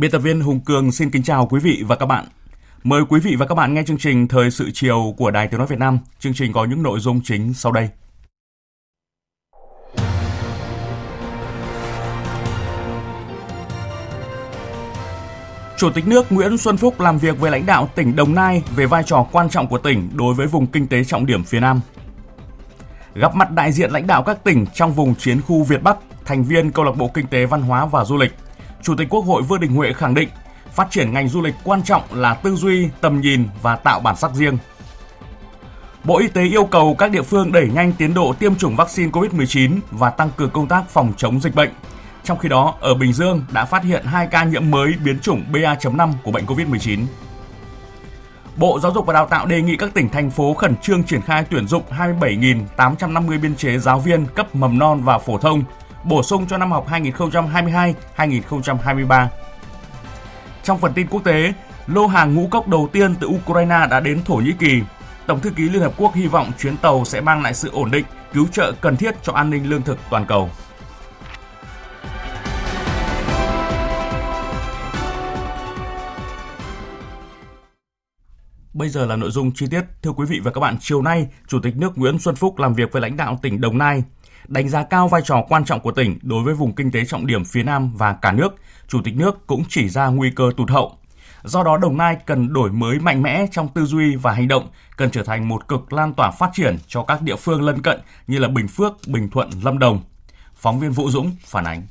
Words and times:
Biên 0.00 0.10
tập 0.10 0.18
viên 0.18 0.40
Hùng 0.40 0.60
Cường 0.60 0.92
xin 0.92 1.10
kính 1.10 1.22
chào 1.22 1.46
quý 1.46 1.60
vị 1.60 1.82
và 1.86 1.96
các 1.96 2.06
bạn. 2.06 2.24
Mời 2.82 3.02
quý 3.08 3.20
vị 3.20 3.36
và 3.36 3.46
các 3.46 3.54
bạn 3.54 3.74
nghe 3.74 3.82
chương 3.82 3.98
trình 3.98 4.28
Thời 4.28 4.50
sự 4.50 4.70
chiều 4.74 5.14
của 5.16 5.30
Đài 5.30 5.48
Tiếng 5.48 5.58
Nói 5.58 5.66
Việt 5.66 5.78
Nam. 5.78 5.98
Chương 6.18 6.34
trình 6.34 6.52
có 6.52 6.64
những 6.64 6.82
nội 6.82 7.00
dung 7.00 7.20
chính 7.24 7.54
sau 7.54 7.72
đây. 7.72 7.88
Chủ 15.76 15.90
tịch 15.94 16.06
nước 16.06 16.32
Nguyễn 16.32 16.58
Xuân 16.58 16.76
Phúc 16.76 17.00
làm 17.00 17.18
việc 17.18 17.40
với 17.40 17.50
lãnh 17.50 17.66
đạo 17.66 17.88
tỉnh 17.94 18.16
Đồng 18.16 18.34
Nai 18.34 18.62
về 18.76 18.86
vai 18.86 19.02
trò 19.06 19.26
quan 19.32 19.50
trọng 19.50 19.66
của 19.66 19.78
tỉnh 19.78 20.10
đối 20.14 20.34
với 20.34 20.46
vùng 20.46 20.66
kinh 20.66 20.86
tế 20.86 21.04
trọng 21.04 21.26
điểm 21.26 21.44
phía 21.44 21.60
Nam. 21.60 21.80
Gặp 23.14 23.34
mặt 23.34 23.50
đại 23.50 23.72
diện 23.72 23.90
lãnh 23.90 24.06
đạo 24.06 24.22
các 24.22 24.44
tỉnh 24.44 24.66
trong 24.74 24.92
vùng 24.92 25.14
chiến 25.14 25.40
khu 25.42 25.62
Việt 25.62 25.82
Bắc, 25.82 25.98
thành 26.24 26.44
viên 26.44 26.72
Câu 26.72 26.84
lạc 26.84 26.96
bộ 26.96 27.10
Kinh 27.14 27.26
tế 27.26 27.46
Văn 27.46 27.62
hóa 27.62 27.86
và 27.86 28.04
Du 28.04 28.16
lịch– 28.16 28.34
Chủ 28.82 28.94
tịch 28.94 29.08
Quốc 29.10 29.20
hội 29.20 29.42
Vương 29.42 29.60
Đình 29.60 29.74
Huệ 29.74 29.92
khẳng 29.92 30.14
định 30.14 30.28
phát 30.72 30.90
triển 30.90 31.12
ngành 31.12 31.28
du 31.28 31.40
lịch 31.40 31.54
quan 31.64 31.82
trọng 31.82 32.02
là 32.12 32.34
tư 32.34 32.56
duy, 32.56 32.88
tầm 33.00 33.20
nhìn 33.20 33.48
và 33.62 33.76
tạo 33.76 34.00
bản 34.00 34.16
sắc 34.16 34.34
riêng. 34.34 34.58
Bộ 36.04 36.18
Y 36.18 36.28
tế 36.28 36.44
yêu 36.44 36.64
cầu 36.64 36.94
các 36.94 37.10
địa 37.10 37.22
phương 37.22 37.52
đẩy 37.52 37.68
nhanh 37.68 37.92
tiến 37.92 38.14
độ 38.14 38.34
tiêm 38.38 38.54
chủng 38.54 38.76
vaccine 38.76 39.10
COVID-19 39.10 39.78
và 39.90 40.10
tăng 40.10 40.30
cường 40.36 40.50
công 40.50 40.68
tác 40.68 40.88
phòng 40.88 41.12
chống 41.16 41.40
dịch 41.40 41.54
bệnh. 41.54 41.70
Trong 42.24 42.38
khi 42.38 42.48
đó, 42.48 42.74
ở 42.80 42.94
Bình 42.94 43.12
Dương 43.12 43.44
đã 43.52 43.64
phát 43.64 43.84
hiện 43.84 44.04
2 44.04 44.26
ca 44.26 44.44
nhiễm 44.44 44.70
mới 44.70 44.94
biến 45.04 45.18
chủng 45.18 45.44
BA.5 45.52 46.12
của 46.24 46.30
bệnh 46.30 46.46
COVID-19. 46.46 47.06
Bộ 48.56 48.80
Giáo 48.80 48.92
dục 48.92 49.06
và 49.06 49.12
Đào 49.12 49.26
tạo 49.26 49.46
đề 49.46 49.62
nghị 49.62 49.76
các 49.76 49.94
tỉnh 49.94 50.08
thành 50.08 50.30
phố 50.30 50.54
khẩn 50.54 50.76
trương 50.76 51.04
triển 51.04 51.22
khai 51.22 51.44
tuyển 51.50 51.66
dụng 51.66 51.82
27.850 51.98 53.40
biên 53.40 53.56
chế 53.56 53.78
giáo 53.78 53.98
viên 53.98 54.26
cấp 54.26 54.54
mầm 54.54 54.78
non 54.78 55.02
và 55.02 55.18
phổ 55.18 55.38
thông 55.38 55.62
bổ 56.04 56.22
sung 56.22 56.46
cho 56.46 56.58
năm 56.58 56.72
học 56.72 56.86
2022-2023. 58.16 59.26
Trong 60.62 60.78
phần 60.78 60.92
tin 60.92 61.06
quốc 61.10 61.24
tế, 61.24 61.52
lô 61.86 62.06
hàng 62.06 62.34
ngũ 62.34 62.48
cốc 62.50 62.68
đầu 62.68 62.88
tiên 62.92 63.14
từ 63.20 63.26
Ukraine 63.26 63.86
đã 63.90 64.00
đến 64.00 64.22
Thổ 64.24 64.34
Nhĩ 64.34 64.52
Kỳ. 64.58 64.82
Tổng 65.26 65.40
thư 65.40 65.50
ký 65.50 65.68
Liên 65.68 65.82
Hợp 65.82 65.92
Quốc 65.96 66.14
hy 66.14 66.26
vọng 66.26 66.52
chuyến 66.58 66.76
tàu 66.76 67.04
sẽ 67.04 67.20
mang 67.20 67.42
lại 67.42 67.54
sự 67.54 67.70
ổn 67.72 67.90
định, 67.90 68.04
cứu 68.32 68.46
trợ 68.52 68.72
cần 68.80 68.96
thiết 68.96 69.14
cho 69.22 69.32
an 69.32 69.50
ninh 69.50 69.70
lương 69.70 69.82
thực 69.82 69.98
toàn 70.10 70.26
cầu. 70.26 70.50
Bây 78.72 78.88
giờ 78.88 79.06
là 79.06 79.16
nội 79.16 79.30
dung 79.30 79.52
chi 79.54 79.66
tiết. 79.70 79.84
Thưa 80.02 80.12
quý 80.12 80.26
vị 80.28 80.40
và 80.44 80.50
các 80.50 80.60
bạn, 80.60 80.76
chiều 80.80 81.02
nay, 81.02 81.28
Chủ 81.48 81.58
tịch 81.62 81.76
nước 81.76 81.98
Nguyễn 81.98 82.18
Xuân 82.18 82.34
Phúc 82.34 82.58
làm 82.58 82.74
việc 82.74 82.92
với 82.92 83.02
lãnh 83.02 83.16
đạo 83.16 83.38
tỉnh 83.42 83.60
Đồng 83.60 83.78
Nai 83.78 84.02
Đánh 84.48 84.68
giá 84.68 84.82
cao 84.82 85.08
vai 85.08 85.22
trò 85.24 85.44
quan 85.48 85.64
trọng 85.64 85.80
của 85.80 85.92
tỉnh 85.92 86.18
đối 86.22 86.44
với 86.44 86.54
vùng 86.54 86.74
kinh 86.74 86.90
tế 86.90 87.04
trọng 87.04 87.26
điểm 87.26 87.44
phía 87.44 87.62
Nam 87.62 87.92
và 87.96 88.12
cả 88.12 88.32
nước, 88.32 88.54
Chủ 88.88 89.00
tịch 89.04 89.16
nước 89.16 89.46
cũng 89.46 89.62
chỉ 89.68 89.88
ra 89.88 90.06
nguy 90.06 90.30
cơ 90.36 90.50
tụt 90.56 90.70
hậu. 90.70 90.96
Do 91.44 91.62
đó 91.62 91.76
Đồng 91.76 91.96
Nai 91.96 92.16
cần 92.26 92.52
đổi 92.52 92.70
mới 92.70 92.98
mạnh 92.98 93.22
mẽ 93.22 93.46
trong 93.50 93.68
tư 93.74 93.84
duy 93.84 94.16
và 94.16 94.32
hành 94.32 94.48
động, 94.48 94.68
cần 94.96 95.10
trở 95.10 95.22
thành 95.22 95.48
một 95.48 95.68
cực 95.68 95.92
lan 95.92 96.14
tỏa 96.14 96.30
phát 96.30 96.50
triển 96.52 96.76
cho 96.86 97.02
các 97.02 97.22
địa 97.22 97.36
phương 97.36 97.62
lân 97.62 97.82
cận 97.82 98.00
như 98.26 98.38
là 98.38 98.48
Bình 98.48 98.68
Phước, 98.68 98.92
Bình 99.06 99.30
Thuận, 99.30 99.50
Lâm 99.62 99.78
Đồng. 99.78 100.00
Phóng 100.54 100.80
viên 100.80 100.90
Vũ 100.90 101.10
Dũng 101.10 101.30
phản 101.40 101.64
ánh. 101.64 101.82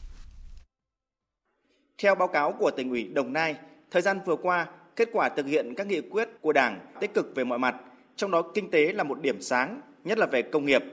Theo 2.02 2.16
báo 2.16 2.28
cáo 2.28 2.52
của 2.52 2.72
tỉnh 2.72 2.90
ủy 2.90 3.08
Đồng 3.14 3.34
Nai, 3.34 3.56
thời 3.92 4.02
gian 4.02 4.20
vừa 4.26 4.36
qua, 4.36 4.68
kết 4.96 5.10
quả 5.14 5.30
thực 5.30 5.46
hiện 5.46 5.74
các 5.78 5.88
nghị 5.88 6.02
quyết 6.02 6.30
của 6.42 6.54
Đảng 6.54 6.80
tích 7.02 7.14
cực 7.14 7.32
về 7.36 7.44
mọi 7.44 7.60
mặt, 7.60 7.76
trong 8.16 8.32
đó 8.32 8.42
kinh 8.54 8.72
tế 8.72 8.94
là 8.94 9.04
một 9.04 9.22
điểm 9.22 9.42
sáng, 9.42 9.82
nhất 10.04 10.18
là 10.18 10.26
về 10.26 10.42
công 10.42 10.66
nghiệp, 10.66 10.84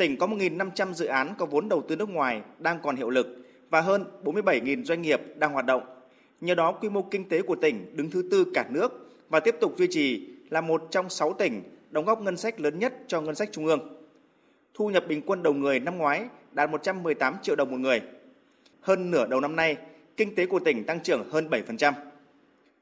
Tỉnh 0.00 0.16
có 0.16 0.26
1.500 0.26 0.92
dự 0.92 1.06
án 1.06 1.34
có 1.38 1.46
vốn 1.46 1.68
đầu 1.68 1.82
tư 1.88 1.96
nước 1.96 2.08
ngoài 2.08 2.42
đang 2.58 2.78
còn 2.82 2.96
hiệu 2.96 3.10
lực 3.10 3.26
và 3.70 3.80
hơn 3.80 4.04
47.000 4.24 4.84
doanh 4.84 5.02
nghiệp 5.02 5.20
đang 5.36 5.52
hoạt 5.52 5.66
động. 5.66 5.82
Nhờ 6.40 6.54
đó, 6.54 6.72
quy 6.72 6.88
mô 6.88 7.02
kinh 7.02 7.28
tế 7.28 7.42
của 7.42 7.56
tỉnh 7.56 7.96
đứng 7.96 8.10
thứ 8.10 8.28
tư 8.30 8.46
cả 8.54 8.66
nước 8.70 9.10
và 9.28 9.40
tiếp 9.40 9.56
tục 9.60 9.74
duy 9.78 9.86
trì 9.90 10.28
là 10.50 10.60
một 10.60 10.88
trong 10.90 11.10
6 11.10 11.32
tỉnh 11.32 11.62
đóng 11.90 12.04
góp 12.04 12.22
ngân 12.22 12.36
sách 12.36 12.60
lớn 12.60 12.78
nhất 12.78 12.94
cho 13.06 13.20
ngân 13.20 13.34
sách 13.34 13.48
trung 13.52 13.66
ương. 13.66 14.04
Thu 14.74 14.90
nhập 14.90 15.04
bình 15.08 15.22
quân 15.26 15.42
đầu 15.42 15.54
người 15.54 15.80
năm 15.80 15.98
ngoái 15.98 16.24
đạt 16.52 16.70
118 16.70 17.36
triệu 17.42 17.56
đồng 17.56 17.70
một 17.70 17.78
người. 17.80 18.02
Hơn 18.80 19.10
nửa 19.10 19.26
đầu 19.26 19.40
năm 19.40 19.56
nay, 19.56 19.76
kinh 20.16 20.34
tế 20.34 20.46
của 20.46 20.60
tỉnh 20.60 20.84
tăng 20.84 21.00
trưởng 21.00 21.30
hơn 21.30 21.48
7%. 21.50 21.92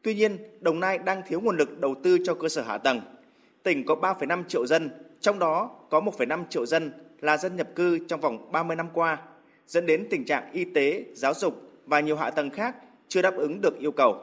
Tuy 0.03 0.15
nhiên, 0.15 0.39
Đồng 0.61 0.81
Nai 0.81 0.99
đang 0.99 1.23
thiếu 1.29 1.41
nguồn 1.41 1.56
lực 1.56 1.81
đầu 1.81 1.95
tư 2.03 2.19
cho 2.25 2.35
cơ 2.35 2.49
sở 2.49 2.62
hạ 2.62 2.79
tầng. 2.79 3.00
Tỉnh 3.62 3.85
có 3.87 3.95
3,5 3.95 4.45
triệu 4.49 4.67
dân, 4.67 4.91
trong 5.21 5.39
đó 5.39 5.71
có 5.91 6.00
1,5 6.00 6.45
triệu 6.50 6.67
dân 6.67 6.93
là 7.21 7.37
dân 7.37 7.56
nhập 7.56 7.69
cư 7.75 7.99
trong 8.09 8.21
vòng 8.21 8.53
30 8.53 8.77
năm 8.77 8.89
qua, 8.95 9.19
dẫn 9.67 9.87
đến 9.87 10.06
tình 10.11 10.25
trạng 10.25 10.53
y 10.53 10.65
tế, 10.65 11.05
giáo 11.12 11.34
dục 11.34 11.62
và 11.87 12.01
nhiều 12.01 12.17
hạ 12.17 12.31
tầng 12.31 12.51
khác 12.51 12.77
chưa 13.09 13.23
đáp 13.23 13.37
ứng 13.37 13.61
được 13.61 13.79
yêu 13.79 13.93
cầu. 13.93 14.17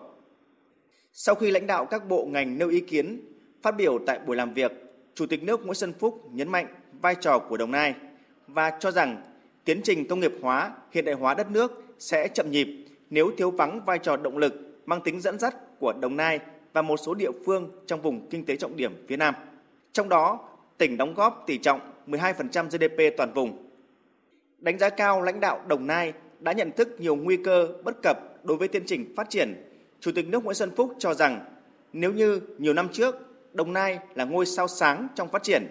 Sau 1.14 1.36
khi 1.36 1.52
lãnh 1.52 1.68
đạo 1.68 1.86
các 1.86 2.08
bộ 2.08 2.26
ngành 2.26 2.58
nêu 2.58 2.70
ý 2.70 2.80
kiến, 2.80 3.20
phát 3.62 3.72
biểu 3.72 4.00
tại 4.06 4.20
buổi 4.20 4.36
làm 4.36 4.54
việc, 4.54 4.72
Chủ 5.16 5.26
tịch 5.26 5.44
nước 5.44 5.66
Nguyễn 5.66 5.76
Xuân 5.76 5.94
Phúc 6.00 6.30
nhấn 6.32 6.50
mạnh 6.50 6.68
vai 7.02 7.16
trò 7.16 7.40
của 7.40 7.58
Đồng 7.58 7.72
Nai 7.72 7.94
và 8.48 8.78
cho 8.80 8.92
rằng 8.92 9.24
tiến 9.66 9.82
trình 9.84 10.08
công 10.08 10.20
nghiệp 10.20 10.34
hóa, 10.42 10.72
hiện 10.92 11.06
đại 11.06 11.16
hóa 11.16 11.34
đất 11.34 11.52
nước 11.52 11.84
sẽ 12.00 12.28
chậm 12.28 12.52
nhịp 12.52 12.68
nếu 13.10 13.32
thiếu 13.38 13.52
vắng 13.52 13.86
vai 13.86 14.00
trò 14.00 14.18
động 14.18 14.38
lực 14.38 14.54
mang 14.86 15.02
tính 15.02 15.22
dẫn 15.22 15.40
dắt 15.40 15.56
của 15.80 15.94
Đồng 15.94 16.16
Nai 16.16 16.40
và 16.74 16.82
một 16.82 16.98
số 16.98 17.14
địa 17.14 17.32
phương 17.46 17.72
trong 17.88 18.02
vùng 18.02 18.30
kinh 18.30 18.46
tế 18.46 18.56
trọng 18.58 18.78
điểm 18.78 19.06
phía 19.08 19.18
Nam. 19.18 19.36
Trong 19.92 20.10
đó, 20.10 20.50
tỉnh 20.78 20.98
đóng 20.98 21.14
góp 21.14 21.44
tỷ 21.48 21.58
trọng 21.58 21.80
12% 22.08 22.70
GDP 22.70 23.18
toàn 23.18 23.34
vùng. 23.34 23.70
Đánh 24.60 24.80
giá 24.80 24.90
cao 24.90 25.22
lãnh 25.22 25.40
đạo 25.40 25.62
Đồng 25.68 25.88
Nai 25.88 26.14
đã 26.40 26.52
nhận 26.52 26.72
thức 26.72 26.96
nhiều 27.00 27.16
nguy 27.16 27.38
cơ 27.38 27.68
bất 27.84 27.96
cập 28.04 28.18
đối 28.44 28.58
với 28.58 28.68
tiến 28.68 28.84
trình 28.86 29.14
phát 29.16 29.30
triển. 29.30 29.54
Chủ 30.00 30.12
tịch 30.16 30.28
nước 30.28 30.44
Nguyễn 30.44 30.56
Xuân 30.56 30.72
Phúc 30.76 30.96
cho 31.00 31.14
rằng 31.14 31.46
nếu 31.94 32.14
như 32.14 32.40
nhiều 32.58 32.74
năm 32.74 32.90
trước 32.92 33.16
Đồng 33.54 33.74
Nai 33.74 34.00
là 34.16 34.26
ngôi 34.26 34.46
sao 34.46 34.68
sáng 34.68 35.08
trong 35.16 35.30
phát 35.30 35.44
triển, 35.44 35.64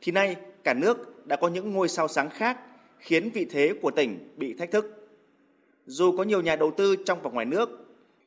thì 0.00 0.12
nay 0.12 0.36
cả 0.64 0.74
nước 0.74 1.26
đã 1.26 1.36
có 1.36 1.48
những 1.48 1.72
ngôi 1.72 1.88
sao 1.88 2.08
sáng 2.08 2.30
khác 2.30 2.58
khiến 2.98 3.30
vị 3.30 3.46
thế 3.50 3.74
của 3.82 3.90
tỉnh 3.90 4.34
bị 4.36 4.54
thách 4.54 4.70
thức. 4.70 5.08
Dù 5.86 6.16
có 6.16 6.22
nhiều 6.22 6.42
nhà 6.42 6.56
đầu 6.56 6.70
tư 6.70 6.96
trong 7.06 7.22
và 7.22 7.30
ngoài 7.30 7.46
nước, 7.46 7.86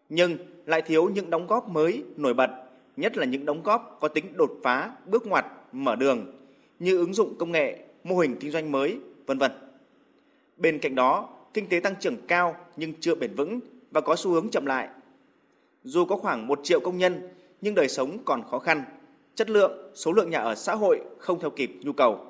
nhưng 0.09 0.37
lại 0.65 0.81
thiếu 0.81 1.09
những 1.09 1.29
đóng 1.29 1.47
góp 1.47 1.69
mới 1.69 2.03
nổi 2.15 2.33
bật, 2.33 2.49
nhất 2.97 3.17
là 3.17 3.25
những 3.25 3.45
đóng 3.45 3.63
góp 3.63 3.97
có 4.01 4.07
tính 4.07 4.37
đột 4.37 4.51
phá, 4.63 4.91
bước 5.05 5.27
ngoặt, 5.27 5.45
mở 5.71 5.95
đường 5.95 6.40
như 6.81 6.97
ứng 6.97 7.13
dụng 7.13 7.35
công 7.39 7.51
nghệ, 7.51 7.77
mô 8.03 8.17
hình 8.17 8.35
kinh 8.39 8.51
doanh 8.51 8.71
mới, 8.71 8.97
vân 9.25 9.37
vân. 9.37 9.51
Bên 10.57 10.79
cạnh 10.79 10.95
đó, 10.95 11.29
kinh 11.53 11.69
tế 11.69 11.79
tăng 11.79 11.95
trưởng 11.99 12.17
cao 12.27 12.55
nhưng 12.77 12.93
chưa 12.99 13.15
bền 13.15 13.35
vững 13.35 13.59
và 13.91 14.01
có 14.01 14.15
xu 14.15 14.31
hướng 14.31 14.49
chậm 14.49 14.65
lại. 14.65 14.87
Dù 15.83 16.05
có 16.05 16.17
khoảng 16.17 16.47
1 16.47 16.59
triệu 16.63 16.79
công 16.79 16.97
nhân 16.97 17.29
nhưng 17.61 17.75
đời 17.75 17.87
sống 17.87 18.17
còn 18.25 18.43
khó 18.51 18.59
khăn, 18.59 18.83
chất 19.35 19.49
lượng, 19.49 19.91
số 19.95 20.11
lượng 20.11 20.29
nhà 20.29 20.39
ở 20.39 20.55
xã 20.55 20.75
hội 20.75 20.99
không 21.17 21.39
theo 21.39 21.49
kịp 21.49 21.71
nhu 21.81 21.93
cầu. 21.93 22.25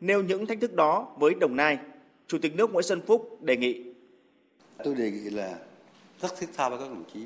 Nêu 0.00 0.22
những 0.22 0.46
thách 0.46 0.60
thức 0.60 0.74
đó 0.74 1.08
với 1.18 1.34
Đồng 1.34 1.56
Nai, 1.56 1.78
Chủ 2.26 2.38
tịch 2.38 2.56
nước 2.56 2.72
Nguyễn 2.72 2.84
Xuân 2.84 3.00
Phúc 3.06 3.38
đề 3.42 3.56
nghị. 3.56 3.82
Tôi 4.84 4.94
đề 4.94 5.10
nghị 5.10 5.30
là 5.30 5.58
rất 6.20 6.38
thiết 6.38 6.46
tha 6.56 6.68
với 6.68 6.78
các 6.78 6.84
đồng 6.84 7.04
chí. 7.14 7.20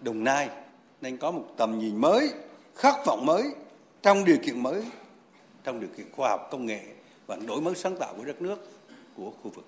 Đồng 0.00 0.24
Nai 0.24 0.48
nên 1.00 1.16
có 1.16 1.30
một 1.30 1.44
tầm 1.56 1.78
nhìn 1.78 2.00
mới, 2.00 2.30
khát 2.74 2.94
vọng 3.06 3.26
mới 3.26 3.42
trong 4.02 4.24
điều 4.24 4.36
kiện 4.46 4.62
mới 4.62 4.82
trong 5.64 5.80
điều 5.80 5.90
kiện 5.96 6.06
khoa 6.12 6.30
học, 6.30 6.48
công 6.50 6.66
nghệ 6.66 6.80
và 7.26 7.36
đổi 7.36 7.60
mới 7.60 7.74
sáng 7.74 7.96
tạo 7.96 8.14
của 8.16 8.24
đất 8.24 8.42
nước, 8.42 8.70
của 9.16 9.30
khu 9.42 9.50
vực 9.50 9.64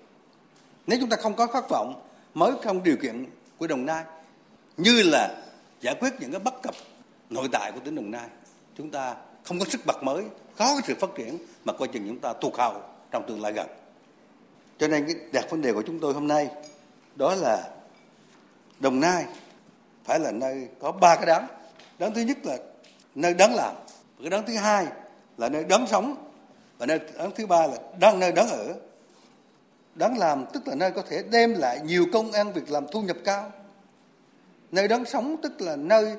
nếu 0.87 0.99
chúng 0.99 1.09
ta 1.09 1.17
không 1.17 1.35
có 1.35 1.47
khát 1.47 1.69
vọng 1.69 2.01
mới 2.33 2.51
trong 2.63 2.83
điều 2.83 2.97
kiện 3.01 3.25
của 3.57 3.67
đồng 3.67 3.85
nai, 3.85 4.03
như 4.77 5.03
là 5.03 5.43
giải 5.81 5.95
quyết 5.99 6.13
những 6.19 6.31
cái 6.31 6.39
bất 6.39 6.61
cập 6.63 6.75
nội 7.29 7.49
tại 7.51 7.71
của 7.71 7.79
tỉnh 7.79 7.95
đồng 7.95 8.11
nai, 8.11 8.27
chúng 8.77 8.91
ta 8.91 9.15
không 9.43 9.59
có 9.59 9.65
sức 9.65 9.81
bật 9.85 10.03
mới, 10.03 10.23
khó 10.55 10.75
có 10.75 10.81
sự 10.87 10.95
phát 10.99 11.09
triển 11.17 11.37
mà 11.65 11.73
coi 11.73 11.87
chừng 11.87 12.07
chúng 12.07 12.19
ta 12.19 12.33
tụt 12.33 12.53
hậu 12.55 12.81
trong 13.11 13.23
tương 13.27 13.41
lai 13.41 13.53
gần 13.53 13.67
Cho 14.77 14.87
nên 14.87 15.05
cái 15.05 15.15
đặt 15.33 15.49
vấn 15.49 15.61
đề 15.61 15.73
của 15.73 15.83
chúng 15.87 15.99
tôi 15.99 16.13
hôm 16.13 16.27
nay 16.27 16.49
đó 17.15 17.35
là 17.35 17.69
Đồng 18.79 18.99
Nai 18.99 19.25
phải 20.03 20.19
là 20.19 20.31
nơi 20.31 20.67
có 20.79 20.91
ba 20.91 21.15
cái 21.15 21.25
đáng. 21.25 21.47
Đáng 21.99 22.13
thứ 22.13 22.21
nhất 22.21 22.37
là 22.43 22.57
nơi 23.15 23.33
đáng 23.33 23.55
làm. 23.55 23.75
Cái 24.21 24.29
đáng 24.29 24.43
thứ 24.47 24.55
hai 24.55 24.87
là 25.37 25.49
nơi 25.49 25.63
đáng 25.63 25.87
sống. 25.87 26.15
Và 26.77 26.85
nơi 26.85 26.99
đáng 27.17 27.31
thứ 27.35 27.47
ba 27.47 27.67
là 27.67 27.77
đang 27.99 28.19
nơi 28.19 28.31
đáng 28.31 28.49
ở. 28.49 28.75
Đáng 29.95 30.17
làm 30.17 30.45
tức 30.53 30.67
là 30.67 30.75
nơi 30.75 30.91
có 30.91 31.01
thể 31.09 31.23
đem 31.31 31.53
lại 31.53 31.79
nhiều 31.83 32.05
công 32.13 32.31
ăn 32.31 32.53
việc 32.53 32.71
làm 32.71 32.85
thu 32.91 33.01
nhập 33.01 33.17
cao. 33.23 33.51
Nơi 34.71 34.87
đáng 34.87 35.05
sống 35.05 35.35
tức 35.43 35.61
là 35.61 35.75
nơi 35.75 36.15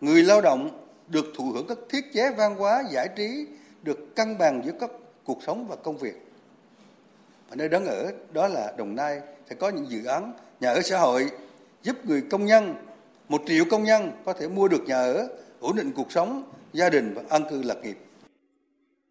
người 0.00 0.22
lao 0.22 0.40
động 0.40 0.86
được 1.08 1.24
thụ 1.36 1.44
hưởng 1.44 1.66
các 1.66 1.78
thiết 1.88 2.12
chế 2.14 2.30
văn 2.30 2.56
hóa, 2.56 2.82
giải 2.90 3.08
trí, 3.16 3.46
được 3.82 4.16
cân 4.16 4.38
bằng 4.38 4.62
giữa 4.64 4.72
các 4.80 4.90
cuộc 5.24 5.38
sống 5.46 5.66
và 5.68 5.76
công 5.76 5.98
việc. 5.98 6.26
Và 7.48 7.56
nơi 7.56 7.68
đáng 7.68 7.86
ở 7.86 8.12
đó 8.32 8.48
là 8.48 8.72
Đồng 8.76 8.96
Nai 8.96 9.20
sẽ 9.50 9.54
có 9.54 9.68
những 9.68 9.90
dự 9.90 10.04
án 10.04 10.32
nhà 10.60 10.70
ở 10.70 10.82
xã 10.82 10.98
hội 10.98 11.30
giúp 11.82 11.96
người 12.04 12.22
công 12.30 12.44
nhân, 12.44 12.74
một 13.28 13.42
triệu 13.46 13.64
công 13.70 13.84
nhân 13.84 14.12
có 14.24 14.32
thể 14.32 14.48
mua 14.48 14.68
được 14.68 14.82
nhà 14.86 14.96
ở, 14.96 15.28
ổn 15.60 15.76
định 15.76 15.92
cuộc 15.96 16.12
sống, 16.12 16.52
gia 16.72 16.90
đình 16.90 17.14
và 17.14 17.22
an 17.28 17.44
cư 17.50 17.62
lạc 17.62 17.76
nghiệp. 17.82 17.98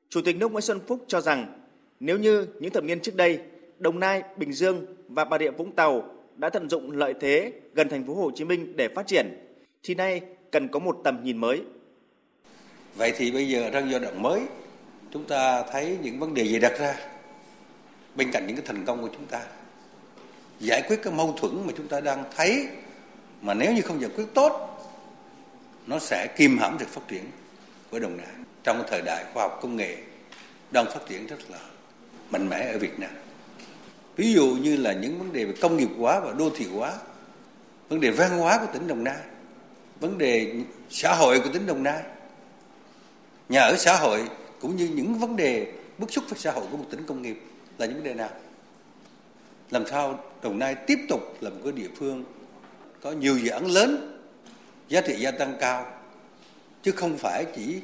Chủ 0.09 0.21
tịch 0.21 0.37
nước 0.37 0.51
Nguyễn 0.51 0.61
Xuân 0.61 0.79
Phúc 0.87 1.05
cho 1.07 1.21
rằng 1.21 1.61
nếu 1.99 2.17
như 2.17 2.47
những 2.59 2.73
thập 2.73 2.83
niên 2.83 2.99
trước 2.99 3.15
đây, 3.15 3.39
Đồng 3.77 3.99
Nai, 3.99 4.23
Bình 4.37 4.53
Dương 4.53 4.85
và 5.07 5.25
Bà 5.25 5.37
Rịa 5.37 5.51
Vũng 5.51 5.71
Tàu 5.71 6.15
đã 6.35 6.49
tận 6.49 6.69
dụng 6.69 6.91
lợi 6.91 7.13
thế 7.19 7.53
gần 7.73 7.89
thành 7.89 8.07
phố 8.07 8.15
Hồ 8.15 8.31
Chí 8.35 8.45
Minh 8.45 8.73
để 8.75 8.87
phát 8.95 9.07
triển, 9.07 9.27
thì 9.83 9.95
nay 9.95 10.21
cần 10.51 10.67
có 10.67 10.79
một 10.79 11.01
tầm 11.03 11.19
nhìn 11.23 11.37
mới. 11.37 11.61
Vậy 12.95 13.13
thì 13.17 13.31
bây 13.31 13.49
giờ 13.49 13.69
trong 13.73 13.91
giai 13.91 13.99
đoạn 13.99 14.21
mới, 14.21 14.41
chúng 15.11 15.25
ta 15.25 15.63
thấy 15.71 15.97
những 16.01 16.19
vấn 16.19 16.33
đề 16.33 16.43
gì 16.43 16.59
đặt 16.59 16.79
ra 16.79 16.95
bên 18.15 18.31
cạnh 18.31 18.47
những 18.47 18.55
cái 18.55 18.65
thành 18.65 18.85
công 18.85 19.01
của 19.01 19.09
chúng 19.13 19.25
ta 19.25 19.41
giải 20.59 20.81
quyết 20.87 20.99
cái 21.03 21.13
mâu 21.13 21.35
thuẫn 21.37 21.53
mà 21.65 21.73
chúng 21.77 21.87
ta 21.87 21.99
đang 21.99 22.23
thấy 22.35 22.67
mà 23.41 23.53
nếu 23.53 23.73
như 23.73 23.81
không 23.81 24.01
giải 24.01 24.11
quyết 24.15 24.25
tốt 24.33 24.79
nó 25.87 25.99
sẽ 25.99 26.27
kìm 26.37 26.57
hãm 26.57 26.77
sự 26.79 26.85
phát 26.89 27.01
triển 27.07 27.23
của 27.91 27.99
đồng 27.99 28.17
nai 28.17 28.27
trong 28.69 28.83
thời 28.87 29.01
đại 29.01 29.25
khoa 29.33 29.43
học 29.43 29.59
công 29.61 29.75
nghệ 29.75 29.97
đang 30.71 30.85
phát 30.85 30.99
triển 31.07 31.27
rất 31.27 31.37
là 31.49 31.57
mạnh 32.31 32.49
mẽ 32.49 32.71
ở 32.71 32.77
Việt 32.77 32.99
Nam. 32.99 33.09
Ví 34.15 34.33
dụ 34.33 34.45
như 34.45 34.77
là 34.77 34.93
những 34.93 35.19
vấn 35.19 35.33
đề 35.33 35.45
về 35.45 35.53
công 35.61 35.77
nghiệp 35.77 35.89
hóa 35.97 36.19
và 36.19 36.33
đô 36.33 36.49
thị 36.55 36.65
hóa, 36.73 36.93
vấn 37.87 37.99
đề 37.99 38.11
văn 38.11 38.37
hóa 38.37 38.57
của 38.57 38.73
tỉnh 38.73 38.87
Đồng 38.87 39.03
Nai, 39.03 39.17
vấn 39.99 40.17
đề 40.17 40.53
xã 40.89 41.15
hội 41.15 41.39
của 41.39 41.49
tỉnh 41.53 41.65
Đồng 41.65 41.83
Nai, 41.83 42.03
nhà 43.49 43.61
ở 43.61 43.75
xã 43.77 43.97
hội 43.97 44.29
cũng 44.59 44.75
như 44.75 44.87
những 44.87 45.19
vấn 45.19 45.35
đề 45.35 45.73
bức 45.97 46.11
xúc 46.11 46.23
về 46.29 46.37
xã 46.37 46.51
hội 46.51 46.65
của 46.71 46.77
một 46.77 46.85
tỉnh 46.91 47.05
công 47.05 47.21
nghiệp 47.21 47.41
là 47.77 47.85
những 47.85 47.95
vấn 47.95 48.03
đề 48.03 48.13
nào? 48.13 48.29
Làm 49.71 49.87
sao 49.87 50.23
Đồng 50.41 50.59
Nai 50.59 50.75
tiếp 50.75 50.99
tục 51.09 51.37
là 51.41 51.49
một 51.49 51.59
cái 51.63 51.71
địa 51.71 51.89
phương 51.95 52.23
có 53.01 53.11
nhiều 53.11 53.37
dự 53.37 53.49
án 53.49 53.65
lớn, 53.65 54.19
giá 54.89 55.01
trị 55.01 55.15
gia 55.19 55.31
tăng 55.31 55.55
cao, 55.59 55.85
chứ 56.83 56.91
không 56.91 57.17
phải 57.17 57.45
chỉ 57.55 57.81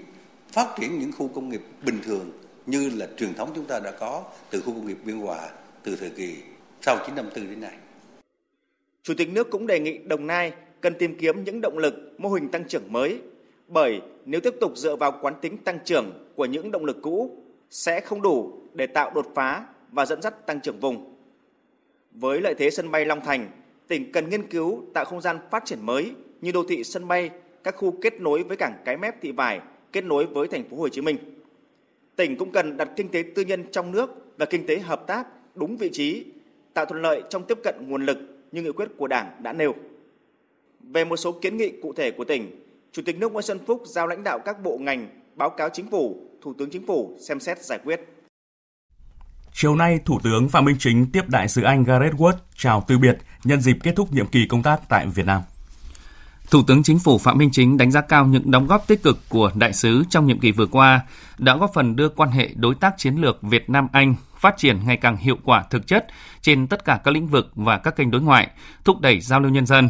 phát 0.51 0.75
triển 0.79 0.99
những 0.99 1.11
khu 1.11 1.27
công 1.27 1.49
nghiệp 1.49 1.61
bình 1.85 1.99
thường 2.03 2.31
như 2.65 2.89
là 2.95 3.07
truyền 3.17 3.33
thống 3.33 3.51
chúng 3.55 3.65
ta 3.65 3.79
đã 3.79 3.91
có 3.91 4.23
từ 4.49 4.61
khu 4.61 4.73
công 4.73 4.87
nghiệp 4.87 4.97
Biên 5.05 5.17
Hòa 5.17 5.49
từ 5.83 5.95
thời 5.95 6.09
kỳ 6.09 6.35
sau 6.81 6.97
954 7.05 7.49
đến 7.49 7.61
nay. 7.61 7.73
Chủ 9.03 9.13
tịch 9.17 9.29
nước 9.29 9.51
cũng 9.51 9.67
đề 9.67 9.79
nghị 9.79 9.97
Đồng 9.97 10.27
Nai 10.27 10.53
cần 10.81 10.93
tìm 10.99 11.17
kiếm 11.19 11.43
những 11.43 11.61
động 11.61 11.77
lực, 11.77 12.15
mô 12.17 12.29
hình 12.29 12.49
tăng 12.49 12.67
trưởng 12.67 12.91
mới, 12.91 13.21
bởi 13.67 14.01
nếu 14.25 14.41
tiếp 14.41 14.53
tục 14.61 14.77
dựa 14.77 14.95
vào 14.95 15.19
quán 15.21 15.33
tính 15.41 15.57
tăng 15.57 15.79
trưởng 15.85 16.11
của 16.35 16.45
những 16.45 16.71
động 16.71 16.85
lực 16.85 16.97
cũ 17.01 17.37
sẽ 17.69 17.99
không 17.99 18.21
đủ 18.21 18.59
để 18.73 18.87
tạo 18.87 19.11
đột 19.15 19.31
phá 19.35 19.65
và 19.91 20.05
dẫn 20.05 20.21
dắt 20.21 20.45
tăng 20.45 20.61
trưởng 20.61 20.79
vùng. 20.79 21.15
Với 22.11 22.41
lợi 22.41 22.55
thế 22.57 22.69
sân 22.69 22.91
bay 22.91 23.05
Long 23.05 23.21
Thành, 23.25 23.49
tỉnh 23.87 24.11
cần 24.11 24.29
nghiên 24.29 24.47
cứu 24.47 24.83
tạo 24.93 25.05
không 25.05 25.21
gian 25.21 25.39
phát 25.51 25.65
triển 25.65 25.85
mới 25.85 26.11
như 26.41 26.51
đô 26.51 26.63
thị 26.69 26.83
sân 26.83 27.07
bay, 27.07 27.29
các 27.63 27.75
khu 27.75 27.91
kết 28.01 28.21
nối 28.21 28.43
với 28.43 28.57
cảng 28.57 28.73
Cái 28.85 28.97
Mép 28.97 29.21
Thị 29.21 29.31
Vải, 29.31 29.59
kết 29.95 30.03
nối 30.03 30.25
với 30.25 30.47
thành 30.47 30.69
phố 30.69 30.77
Hồ 30.77 30.89
Chí 30.89 31.01
Minh. 31.01 31.17
Tỉnh 32.15 32.37
cũng 32.37 32.51
cần 32.51 32.77
đặt 32.77 32.89
kinh 32.95 33.09
tế 33.09 33.23
tư 33.35 33.45
nhân 33.45 33.63
trong 33.71 33.91
nước 33.91 34.09
và 34.37 34.45
kinh 34.45 34.67
tế 34.67 34.79
hợp 34.79 35.03
tác 35.07 35.27
đúng 35.55 35.77
vị 35.77 35.89
trí, 35.93 36.25
tạo 36.73 36.85
thuận 36.85 37.01
lợi 37.01 37.23
trong 37.29 37.43
tiếp 37.43 37.57
cận 37.63 37.75
nguồn 37.87 38.05
lực 38.05 38.17
như 38.51 38.61
nghị 38.61 38.71
quyết 38.71 38.89
của 38.97 39.07
Đảng 39.07 39.43
đã 39.43 39.53
nêu. 39.53 39.73
Về 40.79 41.05
một 41.05 41.17
số 41.17 41.31
kiến 41.31 41.57
nghị 41.57 41.73
cụ 41.81 41.93
thể 41.93 42.11
của 42.11 42.23
tỉnh, 42.23 42.65
Chủ 42.91 43.01
tịch 43.05 43.19
nước 43.19 43.31
Nguyễn 43.31 43.43
Xuân 43.43 43.59
Phúc 43.67 43.83
giao 43.85 44.07
lãnh 44.07 44.23
đạo 44.23 44.39
các 44.45 44.63
bộ 44.63 44.77
ngành 44.77 45.07
báo 45.35 45.49
cáo 45.49 45.69
chính 45.69 45.89
phủ, 45.91 46.17
Thủ 46.41 46.53
tướng 46.57 46.69
Chính 46.69 46.85
phủ 46.87 47.17
xem 47.19 47.39
xét 47.39 47.63
giải 47.63 47.79
quyết. 47.83 48.01
Chiều 49.53 49.75
nay, 49.75 49.99
Thủ 50.05 50.19
tướng 50.23 50.49
Phạm 50.49 50.65
Minh 50.65 50.75
Chính 50.79 51.11
tiếp 51.13 51.29
đại 51.29 51.47
sứ 51.47 51.63
Anh 51.63 51.83
Gareth 51.83 52.15
Wood 52.15 52.33
chào 52.55 52.83
từ 52.87 52.97
biệt 52.97 53.17
nhân 53.43 53.61
dịp 53.61 53.77
kết 53.83 53.93
thúc 53.95 54.13
nhiệm 54.13 54.27
kỳ 54.27 54.47
công 54.49 54.63
tác 54.63 54.81
tại 54.89 55.07
Việt 55.15 55.25
Nam. 55.25 55.41
Thủ 56.51 56.63
tướng 56.67 56.83
Chính 56.83 56.99
phủ 56.99 57.17
Phạm 57.17 57.37
Minh 57.37 57.49
Chính 57.51 57.77
đánh 57.77 57.91
giá 57.91 58.01
cao 58.01 58.25
những 58.25 58.51
đóng 58.51 58.67
góp 58.67 58.87
tích 58.87 59.03
cực 59.03 59.29
của 59.29 59.51
đại 59.55 59.73
sứ 59.73 60.03
trong 60.09 60.27
nhiệm 60.27 60.39
kỳ 60.39 60.51
vừa 60.51 60.65
qua, 60.65 61.01
đã 61.37 61.57
góp 61.57 61.71
phần 61.73 61.95
đưa 61.95 62.09
quan 62.09 62.31
hệ 62.31 62.49
đối 62.55 62.75
tác 62.75 62.93
chiến 62.97 63.15
lược 63.15 63.41
Việt 63.41 63.69
Nam 63.69 63.87
Anh 63.91 64.15
phát 64.37 64.57
triển 64.57 64.79
ngày 64.85 64.97
càng 64.97 65.17
hiệu 65.17 65.37
quả 65.43 65.63
thực 65.69 65.87
chất 65.87 66.07
trên 66.41 66.67
tất 66.67 66.85
cả 66.85 66.99
các 67.03 67.11
lĩnh 67.11 67.27
vực 67.27 67.51
và 67.55 67.77
các 67.77 67.95
kênh 67.95 68.11
đối 68.11 68.21
ngoại, 68.21 68.49
thúc 68.83 69.01
đẩy 69.01 69.19
giao 69.19 69.39
lưu 69.39 69.51
nhân 69.51 69.65
dân, 69.65 69.89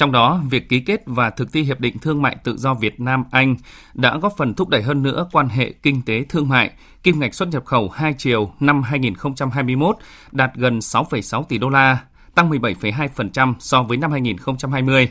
trong 0.00 0.12
đó, 0.12 0.42
việc 0.50 0.68
ký 0.68 0.80
kết 0.80 1.02
và 1.06 1.30
thực 1.30 1.52
thi 1.52 1.62
Hiệp 1.62 1.80
định 1.80 1.98
Thương 1.98 2.22
mại 2.22 2.36
Tự 2.44 2.56
do 2.56 2.74
Việt 2.74 3.00
Nam-Anh 3.00 3.56
đã 3.94 4.18
góp 4.18 4.36
phần 4.36 4.54
thúc 4.54 4.68
đẩy 4.68 4.82
hơn 4.82 5.02
nữa 5.02 5.28
quan 5.32 5.48
hệ 5.48 5.72
kinh 5.82 6.02
tế 6.02 6.24
thương 6.28 6.48
mại, 6.48 6.70
kim 7.02 7.20
ngạch 7.20 7.34
xuất 7.34 7.48
nhập 7.48 7.64
khẩu 7.64 7.88
hai 7.88 8.14
chiều 8.18 8.52
năm 8.60 8.82
2021 8.82 9.96
đạt 10.32 10.54
gần 10.54 10.78
6,6 10.78 11.44
tỷ 11.44 11.58
đô 11.58 11.68
la, 11.68 11.98
tăng 12.34 12.50
17,2% 12.50 13.54
so 13.58 13.82
với 13.82 13.96
năm 13.96 14.10
2020. 14.12 15.08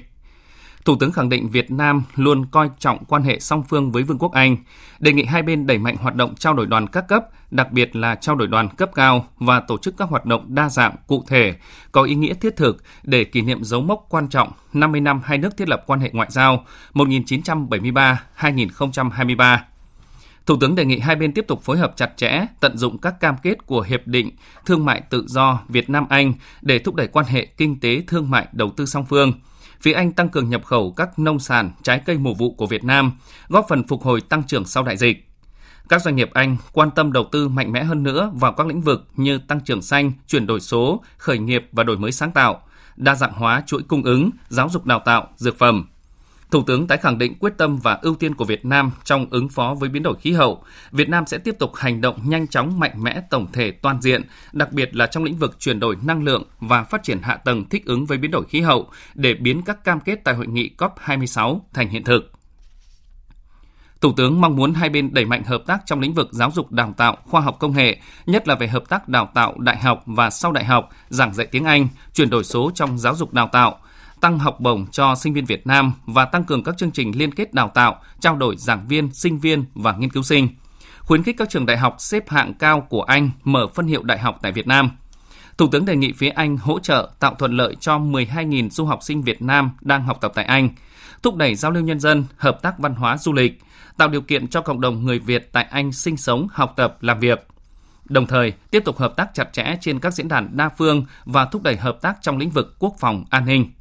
Thủ 0.90 0.96
tướng 1.00 1.12
khẳng 1.12 1.30
định 1.30 1.50
Việt 1.50 1.72
Nam 1.72 2.04
luôn 2.16 2.46
coi 2.46 2.70
trọng 2.80 3.06
quan 3.06 3.24
hệ 3.24 3.40
song 3.40 3.64
phương 3.70 3.92
với 3.92 4.04
Vương 4.04 4.18
quốc 4.18 4.32
Anh, 4.32 4.58
đề 5.00 5.14
nghị 5.14 5.24
hai 5.24 5.42
bên 5.42 5.68
đẩy 5.68 5.78
mạnh 5.78 5.98
hoạt 5.98 6.16
động 6.16 6.36
trao 6.36 6.54
đổi 6.54 6.66
đoàn 6.66 6.88
các 6.88 7.08
cấp, 7.08 7.24
đặc 7.52 7.72
biệt 7.72 7.96
là 7.96 8.16
trao 8.16 8.36
đổi 8.36 8.48
đoàn 8.48 8.70
cấp 8.70 8.90
cao 8.96 9.28
và 9.38 9.60
tổ 9.60 9.78
chức 9.78 9.98
các 9.98 10.10
hoạt 10.10 10.26
động 10.26 10.56
đa 10.56 10.70
dạng 10.70 10.96
cụ 11.08 11.24
thể, 11.28 11.56
có 11.92 12.04
ý 12.04 12.16
nghĩa 12.16 12.34
thiết 12.34 12.56
thực 12.56 12.84
để 13.04 13.24
kỷ 13.24 13.42
niệm 13.42 13.64
dấu 13.64 13.82
mốc 13.82 14.06
quan 14.10 14.28
trọng 14.28 14.52
50 14.74 15.02
năm 15.02 15.22
hai 15.24 15.38
nước 15.38 15.58
thiết 15.58 15.70
lập 15.70 15.84
quan 15.88 16.00
hệ 16.00 16.10
ngoại 16.14 16.28
giao 16.32 16.66
1973-2023. 16.94 19.58
Thủ 20.46 20.58
tướng 20.62 20.76
đề 20.76 20.86
nghị 20.86 21.00
hai 21.00 21.16
bên 21.16 21.34
tiếp 21.34 21.46
tục 21.48 21.64
phối 21.64 21.78
hợp 21.78 21.94
chặt 21.96 22.18
chẽ, 22.18 22.46
tận 22.60 22.78
dụng 22.78 22.98
các 22.98 23.20
cam 23.20 23.36
kết 23.44 23.66
của 23.66 23.82
Hiệp 23.82 24.08
định 24.08 24.32
Thương 24.66 24.86
mại 24.86 25.02
Tự 25.02 25.26
do 25.28 25.60
Việt 25.68 25.90
Nam-Anh 25.90 26.34
để 26.62 26.80
thúc 26.80 26.96
đẩy 26.96 27.08
quan 27.08 27.26
hệ 27.26 27.46
kinh 27.46 27.80
tế 27.80 28.04
thương 28.08 28.30
mại 28.30 28.48
đầu 28.52 28.72
tư 28.78 28.86
song 28.86 29.06
phương– 29.06 29.34
phía 29.82 29.94
Anh 29.94 30.12
tăng 30.12 30.30
cường 30.30 30.50
nhập 30.50 30.66
khẩu 30.66 30.92
các 30.92 31.20
nông 31.20 31.40
sản, 31.40 31.72
trái 31.84 32.02
cây 32.06 32.18
mùa 32.18 32.34
vụ 32.34 32.54
của 32.54 32.66
Việt 32.66 32.84
Nam, 32.84 33.12
góp 33.48 33.66
phần 33.70 33.88
phục 33.88 34.04
hồi 34.04 34.22
tăng 34.22 34.44
trưởng 34.44 34.66
sau 34.66 34.84
đại 34.84 34.98
dịch. 34.98 35.26
Các 35.90 36.02
doanh 36.02 36.16
nghiệp 36.16 36.30
Anh 36.34 36.58
quan 36.74 36.92
tâm 36.92 37.12
đầu 37.12 37.24
tư 37.32 37.50
mạnh 37.50 37.72
mẽ 37.72 37.84
hơn 37.84 38.04
nữa 38.04 38.32
vào 38.34 38.54
các 38.54 38.68
lĩnh 38.68 38.82
vực 38.82 39.08
như 39.16 39.38
tăng 39.38 39.60
trưởng 39.60 39.82
xanh, 39.82 40.12
chuyển 40.28 40.48
đổi 40.48 40.60
số, 40.60 41.04
khởi 41.18 41.38
nghiệp 41.38 41.68
và 41.72 41.84
đổi 41.84 41.98
mới 41.98 42.12
sáng 42.12 42.32
tạo, 42.32 42.62
đa 42.96 43.16
dạng 43.16 43.34
hóa 43.34 43.64
chuỗi 43.66 43.84
cung 43.84 44.04
ứng, 44.04 44.30
giáo 44.50 44.70
dục 44.70 44.86
đào 44.86 45.02
tạo, 45.06 45.28
dược 45.36 45.58
phẩm, 45.58 45.88
Thủ 46.52 46.64
tướng 46.64 46.88
tái 46.88 46.98
khẳng 46.98 47.18
định 47.18 47.36
quyết 47.40 47.54
tâm 47.58 47.78
và 47.78 48.00
ưu 48.02 48.16
tiên 48.16 48.36
của 48.36 48.46
Việt 48.46 48.66
Nam 48.66 48.92
trong 49.04 49.26
ứng 49.30 49.50
phó 49.50 49.76
với 49.80 49.90
biến 49.90 50.04
đổi 50.04 50.16
khí 50.22 50.32
hậu. 50.32 50.64
Việt 50.92 51.10
Nam 51.10 51.26
sẽ 51.28 51.38
tiếp 51.38 51.56
tục 51.60 51.76
hành 51.76 52.02
động 52.02 52.20
nhanh 52.30 52.48
chóng, 52.48 52.80
mạnh 52.80 53.04
mẽ, 53.04 53.22
tổng 53.30 53.48
thể, 53.54 53.72
toàn 53.72 54.02
diện, 54.02 54.22
đặc 54.54 54.72
biệt 54.72 54.96
là 54.96 55.08
trong 55.08 55.24
lĩnh 55.24 55.38
vực 55.38 55.60
chuyển 55.60 55.80
đổi 55.80 55.96
năng 56.04 56.24
lượng 56.24 56.44
và 56.60 56.84
phát 56.84 57.04
triển 57.04 57.22
hạ 57.22 57.36
tầng 57.36 57.70
thích 57.70 57.86
ứng 57.86 58.06
với 58.06 58.18
biến 58.18 58.32
đổi 58.32 58.46
khí 58.46 58.62
hậu 58.62 58.90
để 59.14 59.34
biến 59.34 59.62
các 59.66 59.84
cam 59.84 60.00
kết 60.00 60.24
tại 60.24 60.36
hội 60.36 60.48
nghị 60.48 60.70
COP26 60.78 61.60
thành 61.74 61.90
hiện 61.90 62.04
thực. 62.04 62.32
Thủ 64.02 64.14
tướng 64.18 64.42
mong 64.42 64.56
muốn 64.56 64.74
hai 64.74 64.90
bên 64.90 65.14
đẩy 65.14 65.26
mạnh 65.26 65.44
hợp 65.44 65.64
tác 65.68 65.82
trong 65.86 66.00
lĩnh 66.00 66.14
vực 66.14 66.30
giáo 66.32 66.52
dục 66.52 66.72
đào 66.72 66.94
tạo, 66.98 67.18
khoa 67.26 67.42
học 67.42 67.58
công 67.60 67.74
nghệ, 67.74 68.00
nhất 68.26 68.48
là 68.48 68.56
về 68.56 68.68
hợp 68.68 68.90
tác 68.90 69.10
đào 69.10 69.30
tạo 69.34 69.56
đại 69.58 69.78
học 69.78 70.04
và 70.06 70.30
sau 70.30 70.52
đại 70.52 70.66
học, 70.66 70.90
giảng 71.10 71.34
dạy 71.34 71.48
tiếng 71.48 71.66
Anh, 71.66 71.88
chuyển 72.14 72.30
đổi 72.30 72.44
số 72.44 72.72
trong 72.76 72.98
giáo 72.98 73.16
dục 73.16 73.34
đào 73.34 73.50
tạo, 73.52 73.80
tăng 74.22 74.40
học 74.40 74.60
bổng 74.60 74.88
cho 74.92 75.16
sinh 75.16 75.34
viên 75.34 75.46
Việt 75.46 75.68
Nam 75.68 75.94
và 76.06 76.26
tăng 76.26 76.44
cường 76.44 76.64
các 76.64 76.78
chương 76.78 76.92
trình 76.92 77.12
liên 77.16 77.34
kết 77.34 77.54
đào 77.54 77.72
tạo, 77.74 78.02
trao 78.20 78.36
đổi 78.36 78.56
giảng 78.58 78.88
viên, 78.88 79.14
sinh 79.14 79.40
viên 79.40 79.66
và 79.74 79.96
nghiên 79.98 80.10
cứu 80.10 80.24
sinh. 80.24 80.50
Khuyến 81.00 81.24
khích 81.24 81.36
các 81.38 81.50
trường 81.50 81.66
đại 81.66 81.78
học 81.78 81.96
xếp 82.00 82.30
hạng 82.30 82.54
cao 82.54 82.82
của 82.90 83.02
Anh 83.02 83.30
mở 83.44 83.68
phân 83.68 83.88
hiệu 83.88 84.04
đại 84.04 84.20
học 84.20 84.40
tại 84.42 84.52
Việt 84.52 84.68
Nam. 84.68 84.92
Thủ 85.58 85.68
tướng 85.72 85.86
đề 85.86 85.96
nghị 85.96 86.14
phía 86.14 86.30
Anh 86.30 86.58
hỗ 86.58 86.80
trợ 86.80 87.10
tạo 87.20 87.36
thuận 87.36 87.52
lợi 87.52 87.76
cho 87.80 87.98
12.000 87.98 88.70
du 88.70 88.86
học 88.86 89.04
sinh 89.04 89.22
Việt 89.22 89.42
Nam 89.42 89.72
đang 89.82 90.04
học 90.04 90.18
tập 90.22 90.32
tại 90.36 90.46
Anh, 90.46 90.70
thúc 91.24 91.36
đẩy 91.36 91.56
giao 91.56 91.72
lưu 91.72 91.84
nhân 91.84 92.00
dân, 92.00 92.26
hợp 92.38 92.62
tác 92.62 92.80
văn 92.80 92.96
hóa 92.96 93.18
du 93.18 93.34
lịch, 93.34 93.62
tạo 93.98 94.08
điều 94.08 94.22
kiện 94.22 94.48
cho 94.48 94.62
cộng 94.62 94.82
đồng 94.82 95.06
người 95.06 95.20
Việt 95.20 95.50
tại 95.52 95.68
Anh 95.72 95.92
sinh 95.92 96.18
sống, 96.18 96.48
học 96.52 96.74
tập, 96.76 96.98
làm 97.02 97.20
việc. 97.20 97.48
Đồng 98.06 98.28
thời, 98.28 98.54
tiếp 98.72 98.84
tục 98.86 98.98
hợp 98.98 99.16
tác 99.16 99.34
chặt 99.34 99.54
chẽ 99.54 99.76
trên 99.82 100.00
các 100.00 100.14
diễn 100.14 100.28
đàn 100.28 100.58
đa 100.58 100.70
phương 100.70 101.06
và 101.26 101.46
thúc 101.46 101.64
đẩy 101.64 101.76
hợp 101.76 101.98
tác 102.02 102.18
trong 102.22 102.38
lĩnh 102.38 102.50
vực 102.50 102.76
quốc 102.80 102.96
phòng 103.00 103.26
an 103.30 103.46
ninh. 103.46 103.72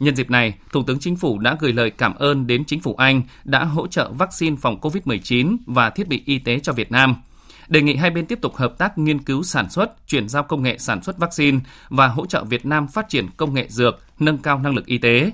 Nhân 0.00 0.16
dịp 0.16 0.30
này, 0.30 0.54
Thủ 0.72 0.82
tướng 0.86 0.98
Chính 0.98 1.16
phủ 1.16 1.38
đã 1.38 1.56
gửi 1.60 1.72
lời 1.72 1.90
cảm 1.90 2.14
ơn 2.14 2.46
đến 2.46 2.64
Chính 2.64 2.80
phủ 2.80 2.94
Anh 2.94 3.22
đã 3.44 3.64
hỗ 3.64 3.86
trợ 3.86 4.10
vaccine 4.12 4.56
phòng 4.60 4.78
COVID-19 4.80 5.56
và 5.66 5.90
thiết 5.90 6.08
bị 6.08 6.22
y 6.26 6.38
tế 6.38 6.58
cho 6.58 6.72
Việt 6.72 6.92
Nam. 6.92 7.16
đề 7.68 7.82
nghị 7.82 7.96
hai 7.96 8.10
bên 8.10 8.26
tiếp 8.26 8.38
tục 8.42 8.56
hợp 8.56 8.78
tác 8.78 8.98
nghiên 8.98 9.18
cứu 9.18 9.42
sản 9.42 9.70
xuất, 9.70 10.06
chuyển 10.08 10.28
giao 10.28 10.42
công 10.42 10.62
nghệ 10.62 10.78
sản 10.78 11.02
xuất 11.02 11.18
vaccine 11.18 11.58
và 11.88 12.06
hỗ 12.06 12.26
trợ 12.26 12.44
Việt 12.44 12.66
Nam 12.66 12.88
phát 12.88 13.08
triển 13.08 13.26
công 13.36 13.54
nghệ 13.54 13.66
dược, 13.68 14.02
nâng 14.18 14.38
cao 14.38 14.58
năng 14.58 14.74
lực 14.74 14.86
y 14.86 14.98
tế. 14.98 15.32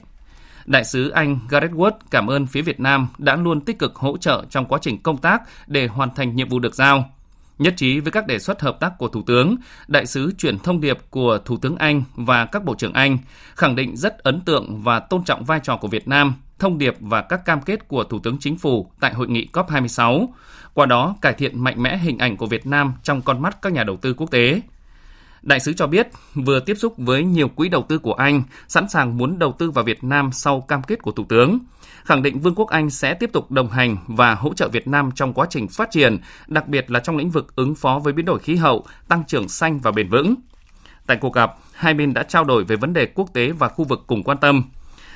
Đại 0.67 0.85
sứ 0.85 1.09
Anh 1.09 1.39
Gareth 1.49 1.73
Wood 1.73 1.93
cảm 2.11 2.27
ơn 2.27 2.47
phía 2.47 2.63
Việt 2.63 2.81
Nam 2.81 3.09
đã 3.19 3.37
luôn 3.37 3.61
tích 3.61 3.79
cực 3.79 3.95
hỗ 3.95 4.17
trợ 4.17 4.45
trong 4.51 4.67
quá 4.67 4.79
trình 4.83 5.03
công 5.03 5.19
tác 5.19 5.43
để 5.67 5.87
hoàn 5.87 6.15
thành 6.15 6.37
nhiệm 6.37 6.49
vụ 6.49 6.59
được 6.59 6.75
giao. 6.75 7.14
Nhất 7.59 7.75
trí 7.77 8.01
với 8.01 8.13
các 8.13 8.27
đề 8.27 8.39
xuất 8.39 8.61
hợp 8.61 8.81
tác 8.81 8.99
của 8.99 9.09
Thủ 9.09 9.23
tướng, 9.27 9.57
đại 9.89 10.07
sứ 10.07 10.33
chuyển 10.39 10.59
thông 10.59 10.81
điệp 10.81 10.99
của 11.11 11.39
Thủ 11.45 11.57
tướng 11.57 11.77
Anh 11.77 12.03
và 12.15 12.45
các 12.45 12.65
bộ 12.65 12.75
trưởng 12.75 12.93
Anh, 12.93 13.19
khẳng 13.55 13.77
định 13.77 13.97
rất 13.97 14.19
ấn 14.19 14.41
tượng 14.41 14.83
và 14.83 15.01
tôn 15.01 15.25
trọng 15.25 15.45
vai 15.45 15.61
trò 15.63 15.77
của 15.77 15.89
Việt 15.89 16.09
Nam, 16.09 16.35
thông 16.59 16.79
điệp 16.79 16.95
và 17.01 17.23
các 17.23 17.45
cam 17.45 17.63
kết 17.63 17.89
của 17.89 18.05
Thủ 18.05 18.19
tướng 18.19 18.39
Chính 18.41 18.59
phủ 18.59 18.91
tại 19.01 19.15
hội 19.15 19.29
nghị 19.29 19.49
COP26, 19.53 20.27
qua 20.75 20.87
đó 20.87 21.17
cải 21.21 21.33
thiện 21.33 21.65
mạnh 21.65 21.83
mẽ 21.83 21.97
hình 21.97 22.19
ảnh 22.19 22.37
của 22.37 22.47
Việt 22.47 22.67
Nam 22.67 22.93
trong 23.03 23.23
con 23.23 23.43
mắt 23.43 23.63
các 23.63 23.73
nhà 23.73 23.85
đầu 23.85 23.97
tư 23.97 24.15
quốc 24.15 24.31
tế. 24.31 24.61
Đại 25.45 25.61
sứ 25.61 25.73
cho 25.73 25.87
biết 25.87 26.09
vừa 26.35 26.61
tiếp 26.61 26.75
xúc 26.75 26.95
với 26.97 27.25
nhiều 27.25 27.49
quỹ 27.49 27.69
đầu 27.69 27.85
tư 27.89 27.99
của 27.99 28.15
Anh, 28.15 28.43
sẵn 28.69 28.89
sàng 28.89 29.19
muốn 29.19 29.39
đầu 29.39 29.55
tư 29.59 29.71
vào 29.71 29.85
Việt 29.85 30.05
Nam 30.05 30.31
sau 30.33 30.61
cam 30.61 30.83
kết 30.83 31.03
của 31.03 31.13
Thủ 31.13 31.25
tướng 31.29 31.59
khẳng 32.05 32.23
định 32.23 32.39
Vương 32.39 32.55
quốc 32.55 32.69
Anh 32.69 32.91
sẽ 32.91 33.15
tiếp 33.15 33.31
tục 33.33 33.51
đồng 33.51 33.71
hành 33.71 33.97
và 34.07 34.35
hỗ 34.35 34.55
trợ 34.55 34.69
Việt 34.69 34.89
Nam 34.89 35.11
trong 35.15 35.33
quá 35.35 35.47
trình 35.51 35.69
phát 35.69 35.91
triển, 35.91 36.19
đặc 36.47 36.69
biệt 36.69 36.91
là 36.91 37.01
trong 37.01 37.17
lĩnh 37.17 37.31
vực 37.31 37.57
ứng 37.57 37.75
phó 37.75 37.99
với 37.99 38.13
biến 38.13 38.27
đổi 38.27 38.39
khí 38.39 38.57
hậu, 38.57 38.85
tăng 39.09 39.25
trưởng 39.27 39.49
xanh 39.49 39.79
và 39.79 39.91
bền 39.91 40.09
vững. 40.09 40.35
Tại 41.07 41.17
cuộc 41.21 41.35
gặp, 41.35 41.55
hai 41.73 41.95
bên 41.95 42.15
đã 42.15 42.23
trao 42.23 42.45
đổi 42.45 42.65
về 42.65 42.77
vấn 42.77 42.93
đề 42.93 43.07
quốc 43.07 43.31
tế 43.33 43.51
và 43.51 43.69
khu 43.69 43.85
vực 43.85 44.05
cùng 44.07 44.23
quan 44.23 44.39
tâm. 44.39 44.65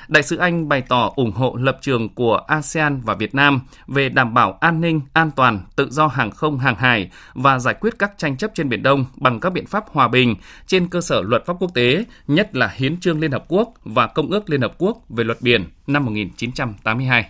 Đại 0.09 0.23
sứ 0.23 0.37
Anh 0.37 0.69
bày 0.69 0.81
tỏ 0.81 1.11
ủng 1.15 1.31
hộ 1.31 1.55
lập 1.55 1.77
trường 1.81 2.09
của 2.09 2.35
ASEAN 2.47 3.01
và 3.01 3.13
Việt 3.13 3.35
Nam 3.35 3.61
về 3.87 4.09
đảm 4.09 4.33
bảo 4.33 4.57
an 4.61 4.81
ninh, 4.81 5.01
an 5.13 5.31
toàn, 5.31 5.63
tự 5.75 5.87
do 5.91 6.07
hàng 6.07 6.31
không 6.31 6.59
hàng 6.59 6.75
hải 6.75 7.11
và 7.33 7.59
giải 7.59 7.73
quyết 7.73 7.93
các 7.99 8.11
tranh 8.17 8.37
chấp 8.37 8.51
trên 8.53 8.69
Biển 8.69 8.83
Đông 8.83 9.05
bằng 9.15 9.39
các 9.39 9.53
biện 9.53 9.65
pháp 9.65 9.85
hòa 9.91 10.07
bình 10.07 10.35
trên 10.67 10.87
cơ 10.87 11.01
sở 11.01 11.21
luật 11.21 11.45
pháp 11.45 11.55
quốc 11.59 11.73
tế, 11.73 12.05
nhất 12.27 12.55
là 12.55 12.73
Hiến 12.75 12.99
trương 12.99 13.19
Liên 13.19 13.31
Hợp 13.31 13.45
Quốc 13.47 13.73
và 13.83 14.07
Công 14.07 14.29
ước 14.29 14.49
Liên 14.49 14.61
Hợp 14.61 14.73
Quốc 14.77 14.97
về 15.09 15.23
luật 15.23 15.41
biển 15.41 15.65
năm 15.87 16.05
1982. 16.05 17.29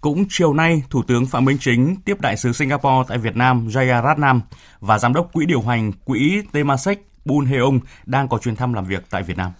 Cũng 0.00 0.24
chiều 0.28 0.54
nay, 0.54 0.82
Thủ 0.90 1.02
tướng 1.02 1.26
Phạm 1.26 1.44
Minh 1.44 1.58
Chính 1.60 1.96
tiếp 2.04 2.20
đại 2.20 2.36
sứ 2.36 2.52
Singapore 2.52 3.08
tại 3.08 3.18
Việt 3.18 3.36
Nam 3.36 3.68
Jaya 3.68 4.04
Ratnam 4.04 4.40
và 4.80 4.98
Giám 4.98 5.12
đốc 5.12 5.32
Quỹ 5.32 5.46
điều 5.46 5.62
hành 5.62 5.92
Quỹ 6.04 6.42
Temasek 6.52 6.98
Bun 7.24 7.46
Heong 7.46 7.80
đang 8.06 8.28
có 8.28 8.38
chuyến 8.38 8.56
thăm 8.56 8.72
làm 8.72 8.84
việc 8.84 9.04
tại 9.10 9.22
Việt 9.22 9.36
Nam. 9.36 9.50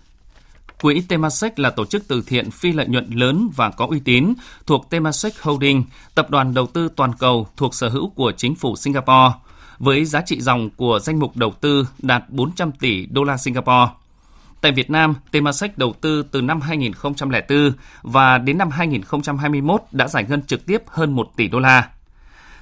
Quỹ 0.83 1.01
Temasek 1.01 1.59
là 1.59 1.71
tổ 1.71 1.85
chức 1.85 2.09
từ 2.09 2.23
thiện 2.27 2.51
phi 2.51 2.73
lợi 2.73 2.87
nhuận 2.87 3.11
lớn 3.11 3.51
và 3.57 3.71
có 3.71 3.87
uy 3.87 4.01
tín 4.01 4.35
thuộc 4.67 4.91
Temasek 4.91 5.43
Holding, 5.43 5.85
tập 6.15 6.31
đoàn 6.31 6.55
đầu 6.55 6.67
tư 6.67 6.89
toàn 6.97 7.13
cầu 7.19 7.49
thuộc 7.57 7.75
sở 7.75 7.89
hữu 7.89 8.09
của 8.09 8.33
chính 8.37 8.55
phủ 8.55 8.77
Singapore, 8.77 9.33
với 9.79 10.05
giá 10.05 10.21
trị 10.21 10.41
dòng 10.41 10.71
của 10.71 10.99
danh 11.03 11.19
mục 11.19 11.37
đầu 11.37 11.53
tư 11.61 11.87
đạt 11.99 12.31
400 12.31 12.73
tỷ 12.73 13.07
đô 13.07 13.25
la 13.25 13.37
Singapore. 13.37 13.89
Tại 14.61 14.73
Việt 14.73 14.91
Nam, 14.91 15.15
Temasek 15.31 15.79
đầu 15.79 15.95
tư 16.01 16.23
từ 16.23 16.43
năm 16.43 16.61
2004 16.61 17.73
và 18.03 18.39
đến 18.39 18.59
năm 18.59 18.71
2021 18.71 19.83
đã 19.93 20.09
giải 20.09 20.25
ngân 20.29 20.43
trực 20.43 20.67
tiếp 20.67 20.83
hơn 20.87 21.13
1 21.13 21.31
tỷ 21.37 21.49
đô 21.49 21.59
la. 21.59 21.89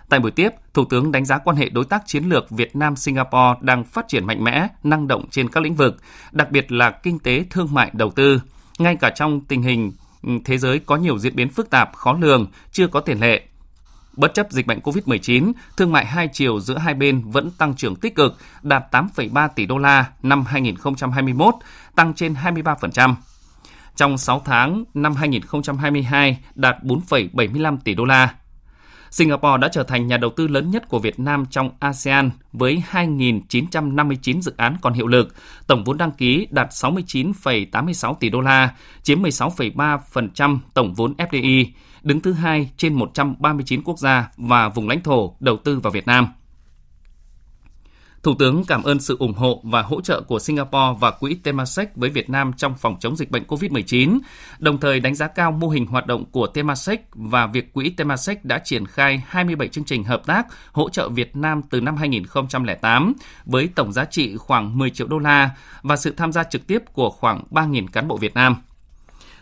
Tại 0.09 0.21
buổi 0.21 0.31
tiếp, 0.31 0.49
Thủ 0.79 0.85
tướng 0.85 1.13
đánh 1.13 1.25
giá 1.25 1.39
quan 1.39 1.57
hệ 1.57 1.69
đối 1.69 1.85
tác 1.85 2.03
chiến 2.07 2.25
lược 2.25 2.51
Việt 2.51 2.77
Nam 2.77 2.97
Singapore 2.97 3.59
đang 3.61 3.85
phát 3.85 4.09
triển 4.09 4.27
mạnh 4.27 4.45
mẽ, 4.45 4.69
năng 4.83 5.09
động 5.09 5.25
trên 5.31 5.49
các 5.49 5.63
lĩnh 5.63 5.75
vực, 5.75 5.97
đặc 6.33 6.51
biệt 6.51 6.73
là 6.73 6.91
kinh 6.91 7.19
tế, 7.19 7.45
thương 7.51 7.69
mại, 7.73 7.91
đầu 7.93 8.11
tư, 8.11 8.41
ngay 8.79 8.97
cả 8.97 9.11
trong 9.11 9.41
tình 9.41 9.63
hình 9.63 9.93
ừ, 10.23 10.31
thế 10.45 10.59
giới 10.59 10.79
có 10.79 10.97
nhiều 10.97 11.19
diễn 11.19 11.37
biến 11.37 11.49
phức 11.49 11.71
tạp, 11.71 11.95
khó 11.95 12.13
lường, 12.21 12.47
chưa 12.73 12.87
có 12.87 13.01
tiền 13.01 13.21
lệ. 13.21 13.43
Bất 14.13 14.35
chấp 14.35 14.47
dịch 14.51 14.67
bệnh 14.67 14.81
COVID-19, 14.81 15.53
thương 15.77 15.93
mại 15.93 16.07
hai 16.07 16.29
chiều 16.33 16.61
giữa 16.61 16.79
hai 16.79 16.95
bên 16.95 17.23
vẫn 17.31 17.51
tăng 17.51 17.75
trưởng 17.77 17.97
tích 17.97 18.15
cực, 18.15 18.37
đạt 18.63 18.85
8,3 18.95 19.49
tỷ 19.49 19.67
đô 19.67 19.79
la 19.79 20.07
năm 20.23 20.45
2021, 20.45 21.55
tăng 21.95 22.15
trên 22.15 22.35
23%. 22.35 23.15
Trong 23.97 24.19
6 24.19 24.43
tháng 24.45 24.85
năm 24.95 25.15
2022 25.15 26.39
đạt 26.55 26.77
4,75 26.83 27.79
tỷ 27.85 27.95
đô 27.95 28.05
la, 28.05 28.35
Singapore 29.11 29.59
đã 29.61 29.69
trở 29.69 29.83
thành 29.83 30.07
nhà 30.07 30.17
đầu 30.17 30.31
tư 30.31 30.49
lớn 30.49 30.71
nhất 30.71 30.89
của 30.89 30.99
Việt 30.99 31.21
Nam 31.21 31.45
trong 31.51 31.71
ASEAN 31.79 32.31
với 32.53 32.83
2.959 32.91 34.41
dự 34.41 34.55
án 34.57 34.77
còn 34.81 34.93
hiệu 34.93 35.07
lực, 35.07 35.35
tổng 35.67 35.85
vốn 35.85 35.99
đăng 35.99 36.11
ký 36.11 36.47
đạt 36.51 36.69
69,86 36.71 38.15
tỷ 38.15 38.31
đô 38.31 38.41
la, 38.41 38.75
chiếm 39.03 39.23
16,3% 39.23 40.59
tổng 40.75 40.95
vốn 40.95 41.15
FDI, 41.19 41.65
đứng 42.03 42.21
thứ 42.21 42.33
hai 42.33 42.71
trên 42.77 42.95
139 42.95 43.83
quốc 43.83 43.99
gia 43.99 44.31
và 44.37 44.69
vùng 44.69 44.89
lãnh 44.89 45.03
thổ 45.03 45.37
đầu 45.41 45.57
tư 45.57 45.81
vào 45.81 45.91
Việt 45.91 46.07
Nam. 46.07 46.29
Thủ 48.29 48.35
tướng 48.35 48.65
cảm 48.65 48.83
ơn 48.83 49.01
sự 49.01 49.17
ủng 49.19 49.33
hộ 49.33 49.61
và 49.65 49.83
hỗ 49.83 50.01
trợ 50.01 50.21
của 50.21 50.39
Singapore 50.39 50.99
và 51.01 51.11
quỹ 51.11 51.35
Temasek 51.35 51.97
với 51.97 52.11
Việt 52.11 52.31
Nam 52.31 52.53
trong 52.57 52.75
phòng 52.79 52.97
chống 53.01 53.17
dịch 53.17 53.31
bệnh 53.31 53.43
COVID-19, 53.45 54.19
đồng 54.59 54.79
thời 54.79 55.01
đánh 55.01 55.15
giá 55.15 55.27
cao 55.27 55.53
mô 55.53 55.69
hình 55.69 55.87
hoạt 55.87 56.07
động 56.07 56.25
của 56.31 56.47
Temasek 56.47 57.09
và 57.15 57.47
việc 57.47 57.73
quỹ 57.73 57.91
Temasek 57.91 58.45
đã 58.45 58.59
triển 58.59 58.87
khai 58.87 59.23
27 59.29 59.69
chương 59.69 59.85
trình 59.85 60.05
hợp 60.05 60.27
tác 60.27 60.47
hỗ 60.73 60.89
trợ 60.89 61.09
Việt 61.09 61.37
Nam 61.37 61.63
từ 61.71 61.81
năm 61.81 61.97
2008 61.97 63.13
với 63.45 63.69
tổng 63.75 63.93
giá 63.93 64.05
trị 64.05 64.37
khoảng 64.37 64.79
10 64.79 64.91
triệu 64.91 65.07
đô 65.07 65.19
la 65.19 65.51
và 65.83 65.97
sự 65.97 66.15
tham 66.17 66.33
gia 66.33 66.45
trực 66.45 66.67
tiếp 66.67 66.83
của 66.93 67.11
khoảng 67.11 67.43
3.000 67.51 67.87
cán 67.87 68.09
bộ 68.09 68.17
Việt 68.17 68.35
Nam. 68.35 68.57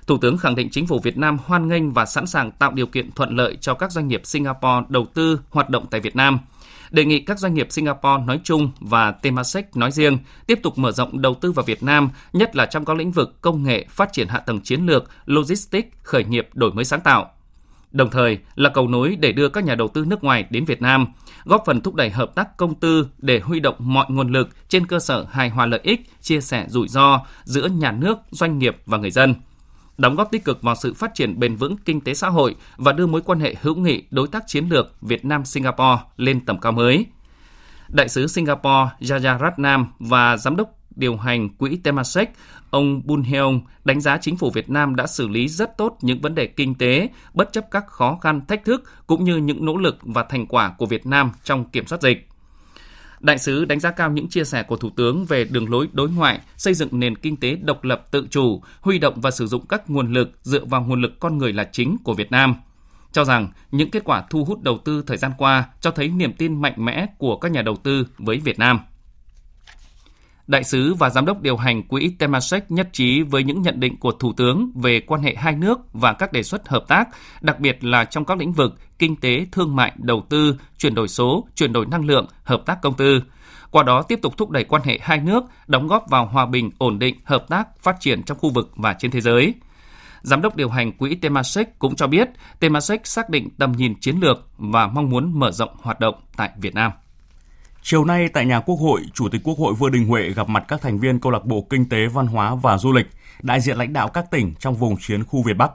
Thủ 0.06 0.18
tướng 0.18 0.38
khẳng 0.38 0.54
định 0.54 0.68
chính 0.70 0.86
phủ 0.86 0.98
Việt 0.98 1.18
Nam 1.18 1.38
hoan 1.44 1.68
nghênh 1.68 1.92
và 1.92 2.06
sẵn 2.06 2.26
sàng 2.26 2.50
tạo 2.50 2.72
điều 2.72 2.86
kiện 2.86 3.12
thuận 3.12 3.36
lợi 3.36 3.56
cho 3.60 3.74
các 3.74 3.92
doanh 3.92 4.08
nghiệp 4.08 4.22
Singapore 4.24 4.86
đầu 4.88 5.06
tư 5.14 5.40
hoạt 5.50 5.70
động 5.70 5.86
tại 5.90 6.00
Việt 6.00 6.16
Nam– 6.16 6.38
đề 6.90 7.04
nghị 7.04 7.20
các 7.20 7.38
doanh 7.38 7.54
nghiệp 7.54 7.66
Singapore 7.70 8.24
nói 8.26 8.40
chung 8.44 8.70
và 8.80 9.12
Temasek 9.12 9.76
nói 9.76 9.92
riêng 9.92 10.18
tiếp 10.46 10.60
tục 10.62 10.78
mở 10.78 10.92
rộng 10.92 11.22
đầu 11.22 11.34
tư 11.34 11.52
vào 11.52 11.64
Việt 11.64 11.82
Nam, 11.82 12.10
nhất 12.32 12.56
là 12.56 12.66
trong 12.66 12.84
các 12.84 12.96
lĩnh 12.96 13.12
vực 13.12 13.40
công 13.40 13.62
nghệ, 13.62 13.86
phát 13.90 14.12
triển 14.12 14.28
hạ 14.28 14.38
tầng 14.38 14.60
chiến 14.60 14.86
lược, 14.86 15.10
logistics, 15.26 15.88
khởi 16.02 16.24
nghiệp, 16.24 16.48
đổi 16.54 16.72
mới 16.72 16.84
sáng 16.84 17.00
tạo. 17.00 17.30
Đồng 17.92 18.10
thời 18.10 18.38
là 18.54 18.70
cầu 18.70 18.88
nối 18.88 19.16
để 19.20 19.32
đưa 19.32 19.48
các 19.48 19.64
nhà 19.64 19.74
đầu 19.74 19.88
tư 19.88 20.04
nước 20.04 20.24
ngoài 20.24 20.44
đến 20.50 20.64
Việt 20.64 20.82
Nam, 20.82 21.06
góp 21.44 21.62
phần 21.66 21.80
thúc 21.80 21.94
đẩy 21.94 22.10
hợp 22.10 22.34
tác 22.34 22.56
công 22.56 22.74
tư 22.74 23.08
để 23.18 23.40
huy 23.40 23.60
động 23.60 23.74
mọi 23.78 24.06
nguồn 24.08 24.32
lực 24.32 24.48
trên 24.68 24.86
cơ 24.86 24.98
sở 24.98 25.26
hài 25.30 25.48
hòa 25.48 25.66
lợi 25.66 25.80
ích, 25.82 26.00
chia 26.20 26.40
sẻ 26.40 26.66
rủi 26.68 26.88
ro 26.88 27.20
giữa 27.44 27.68
nhà 27.68 27.92
nước, 27.92 28.18
doanh 28.30 28.58
nghiệp 28.58 28.76
và 28.86 28.98
người 28.98 29.10
dân– 29.10 29.34
đóng 29.98 30.16
góp 30.16 30.30
tích 30.30 30.44
cực 30.44 30.62
vào 30.62 30.74
sự 30.74 30.94
phát 30.94 31.14
triển 31.14 31.38
bền 31.38 31.56
vững 31.56 31.76
kinh 31.84 32.00
tế 32.00 32.14
xã 32.14 32.28
hội 32.28 32.54
và 32.76 32.92
đưa 32.92 33.06
mối 33.06 33.20
quan 33.20 33.40
hệ 33.40 33.54
hữu 33.60 33.74
nghị 33.74 34.02
đối 34.10 34.28
tác 34.28 34.44
chiến 34.46 34.68
lược 34.68 35.00
Việt 35.00 35.24
Nam 35.24 35.44
Singapore 35.44 36.02
lên 36.16 36.44
tầm 36.44 36.60
cao 36.60 36.72
mới. 36.72 37.06
Đại 37.88 38.08
sứ 38.08 38.26
Singapore 38.26 38.90
Jaya 39.00 39.38
Ratnam 39.38 39.86
và 39.98 40.36
giám 40.36 40.56
đốc 40.56 40.70
điều 40.96 41.16
hành 41.16 41.48
quỹ 41.48 41.76
Temasek, 41.76 42.30
ông 42.70 43.02
Bun 43.04 43.22
Heong 43.22 43.60
đánh 43.84 44.00
giá 44.00 44.18
chính 44.18 44.36
phủ 44.36 44.50
Việt 44.50 44.70
Nam 44.70 44.96
đã 44.96 45.06
xử 45.06 45.28
lý 45.28 45.48
rất 45.48 45.78
tốt 45.78 45.98
những 46.02 46.20
vấn 46.20 46.34
đề 46.34 46.46
kinh 46.46 46.74
tế, 46.74 47.08
bất 47.34 47.52
chấp 47.52 47.70
các 47.70 47.86
khó 47.86 48.18
khăn, 48.22 48.40
thách 48.48 48.64
thức 48.64 48.84
cũng 49.06 49.24
như 49.24 49.36
những 49.36 49.64
nỗ 49.64 49.76
lực 49.76 49.98
và 50.02 50.22
thành 50.22 50.46
quả 50.46 50.74
của 50.78 50.86
Việt 50.86 51.06
Nam 51.06 51.32
trong 51.44 51.64
kiểm 51.64 51.86
soát 51.86 52.02
dịch. 52.02 52.28
Đại 53.26 53.38
sứ 53.38 53.64
đánh 53.64 53.80
giá 53.80 53.90
cao 53.90 54.10
những 54.10 54.28
chia 54.28 54.44
sẻ 54.44 54.62
của 54.62 54.76
Thủ 54.76 54.90
tướng 54.96 55.24
về 55.24 55.44
đường 55.44 55.70
lối 55.70 55.88
đối 55.92 56.10
ngoại, 56.10 56.40
xây 56.56 56.74
dựng 56.74 56.88
nền 56.92 57.16
kinh 57.16 57.36
tế 57.36 57.56
độc 57.56 57.84
lập 57.84 58.06
tự 58.10 58.26
chủ, 58.30 58.62
huy 58.80 58.98
động 58.98 59.20
và 59.20 59.30
sử 59.30 59.46
dụng 59.46 59.66
các 59.66 59.90
nguồn 59.90 60.12
lực 60.12 60.30
dựa 60.42 60.64
vào 60.64 60.82
nguồn 60.82 61.02
lực 61.02 61.20
con 61.20 61.38
người 61.38 61.52
là 61.52 61.68
chính 61.72 61.96
của 62.04 62.14
Việt 62.14 62.30
Nam. 62.30 62.54
Cho 63.12 63.24
rằng 63.24 63.48
những 63.70 63.90
kết 63.90 64.04
quả 64.04 64.24
thu 64.30 64.44
hút 64.44 64.62
đầu 64.62 64.78
tư 64.84 65.04
thời 65.06 65.16
gian 65.16 65.32
qua 65.38 65.64
cho 65.80 65.90
thấy 65.90 66.08
niềm 66.08 66.32
tin 66.32 66.62
mạnh 66.62 66.74
mẽ 66.76 67.06
của 67.18 67.36
các 67.36 67.52
nhà 67.52 67.62
đầu 67.62 67.76
tư 67.76 68.06
với 68.18 68.38
Việt 68.38 68.58
Nam. 68.58 68.80
Đại 70.46 70.64
sứ 70.64 70.94
và 70.94 71.10
giám 71.10 71.26
đốc 71.26 71.42
điều 71.42 71.56
hành 71.56 71.82
quỹ 71.82 72.10
Temasek 72.18 72.70
nhất 72.70 72.88
trí 72.92 73.22
với 73.22 73.44
những 73.44 73.62
nhận 73.62 73.80
định 73.80 73.96
của 73.96 74.12
Thủ 74.12 74.32
tướng 74.32 74.70
về 74.74 75.00
quan 75.00 75.22
hệ 75.22 75.34
hai 75.34 75.52
nước 75.52 75.78
và 75.92 76.12
các 76.12 76.32
đề 76.32 76.42
xuất 76.42 76.68
hợp 76.68 76.84
tác, 76.88 77.08
đặc 77.40 77.60
biệt 77.60 77.84
là 77.84 78.04
trong 78.04 78.24
các 78.24 78.38
lĩnh 78.38 78.52
vực 78.52 78.74
kinh 78.98 79.16
tế, 79.16 79.46
thương 79.52 79.76
mại, 79.76 79.92
đầu 79.96 80.26
tư, 80.28 80.56
chuyển 80.78 80.94
đổi 80.94 81.08
số, 81.08 81.48
chuyển 81.54 81.72
đổi 81.72 81.86
năng 81.86 82.04
lượng, 82.04 82.26
hợp 82.44 82.62
tác 82.66 82.82
công 82.82 82.94
tư. 82.94 83.22
Qua 83.70 83.82
đó 83.82 84.02
tiếp 84.02 84.18
tục 84.22 84.36
thúc 84.36 84.50
đẩy 84.50 84.64
quan 84.64 84.82
hệ 84.84 84.98
hai 85.02 85.18
nước, 85.18 85.44
đóng 85.66 85.88
góp 85.88 86.04
vào 86.10 86.26
hòa 86.26 86.46
bình, 86.46 86.70
ổn 86.78 86.98
định, 86.98 87.16
hợp 87.24 87.48
tác, 87.48 87.80
phát 87.80 87.96
triển 88.00 88.22
trong 88.22 88.38
khu 88.38 88.50
vực 88.50 88.72
và 88.76 88.92
trên 88.98 89.10
thế 89.10 89.20
giới. 89.20 89.54
Giám 90.22 90.42
đốc 90.42 90.56
điều 90.56 90.68
hành 90.68 90.92
quỹ 90.92 91.14
Temasek 91.14 91.78
cũng 91.78 91.96
cho 91.96 92.06
biết, 92.06 92.28
Temasek 92.60 93.06
xác 93.06 93.30
định 93.30 93.48
tầm 93.58 93.72
nhìn 93.72 93.94
chiến 94.00 94.16
lược 94.20 94.48
và 94.58 94.86
mong 94.86 95.10
muốn 95.10 95.38
mở 95.38 95.50
rộng 95.50 95.76
hoạt 95.82 96.00
động 96.00 96.14
tại 96.36 96.50
Việt 96.56 96.74
Nam. 96.74 96.92
Chiều 97.88 98.04
nay 98.04 98.28
tại 98.28 98.46
nhà 98.46 98.60
Quốc 98.60 98.76
hội, 98.76 99.02
Chủ 99.14 99.28
tịch 99.28 99.40
Quốc 99.44 99.58
hội 99.58 99.74
Vương 99.74 99.92
Đình 99.92 100.06
Huệ 100.06 100.30
gặp 100.30 100.48
mặt 100.48 100.64
các 100.68 100.80
thành 100.80 100.98
viên 100.98 101.20
câu 101.20 101.32
lạc 101.32 101.44
bộ 101.44 101.66
kinh 101.70 101.88
tế, 101.88 102.06
văn 102.06 102.26
hóa 102.26 102.54
và 102.54 102.78
du 102.78 102.92
lịch, 102.92 103.06
đại 103.42 103.60
diện 103.60 103.76
lãnh 103.76 103.92
đạo 103.92 104.08
các 104.08 104.30
tỉnh 104.30 104.54
trong 104.54 104.74
vùng 104.74 104.96
chiến 105.00 105.24
khu 105.24 105.42
Việt 105.42 105.56
Bắc. 105.56 105.70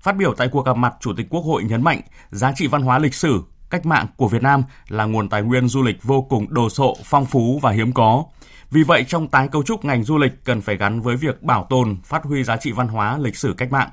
Phát 0.00 0.16
biểu 0.16 0.34
tại 0.34 0.48
cuộc 0.48 0.66
gặp 0.66 0.76
mặt, 0.76 0.94
Chủ 1.00 1.12
tịch 1.16 1.26
Quốc 1.30 1.40
hội 1.40 1.64
nhấn 1.64 1.82
mạnh 1.82 2.00
giá 2.30 2.52
trị 2.56 2.66
văn 2.66 2.82
hóa 2.82 2.98
lịch 2.98 3.14
sử, 3.14 3.42
cách 3.70 3.86
mạng 3.86 4.06
của 4.16 4.28
Việt 4.28 4.42
Nam 4.42 4.62
là 4.88 5.04
nguồn 5.04 5.28
tài 5.28 5.42
nguyên 5.42 5.68
du 5.68 5.82
lịch 5.82 6.02
vô 6.02 6.22
cùng 6.22 6.54
đồ 6.54 6.70
sộ, 6.70 6.96
phong 7.04 7.26
phú 7.26 7.58
và 7.62 7.70
hiếm 7.70 7.92
có. 7.92 8.24
Vì 8.70 8.82
vậy, 8.82 9.04
trong 9.08 9.28
tái 9.28 9.48
cấu 9.48 9.62
trúc 9.62 9.84
ngành 9.84 10.04
du 10.04 10.18
lịch 10.18 10.44
cần 10.44 10.60
phải 10.60 10.76
gắn 10.76 11.00
với 11.00 11.16
việc 11.16 11.42
bảo 11.42 11.66
tồn, 11.70 11.96
phát 12.04 12.24
huy 12.24 12.44
giá 12.44 12.56
trị 12.56 12.72
văn 12.72 12.88
hóa 12.88 13.18
lịch 13.18 13.36
sử 13.36 13.54
cách 13.56 13.72
mạng. 13.72 13.90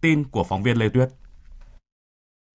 Tin 0.00 0.24
của 0.24 0.44
phóng 0.44 0.62
viên 0.62 0.76
Lê 0.76 0.88
Tuyết. 0.88 1.08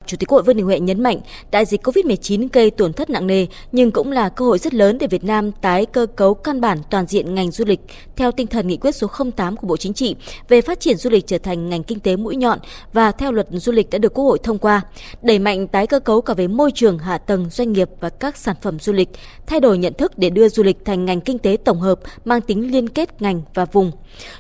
Chủ 0.05 0.17
tịch 0.17 0.29
Quốc 0.29 0.35
Hội 0.35 0.43
Vương 0.43 0.55
Đình 0.55 0.65
Huệ 0.65 0.79
nhấn 0.79 1.03
mạnh, 1.03 1.19
đại 1.51 1.65
dịch 1.65 1.87
COVID-19 1.87 2.47
gây 2.53 2.71
tổn 2.71 2.93
thất 2.93 3.09
nặng 3.09 3.27
nề 3.27 3.45
nhưng 3.71 3.91
cũng 3.91 4.11
là 4.11 4.29
cơ 4.29 4.45
hội 4.45 4.57
rất 4.57 4.73
lớn 4.73 4.97
để 4.97 5.07
Việt 5.07 5.23
Nam 5.23 5.51
tái 5.51 5.85
cơ 5.85 6.05
cấu 6.15 6.33
căn 6.33 6.61
bản 6.61 6.77
toàn 6.89 7.05
diện 7.07 7.35
ngành 7.35 7.51
du 7.51 7.65
lịch 7.65 7.79
theo 8.15 8.31
tinh 8.31 8.47
thần 8.47 8.67
nghị 8.67 8.77
quyết 8.77 8.95
số 8.95 9.07
08 9.35 9.57
của 9.57 9.67
Bộ 9.67 9.77
Chính 9.77 9.93
trị 9.93 10.15
về 10.49 10.61
phát 10.61 10.79
triển 10.79 10.97
du 10.97 11.09
lịch 11.09 11.27
trở 11.27 11.37
thành 11.37 11.69
ngành 11.69 11.83
kinh 11.83 11.99
tế 11.99 12.15
mũi 12.15 12.35
nhọn 12.35 12.59
và 12.93 13.11
theo 13.11 13.31
luật 13.31 13.47
du 13.51 13.71
lịch 13.71 13.89
đã 13.89 13.97
được 13.97 14.13
Quốc 14.13 14.25
hội 14.25 14.39
thông 14.43 14.57
qua, 14.57 14.81
đẩy 15.21 15.39
mạnh 15.39 15.67
tái 15.67 15.87
cơ 15.87 15.99
cấu 15.99 16.21
cả 16.21 16.33
về 16.33 16.47
môi 16.47 16.71
trường, 16.71 16.99
hạ 16.99 17.17
tầng, 17.17 17.49
doanh 17.49 17.71
nghiệp 17.71 17.89
và 17.99 18.09
các 18.09 18.37
sản 18.37 18.55
phẩm 18.61 18.79
du 18.79 18.93
lịch, 18.93 19.09
thay 19.47 19.59
đổi 19.59 19.77
nhận 19.77 19.93
thức 19.93 20.17
để 20.17 20.29
đưa 20.29 20.49
du 20.49 20.63
lịch 20.63 20.85
thành 20.85 21.05
ngành 21.05 21.21
kinh 21.21 21.39
tế 21.39 21.57
tổng 21.65 21.79
hợp 21.79 21.99
mang 22.25 22.41
tính 22.41 22.71
liên 22.71 22.89
kết 22.89 23.21
ngành 23.21 23.41
và 23.53 23.65
vùng. 23.65 23.91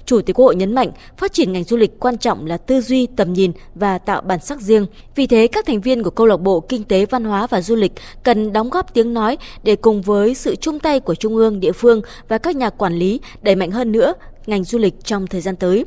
Chủ 0.05 0.21
tịch 0.21 0.35
Quốc 0.35 0.45
hội 0.45 0.55
nhấn 0.55 0.75
mạnh, 0.75 0.91
phát 1.17 1.33
triển 1.33 1.53
ngành 1.53 1.63
du 1.63 1.77
lịch 1.77 1.99
quan 1.99 2.17
trọng 2.17 2.45
là 2.45 2.57
tư 2.57 2.81
duy, 2.81 3.07
tầm 3.15 3.33
nhìn 3.33 3.51
và 3.75 3.97
tạo 3.97 4.21
bản 4.21 4.39
sắc 4.39 4.61
riêng. 4.61 4.85
Vì 5.15 5.27
thế, 5.27 5.47
các 5.51 5.65
thành 5.65 5.81
viên 5.81 6.03
của 6.03 6.09
câu 6.09 6.27
lạc 6.27 6.37
bộ 6.37 6.59
Kinh 6.59 6.83
tế 6.83 7.05
Văn 7.05 7.23
hóa 7.23 7.47
và 7.47 7.61
Du 7.61 7.75
lịch 7.75 7.91
cần 8.23 8.53
đóng 8.53 8.69
góp 8.69 8.93
tiếng 8.93 9.13
nói 9.13 9.37
để 9.63 9.75
cùng 9.75 10.01
với 10.01 10.35
sự 10.35 10.55
chung 10.55 10.79
tay 10.79 10.99
của 10.99 11.15
trung 11.15 11.35
ương, 11.35 11.59
địa 11.59 11.71
phương 11.71 12.01
và 12.27 12.37
các 12.37 12.55
nhà 12.55 12.69
quản 12.69 12.93
lý 12.93 13.19
đẩy 13.41 13.55
mạnh 13.55 13.71
hơn 13.71 13.91
nữa 13.91 14.13
ngành 14.45 14.63
du 14.63 14.77
lịch 14.77 14.93
trong 15.03 15.27
thời 15.27 15.41
gian 15.41 15.55
tới. 15.55 15.85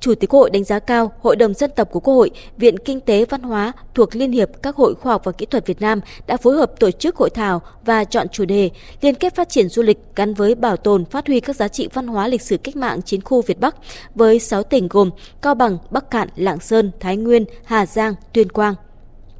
Chủ 0.00 0.14
tịch 0.14 0.30
Quốc 0.30 0.40
hội 0.40 0.50
đánh 0.50 0.64
giá 0.64 0.78
cao 0.78 1.12
Hội 1.22 1.36
đồng 1.36 1.54
dân 1.54 1.70
tộc 1.76 1.88
của 1.90 2.00
Quốc 2.00 2.14
hội, 2.14 2.30
Viện 2.56 2.78
Kinh 2.78 3.00
tế 3.00 3.24
Văn 3.24 3.42
hóa 3.42 3.72
thuộc 3.94 4.16
Liên 4.16 4.32
hiệp 4.32 4.48
các 4.62 4.76
hội 4.76 4.94
khoa 4.94 5.12
học 5.12 5.22
và 5.24 5.32
kỹ 5.32 5.46
thuật 5.46 5.66
Việt 5.66 5.80
Nam 5.80 6.00
đã 6.26 6.36
phối 6.36 6.56
hợp 6.56 6.80
tổ 6.80 6.90
chức 6.90 7.16
hội 7.16 7.30
thảo 7.30 7.62
và 7.84 8.04
chọn 8.04 8.28
chủ 8.28 8.44
đề 8.44 8.70
liên 9.00 9.14
kết 9.14 9.34
phát 9.34 9.48
triển 9.48 9.68
du 9.68 9.82
lịch 9.82 9.98
gắn 10.16 10.34
với 10.34 10.54
bảo 10.54 10.76
tồn 10.76 11.04
phát 11.04 11.26
huy 11.26 11.40
các 11.40 11.56
giá 11.56 11.68
trị 11.68 11.88
văn 11.92 12.06
hóa 12.06 12.28
lịch 12.28 12.42
sử 12.42 12.56
cách 12.56 12.76
mạng 12.76 13.02
chiến 13.02 13.20
khu 13.20 13.42
Việt 13.42 13.60
Bắc 13.60 13.76
với 14.14 14.38
6 14.38 14.62
tỉnh 14.62 14.88
gồm 14.88 15.10
Cao 15.42 15.54
Bằng, 15.54 15.78
Bắc 15.90 16.10
Cạn, 16.10 16.28
Lạng 16.36 16.60
Sơn, 16.60 16.90
Thái 17.00 17.16
Nguyên, 17.16 17.44
Hà 17.64 17.86
Giang, 17.86 18.14
Tuyên 18.32 18.48
Quang. 18.48 18.74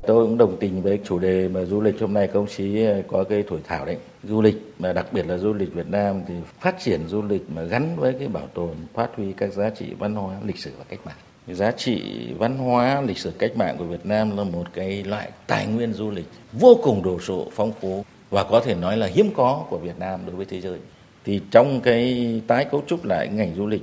Tôi 0.07 0.27
cũng 0.27 0.39
đồng 0.39 0.57
tình 0.61 0.83
với 0.83 1.01
chủ 1.05 1.19
đề 1.19 1.49
mà 1.49 1.65
du 1.65 1.81
lịch 1.81 2.01
hôm 2.01 2.15
nay 2.15 2.29
công 2.29 2.47
chí 2.47 2.85
ờ, 2.85 3.03
có 3.09 3.25
cái 3.25 3.45
thổi 3.49 3.61
thảo 3.65 3.87
đấy. 3.87 3.97
Du 4.25 4.43
lịch 4.43 4.57
mà 4.79 4.93
đặc 4.93 5.07
biệt 5.13 5.27
là 5.27 5.39
du 5.39 5.53
lịch 5.53 5.75
Việt 5.75 5.89
Nam 5.89 6.23
thì 6.29 6.35
phát 6.61 6.77
triển 6.81 7.01
du 7.09 7.23
lịch 7.23 7.51
mà 7.51 7.63
gắn 7.63 7.97
với 7.97 8.15
cái 8.19 8.29
bảo 8.29 8.47
tồn, 8.55 8.75
phát 8.95 9.11
huy 9.17 9.33
các 9.33 9.53
giá 9.53 9.71
trị 9.71 9.87
văn 9.99 10.15
hóa, 10.15 10.37
lịch 10.45 10.59
sử 10.59 10.71
và 10.79 10.85
cách 10.89 11.01
mạng. 11.05 11.17
Giá 11.49 11.71
trị 11.71 12.27
văn 12.39 12.59
hóa, 12.59 13.01
lịch 13.01 13.19
sử 13.19 13.33
cách 13.39 13.57
mạng 13.57 13.77
của 13.79 13.85
Việt 13.85 14.07
Nam 14.07 14.37
là 14.37 14.45
một 14.45 14.65
cái 14.73 15.05
loại 15.05 15.31
tài 15.47 15.67
nguyên 15.67 15.93
du 15.93 16.11
lịch 16.11 16.27
vô 16.53 16.79
cùng 16.83 17.03
đồ 17.03 17.21
sộ, 17.21 17.47
phong 17.53 17.73
phú 17.81 18.05
và 18.31 18.45
có 18.45 18.61
thể 18.61 18.75
nói 18.75 18.97
là 18.97 19.07
hiếm 19.07 19.31
có 19.37 19.65
của 19.71 19.79
Việt 19.79 19.99
Nam 19.99 20.21
đối 20.27 20.37
với 20.37 20.47
thế 20.47 20.61
giới. 20.61 20.79
Thì 21.25 21.41
trong 21.51 21.81
cái 21.81 22.41
tái 22.47 22.65
cấu 22.65 22.83
trúc 22.87 23.05
lại 23.05 23.29
ngành 23.29 23.55
du 23.55 23.67
lịch 23.67 23.83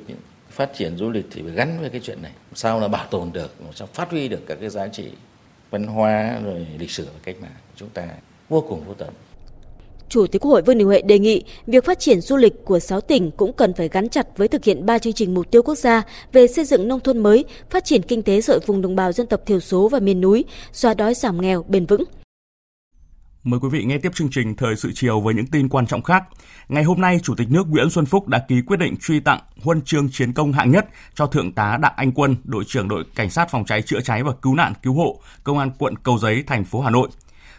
phát 0.50 0.70
triển 0.74 0.98
du 0.98 1.10
lịch 1.10 1.26
thì 1.32 1.42
phải 1.42 1.52
gắn 1.52 1.78
với 1.80 1.90
cái 1.90 2.02
chuyện 2.04 2.22
này 2.22 2.32
sao 2.54 2.80
là 2.80 2.88
bảo 2.88 3.06
tồn 3.12 3.32
được 3.34 3.56
sao 3.76 3.88
phát 3.94 4.12
huy 4.12 4.28
được 4.28 4.42
các 4.48 4.58
cái 4.62 4.70
giá 4.70 4.88
trị 4.88 5.12
văn 5.74 5.84
hóa 5.84 6.40
rồi 6.46 6.68
lịch 6.80 6.92
sử 6.92 7.06
và 7.06 7.20
cách 7.24 7.36
mạng 7.42 7.52
chúng 7.76 7.90
ta 7.90 8.08
vô 8.50 8.66
cùng 8.70 8.84
vô 8.88 8.94
tận. 8.94 9.10
Chủ 10.10 10.28
tịch 10.28 10.42
Quốc 10.42 10.52
hội 10.52 10.62
Vương 10.62 10.78
Đình 10.78 10.88
Huệ 10.88 11.02
đề 11.02 11.20
nghị 11.20 11.44
việc 11.68 11.86
phát 11.86 12.00
triển 12.00 12.22
du 12.22 12.38
lịch 12.38 12.66
của 12.66 12.80
6 12.80 13.02
tỉnh 13.02 13.32
cũng 13.32 13.54
cần 13.54 13.74
phải 13.74 13.90
gắn 13.90 14.10
chặt 14.10 14.38
với 14.38 14.48
thực 14.48 14.64
hiện 14.64 14.86
3 14.86 15.00
chương 15.00 15.14
trình 15.14 15.34
mục 15.34 15.52
tiêu 15.52 15.64
quốc 15.64 15.76
gia 15.76 16.04
về 16.32 16.48
xây 16.48 16.66
dựng 16.66 16.88
nông 16.88 17.00
thôn 17.00 17.18
mới, 17.18 17.46
phát 17.70 17.86
triển 17.86 18.02
kinh 18.02 18.24
tế 18.24 18.42
dội 18.42 18.60
vùng 18.60 18.82
đồng 18.82 18.96
bào 18.96 19.12
dân 19.12 19.28
tộc 19.28 19.46
thiểu 19.46 19.60
số 19.60 19.88
và 19.88 20.00
miền 20.00 20.22
núi, 20.22 20.46
xóa 20.72 20.94
đói 20.94 21.14
giảm 21.14 21.42
nghèo 21.42 21.66
bền 21.68 21.86
vững. 21.86 22.04
Mời 23.44 23.60
quý 23.60 23.70
vị 23.72 23.84
nghe 23.84 23.98
tiếp 23.98 24.12
chương 24.16 24.30
trình 24.30 24.56
Thời 24.56 24.76
sự 24.76 24.92
chiều 24.96 25.20
với 25.20 25.34
những 25.34 25.48
tin 25.48 25.70
quan 25.70 25.88
trọng 25.88 26.04
khác. 26.04 26.24
Ngày 26.70 26.84
hôm 26.84 27.02
nay, 27.02 27.20
Chủ 27.24 27.36
tịch 27.36 27.52
nước 27.52 27.68
Nguyễn 27.70 27.90
Xuân 27.90 28.06
Phúc 28.06 28.28
đã 28.28 28.46
ký 28.48 28.62
quyết 28.62 28.78
định 28.78 28.96
truy 29.02 29.20
tặng 29.20 29.40
huân 29.64 29.82
chương 29.82 30.10
chiến 30.12 30.34
công 30.34 30.54
hạng 30.54 30.72
nhất 30.72 30.86
cho 31.16 31.26
Thượng 31.26 31.52
tá 31.52 31.78
Đặng 31.82 31.94
Anh 31.96 32.12
Quân, 32.12 32.36
đội 32.44 32.64
trưởng 32.68 32.88
đội 32.88 33.04
Cảnh 33.16 33.30
sát 33.30 33.50
phòng 33.50 33.66
cháy 33.66 33.82
chữa 33.82 34.02
cháy 34.02 34.24
và 34.24 34.34
cứu 34.42 34.56
nạn 34.56 34.74
cứu 34.84 34.94
hộ, 34.94 35.20
Công 35.44 35.58
an 35.58 35.72
quận 35.78 35.96
Cầu 35.96 36.18
Giấy, 36.18 36.44
thành 36.48 36.64
phố 36.64 36.82
Hà 36.82 36.90
Nội. 36.90 37.10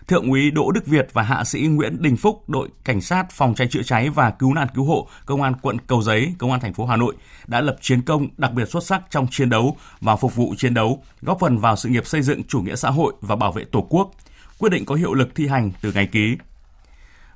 Thượng 0.09 0.31
úy 0.31 0.51
Đỗ 0.51 0.71
Đức 0.71 0.87
Việt 0.87 1.09
và 1.13 1.23
hạ 1.23 1.45
sĩ 1.45 1.61
Nguyễn 1.61 2.03
Đình 2.03 2.17
Phúc, 2.17 2.49
đội 2.49 2.69
Cảnh 2.85 3.01
sát 3.01 3.31
phòng 3.31 3.55
cháy 3.55 3.67
chữa 3.71 3.83
cháy 3.83 4.11
và 4.11 4.31
cứu 4.31 4.55
nạn 4.55 4.69
cứu 4.75 4.85
hộ, 4.85 5.09
Công 5.27 5.43
an 5.43 5.55
quận 5.63 5.77
Cầu 5.87 6.03
Giấy, 6.03 6.35
Công 6.39 6.51
an 6.51 6.61
thành 6.61 6.75
phố 6.75 6.87
Hà 6.87 6.97
Nội 6.97 7.15
đã 7.47 7.61
lập 7.61 7.77
chiến 7.81 8.03
công 8.03 8.29
đặc 8.37 8.53
biệt 8.53 8.69
xuất 8.71 8.85
sắc 8.85 9.03
trong 9.11 9.27
chiến 9.31 9.51
đấu 9.51 9.77
và 10.01 10.17
phục 10.17 10.37
vụ 10.37 10.55
chiến 10.59 10.75
đấu, 10.75 11.03
góp 11.23 11.39
phần 11.41 11.59
vào 11.59 11.77
sự 11.77 11.89
nghiệp 11.89 12.07
xây 12.07 12.23
dựng 12.23 12.43
chủ 12.45 12.61
nghĩa 12.61 12.77
xã 12.77 12.91
hội 12.91 13.13
và 13.21 13.37
bảo 13.37 13.53
vệ 13.53 13.65
Tổ 13.65 13.87
quốc– 13.91 14.11
quyết 14.65 14.71
định 14.71 14.85
có 14.85 14.95
hiệu 14.95 15.15
lực 15.15 15.35
thi 15.35 15.47
hành 15.47 15.71
từ 15.81 15.93
ngày 15.93 16.07
ký. 16.07 16.37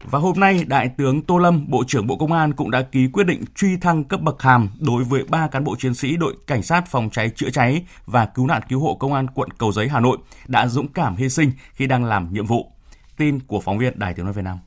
Và 0.04 0.18
hôm 0.18 0.40
nay, 0.40 0.64
Đại 0.66 0.88
tướng 0.88 1.22
Tô 1.22 1.38
Lâm, 1.38 1.64
Bộ 1.68 1.84
trưởng 1.86 2.06
Bộ 2.06 2.16
Công 2.16 2.32
an 2.32 2.52
cũng 2.52 2.70
đã 2.70 2.82
ký 2.82 3.08
quyết 3.12 3.24
định 3.24 3.44
truy 3.54 3.76
thăng 3.76 4.04
cấp 4.04 4.20
bậc 4.20 4.42
hàm 4.42 4.68
đối 4.78 5.04
với 5.04 5.24
3 5.28 5.46
cán 5.46 5.64
bộ 5.64 5.76
chiến 5.78 5.94
sĩ 5.94 6.16
đội 6.16 6.36
Cảnh 6.46 6.62
sát 6.62 6.86
phòng 6.86 7.10
cháy 7.10 7.30
chữa 7.36 7.50
cháy 7.50 7.84
và 8.06 8.26
cứu 8.26 8.46
nạn 8.46 8.62
cứu 8.68 8.80
hộ 8.80 8.94
Công 8.94 9.14
an 9.14 9.26
quận 9.34 9.50
Cầu 9.50 9.72
Giấy, 9.72 9.88
Hà 9.88 10.00
Nội 10.00 10.18
đã 10.46 10.66
dũng 10.66 10.88
cảm 10.88 11.16
hy 11.16 11.28
sinh 11.28 11.52
khi 11.72 11.86
đang 11.86 12.04
làm 12.04 12.32
nhiệm 12.32 12.46
vụ. 12.46 12.72
Tin 13.16 13.40
của 13.40 13.60
phóng 13.60 13.78
viên 13.78 13.98
Đài 13.98 14.14
Tiếng 14.14 14.24
Nói 14.24 14.34
Việt 14.34 14.44
Nam. 14.44 14.58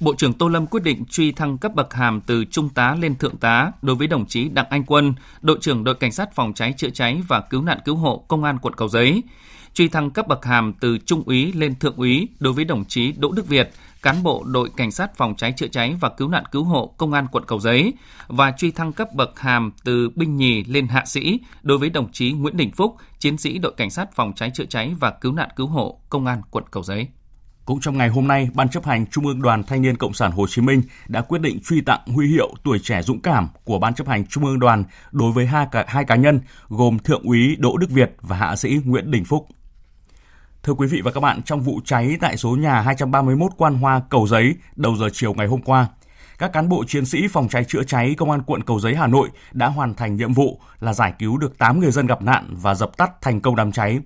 Bộ 0.00 0.14
trưởng 0.14 0.32
Tô 0.32 0.48
Lâm 0.48 0.66
quyết 0.66 0.82
định 0.82 1.04
truy 1.10 1.32
thăng 1.32 1.58
cấp 1.58 1.74
bậc 1.74 1.94
hàm 1.94 2.20
từ 2.20 2.44
trung 2.44 2.68
tá 2.68 2.96
lên 3.00 3.14
thượng 3.14 3.36
tá 3.36 3.72
đối 3.82 3.96
với 3.96 4.06
đồng 4.06 4.26
chí 4.26 4.48
Đặng 4.48 4.66
Anh 4.70 4.84
Quân, 4.84 5.14
đội 5.40 5.58
trưởng 5.60 5.84
đội 5.84 5.94
cảnh 5.94 6.12
sát 6.12 6.34
phòng 6.34 6.54
cháy 6.54 6.74
chữa 6.76 6.90
cháy 6.90 7.22
và 7.28 7.40
cứu 7.40 7.62
nạn 7.62 7.78
cứu 7.84 7.96
hộ 7.96 8.24
công 8.28 8.44
an 8.44 8.58
quận 8.58 8.74
Cầu 8.74 8.88
Giấy 8.88 9.22
truy 9.78 9.88
thăng 9.88 10.10
cấp 10.10 10.28
bậc 10.28 10.44
hàm 10.44 10.72
từ 10.80 10.98
trung 10.98 11.22
úy 11.26 11.52
lên 11.52 11.74
thượng 11.74 11.96
úy 11.96 12.28
đối 12.38 12.52
với 12.52 12.64
đồng 12.64 12.84
chí 12.84 13.12
Đỗ 13.12 13.32
Đức 13.32 13.48
Việt, 13.48 13.70
cán 14.02 14.22
bộ 14.22 14.44
đội 14.46 14.70
cảnh 14.76 14.90
sát 14.90 15.16
phòng 15.16 15.34
cháy 15.36 15.52
chữa 15.56 15.66
cháy 15.66 15.96
và 16.00 16.08
cứu 16.08 16.28
nạn 16.28 16.44
cứu 16.52 16.64
hộ 16.64 16.94
công 16.96 17.12
an 17.12 17.26
quận 17.32 17.44
Cầu 17.46 17.58
Giấy 17.58 17.92
và 18.26 18.52
truy 18.52 18.70
thăng 18.70 18.92
cấp 18.92 19.14
bậc 19.14 19.40
hàm 19.40 19.72
từ 19.84 20.10
binh 20.14 20.36
nhì 20.36 20.64
lên 20.64 20.88
hạ 20.88 21.04
sĩ 21.06 21.40
đối 21.62 21.78
với 21.78 21.90
đồng 21.90 22.12
chí 22.12 22.32
Nguyễn 22.32 22.56
Đình 22.56 22.70
Phúc, 22.70 22.96
chiến 23.18 23.38
sĩ 23.38 23.58
đội 23.58 23.72
cảnh 23.76 23.90
sát 23.90 24.14
phòng 24.14 24.32
cháy 24.36 24.50
chữa 24.54 24.64
cháy 24.64 24.94
và 25.00 25.10
cứu 25.10 25.32
nạn 25.32 25.48
cứu 25.56 25.66
hộ 25.66 26.00
công 26.08 26.26
an 26.26 26.42
quận 26.50 26.64
Cầu 26.70 26.82
Giấy. 26.82 27.08
Cũng 27.64 27.80
trong 27.80 27.98
ngày 27.98 28.08
hôm 28.08 28.28
nay, 28.28 28.48
Ban 28.54 28.68
chấp 28.68 28.84
hành 28.84 29.06
Trung 29.06 29.26
ương 29.26 29.42
Đoàn 29.42 29.62
Thanh 29.64 29.82
niên 29.82 29.96
Cộng 29.96 30.14
sản 30.14 30.32
Hồ 30.32 30.46
Chí 30.46 30.62
Minh 30.62 30.82
đã 31.08 31.20
quyết 31.20 31.40
định 31.40 31.60
truy 31.68 31.80
tặng 31.80 32.00
huy 32.06 32.28
hiệu 32.28 32.54
tuổi 32.64 32.78
trẻ 32.78 33.02
dũng 33.02 33.20
cảm 33.20 33.48
của 33.64 33.78
Ban 33.78 33.94
chấp 33.94 34.08
hành 34.08 34.26
Trung 34.26 34.44
ương 34.44 34.58
Đoàn 34.58 34.84
đối 35.12 35.32
với 35.32 35.46
hai 35.46 35.66
cá, 35.72 35.84
hai 35.88 36.04
cá 36.04 36.16
nhân 36.16 36.40
gồm 36.68 36.98
Thượng 36.98 37.22
úy 37.22 37.56
Đỗ 37.58 37.76
Đức 37.76 37.90
Việt 37.90 38.10
và 38.20 38.36
Hạ 38.36 38.56
sĩ 38.56 38.80
Nguyễn 38.84 39.10
Đình 39.10 39.24
Phúc. 39.24 39.48
Thưa 40.62 40.74
quý 40.74 40.86
vị 40.86 41.00
và 41.04 41.10
các 41.10 41.20
bạn, 41.20 41.42
trong 41.42 41.60
vụ 41.60 41.80
cháy 41.84 42.16
tại 42.20 42.36
số 42.36 42.56
nhà 42.56 42.80
231 42.80 43.52
Quan 43.56 43.74
Hoa, 43.74 44.00
Cầu 44.10 44.26
Giấy 44.26 44.54
đầu 44.76 44.96
giờ 44.96 45.08
chiều 45.12 45.34
ngày 45.34 45.46
hôm 45.46 45.62
qua, 45.62 45.88
các 46.38 46.52
cán 46.52 46.68
bộ 46.68 46.84
chiến 46.86 47.06
sĩ 47.06 47.28
phòng 47.28 47.48
cháy 47.48 47.64
chữa 47.64 47.82
cháy 47.82 48.14
công 48.18 48.30
an 48.30 48.42
quận 48.42 48.62
Cầu 48.62 48.80
Giấy 48.80 48.94
Hà 48.94 49.06
Nội 49.06 49.28
đã 49.52 49.66
hoàn 49.66 49.94
thành 49.94 50.16
nhiệm 50.16 50.32
vụ 50.32 50.60
là 50.80 50.92
giải 50.92 51.12
cứu 51.18 51.38
được 51.38 51.58
8 51.58 51.80
người 51.80 51.90
dân 51.90 52.06
gặp 52.06 52.22
nạn 52.22 52.54
và 52.62 52.74
dập 52.74 52.96
tắt 52.96 53.10
thành 53.22 53.40
công 53.40 53.56
đám 53.56 53.72
cháy. 53.72 54.00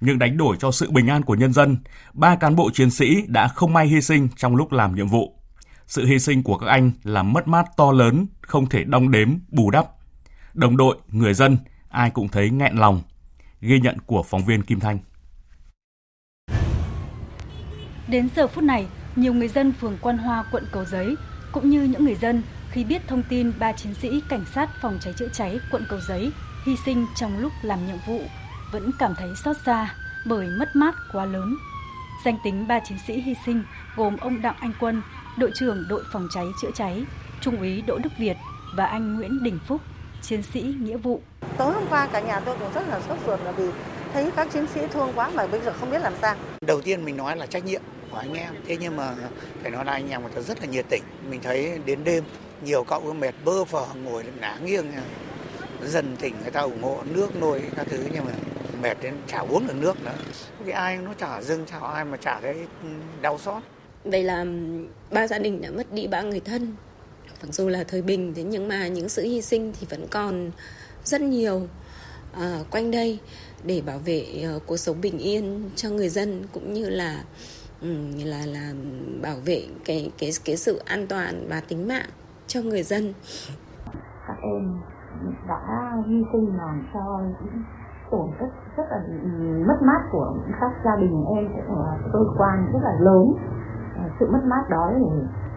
Nhưng 0.00 0.18
đánh 0.18 0.36
đổi 0.36 0.56
cho 0.60 0.70
sự 0.70 0.90
bình 0.90 1.06
an 1.06 1.22
của 1.22 1.34
nhân 1.34 1.52
dân, 1.52 1.76
ba 2.12 2.36
cán 2.36 2.56
bộ 2.56 2.70
chiến 2.70 2.90
sĩ 2.90 3.22
đã 3.26 3.48
không 3.48 3.72
may 3.72 3.86
hy 3.86 4.00
sinh 4.00 4.28
trong 4.36 4.56
lúc 4.56 4.72
làm 4.72 4.94
nhiệm 4.94 5.08
vụ. 5.08 5.38
Sự 5.86 6.06
hy 6.06 6.18
sinh 6.18 6.42
của 6.42 6.58
các 6.58 6.66
anh 6.66 6.90
là 7.02 7.22
mất 7.22 7.48
mát 7.48 7.66
to 7.76 7.92
lớn, 7.92 8.26
không 8.40 8.68
thể 8.68 8.84
đong 8.84 9.10
đếm, 9.10 9.28
bù 9.48 9.70
đắp. 9.70 9.86
Đồng 10.54 10.76
đội, 10.76 10.96
người 11.08 11.34
dân, 11.34 11.58
ai 11.88 12.10
cũng 12.10 12.28
thấy 12.28 12.50
nghẹn 12.50 12.76
lòng. 12.76 13.02
Ghi 13.60 13.80
nhận 13.80 13.98
của 14.06 14.22
phóng 14.22 14.44
viên 14.44 14.62
Kim 14.62 14.80
Thanh. 14.80 14.98
Đến 18.14 18.28
giờ 18.36 18.46
phút 18.46 18.64
này, 18.64 18.86
nhiều 19.16 19.34
người 19.34 19.48
dân 19.48 19.72
phường 19.72 19.98
Quan 20.00 20.18
Hoa, 20.18 20.44
quận 20.52 20.64
Cầu 20.72 20.84
Giấy 20.84 21.16
cũng 21.52 21.70
như 21.70 21.82
những 21.82 22.04
người 22.04 22.14
dân 22.14 22.42
khi 22.70 22.84
biết 22.84 23.02
thông 23.08 23.22
tin 23.28 23.52
ba 23.58 23.72
chiến 23.72 23.94
sĩ 23.94 24.22
cảnh 24.28 24.44
sát 24.54 24.70
phòng 24.82 24.98
cháy 25.00 25.12
chữa 25.16 25.28
cháy 25.32 25.58
quận 25.70 25.84
Cầu 25.88 25.98
Giấy 26.08 26.32
hy 26.66 26.76
sinh 26.84 27.06
trong 27.16 27.38
lúc 27.38 27.52
làm 27.62 27.86
nhiệm 27.86 27.96
vụ 28.06 28.20
vẫn 28.72 28.90
cảm 28.98 29.14
thấy 29.18 29.28
xót 29.44 29.56
xa 29.66 29.94
bởi 30.26 30.46
mất 30.58 30.76
mát 30.76 30.94
quá 31.12 31.24
lớn. 31.24 31.56
Danh 32.24 32.38
tính 32.44 32.66
ba 32.68 32.80
chiến 32.80 32.98
sĩ 33.06 33.20
hy 33.20 33.34
sinh 33.46 33.64
gồm 33.96 34.16
ông 34.16 34.42
Đặng 34.42 34.56
Anh 34.60 34.72
Quân, 34.80 35.02
đội 35.36 35.50
trưởng 35.54 35.84
đội 35.88 36.04
phòng 36.12 36.28
cháy 36.34 36.46
chữa 36.62 36.70
cháy, 36.74 37.04
trung 37.40 37.56
úy 37.56 37.82
Đỗ 37.82 37.98
Đức 37.98 38.10
Việt 38.18 38.36
và 38.76 38.86
anh 38.86 39.14
Nguyễn 39.14 39.42
Đình 39.42 39.58
Phúc, 39.66 39.80
chiến 40.22 40.42
sĩ 40.42 40.60
nghĩa 40.62 40.96
vụ. 40.96 41.20
Tối 41.56 41.72
hôm 41.72 41.84
qua 41.90 42.06
cả 42.06 42.20
nhà 42.20 42.40
tôi 42.40 42.56
cũng 42.58 42.72
rất 42.74 42.88
là 42.88 43.00
sốt 43.00 43.18
ruột 43.26 43.40
là 43.44 43.52
vì 43.52 43.68
thấy 44.14 44.30
các 44.36 44.48
chiến 44.52 44.66
sĩ 44.74 44.80
thương 44.92 45.12
quá 45.14 45.30
mà 45.34 45.46
bây 45.46 45.60
giờ 45.60 45.72
không 45.80 45.90
biết 45.90 46.02
làm 46.02 46.12
sao. 46.22 46.36
Đầu 46.66 46.80
tiên 46.80 47.04
mình 47.04 47.16
nói 47.16 47.36
là 47.36 47.46
trách 47.46 47.64
nhiệm 47.64 47.82
của 48.10 48.16
anh 48.16 48.34
em, 48.34 48.54
thế 48.66 48.76
nhưng 48.80 48.96
mà 48.96 49.14
phải 49.62 49.70
nói 49.70 49.84
là 49.84 49.92
anh 49.92 50.10
em 50.10 50.22
người 50.22 50.30
ta 50.34 50.40
rất 50.40 50.60
là 50.60 50.66
nhiệt 50.66 50.84
tình. 50.90 51.02
Mình 51.30 51.40
thấy 51.42 51.78
đến 51.86 52.04
đêm 52.04 52.24
nhiều 52.64 52.84
cậu 52.84 53.12
mệt 53.12 53.34
bơ 53.44 53.64
phờ 53.64 53.86
ngồi 54.04 54.24
ngả 54.40 54.56
nghiêng 54.64 54.86
dần 55.82 56.16
tỉnh 56.20 56.34
người 56.42 56.50
ta 56.50 56.60
ủng 56.60 56.82
hộ 56.82 56.98
nước 57.14 57.36
nồi 57.36 57.62
các 57.76 57.86
thứ 57.90 58.04
nhưng 58.12 58.24
mà 58.24 58.32
mệt 58.82 58.96
đến 59.02 59.14
chả 59.26 59.38
uống 59.38 59.66
được 59.66 59.76
nước 59.76 60.02
nữa 60.04 60.14
cái 60.64 60.72
ai 60.72 60.96
nó 60.96 61.14
chả 61.18 61.42
dưng 61.42 61.66
chả 61.66 61.78
ai 61.78 62.04
mà 62.04 62.16
chả 62.16 62.40
thấy 62.40 62.56
đau 63.22 63.38
xót 63.38 63.62
đây 64.04 64.22
là 64.22 64.44
ba 65.10 65.26
gia 65.26 65.38
đình 65.38 65.62
đã 65.62 65.70
mất 65.70 65.92
đi 65.92 66.06
ba 66.06 66.22
người 66.22 66.40
thân 66.40 66.74
mặc 67.42 67.54
dù 67.54 67.68
là 67.68 67.84
thời 67.84 68.02
bình 68.02 68.34
thế 68.34 68.42
nhưng 68.42 68.68
mà 68.68 68.88
những 68.88 69.08
sự 69.08 69.22
hy 69.22 69.42
sinh 69.42 69.72
thì 69.80 69.86
vẫn 69.90 70.06
còn 70.10 70.50
rất 71.04 71.20
nhiều 71.20 71.68
à, 72.32 72.58
quanh 72.70 72.90
đây 72.90 73.18
để 73.66 73.82
bảo 73.86 73.98
vệ 73.98 74.24
uh, 74.56 74.62
cuộc 74.66 74.76
sống 74.76 74.96
bình 75.02 75.18
yên 75.18 75.70
cho 75.74 75.88
người 75.90 76.08
dân 76.08 76.42
cũng 76.54 76.72
như 76.72 76.88
là 76.88 77.22
um, 77.82 78.12
là 78.24 78.46
là 78.46 78.72
bảo 79.22 79.36
vệ 79.46 79.62
cái 79.84 80.12
cái 80.18 80.30
cái 80.44 80.56
sự 80.56 80.82
an 80.84 81.06
toàn 81.08 81.46
và 81.48 81.62
tính 81.68 81.88
mạng 81.88 82.08
cho 82.46 82.60
người 82.60 82.82
dân 82.82 83.12
các 84.26 84.36
em 84.42 84.80
đã 85.48 85.92
hy 86.06 86.22
sinh 86.32 86.56
làm 86.56 86.86
cho 86.94 87.20
tổn 88.10 88.30
thất 88.38 88.46
rất 88.76 88.84
là 88.90 88.98
mất 89.66 89.82
mát 89.82 90.00
của 90.12 90.36
các 90.60 90.72
gia 90.84 90.96
đình 90.96 91.24
em 91.36 91.48
cũng 91.48 91.78
là 91.78 91.98
cơ 92.12 92.18
quan 92.38 92.66
rất 92.72 92.80
là 92.82 92.92
lớn 93.00 93.34
ờ, 93.96 94.02
sự 94.20 94.26
mất 94.32 94.40
mát 94.44 94.64
đó 94.70 94.90
thì 94.98 95.04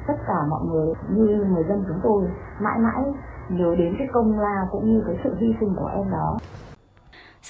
tất 0.07 0.13
cả 0.27 0.45
mọi 0.49 0.61
người 0.65 0.93
như 1.09 1.45
người 1.53 1.63
dân 1.69 1.83
chúng 1.87 1.99
tôi 2.03 2.27
mãi 2.59 2.79
mãi 2.79 3.03
nhớ 3.49 3.75
đến 3.77 3.95
cái 3.99 4.07
công 4.13 4.39
lao 4.39 4.67
cũng 4.71 4.93
như 4.93 5.03
cái 5.07 5.15
sự 5.23 5.35
hy 5.39 5.47
sinh 5.59 5.75
của 5.75 5.89
em 5.95 6.11
đó. 6.11 6.37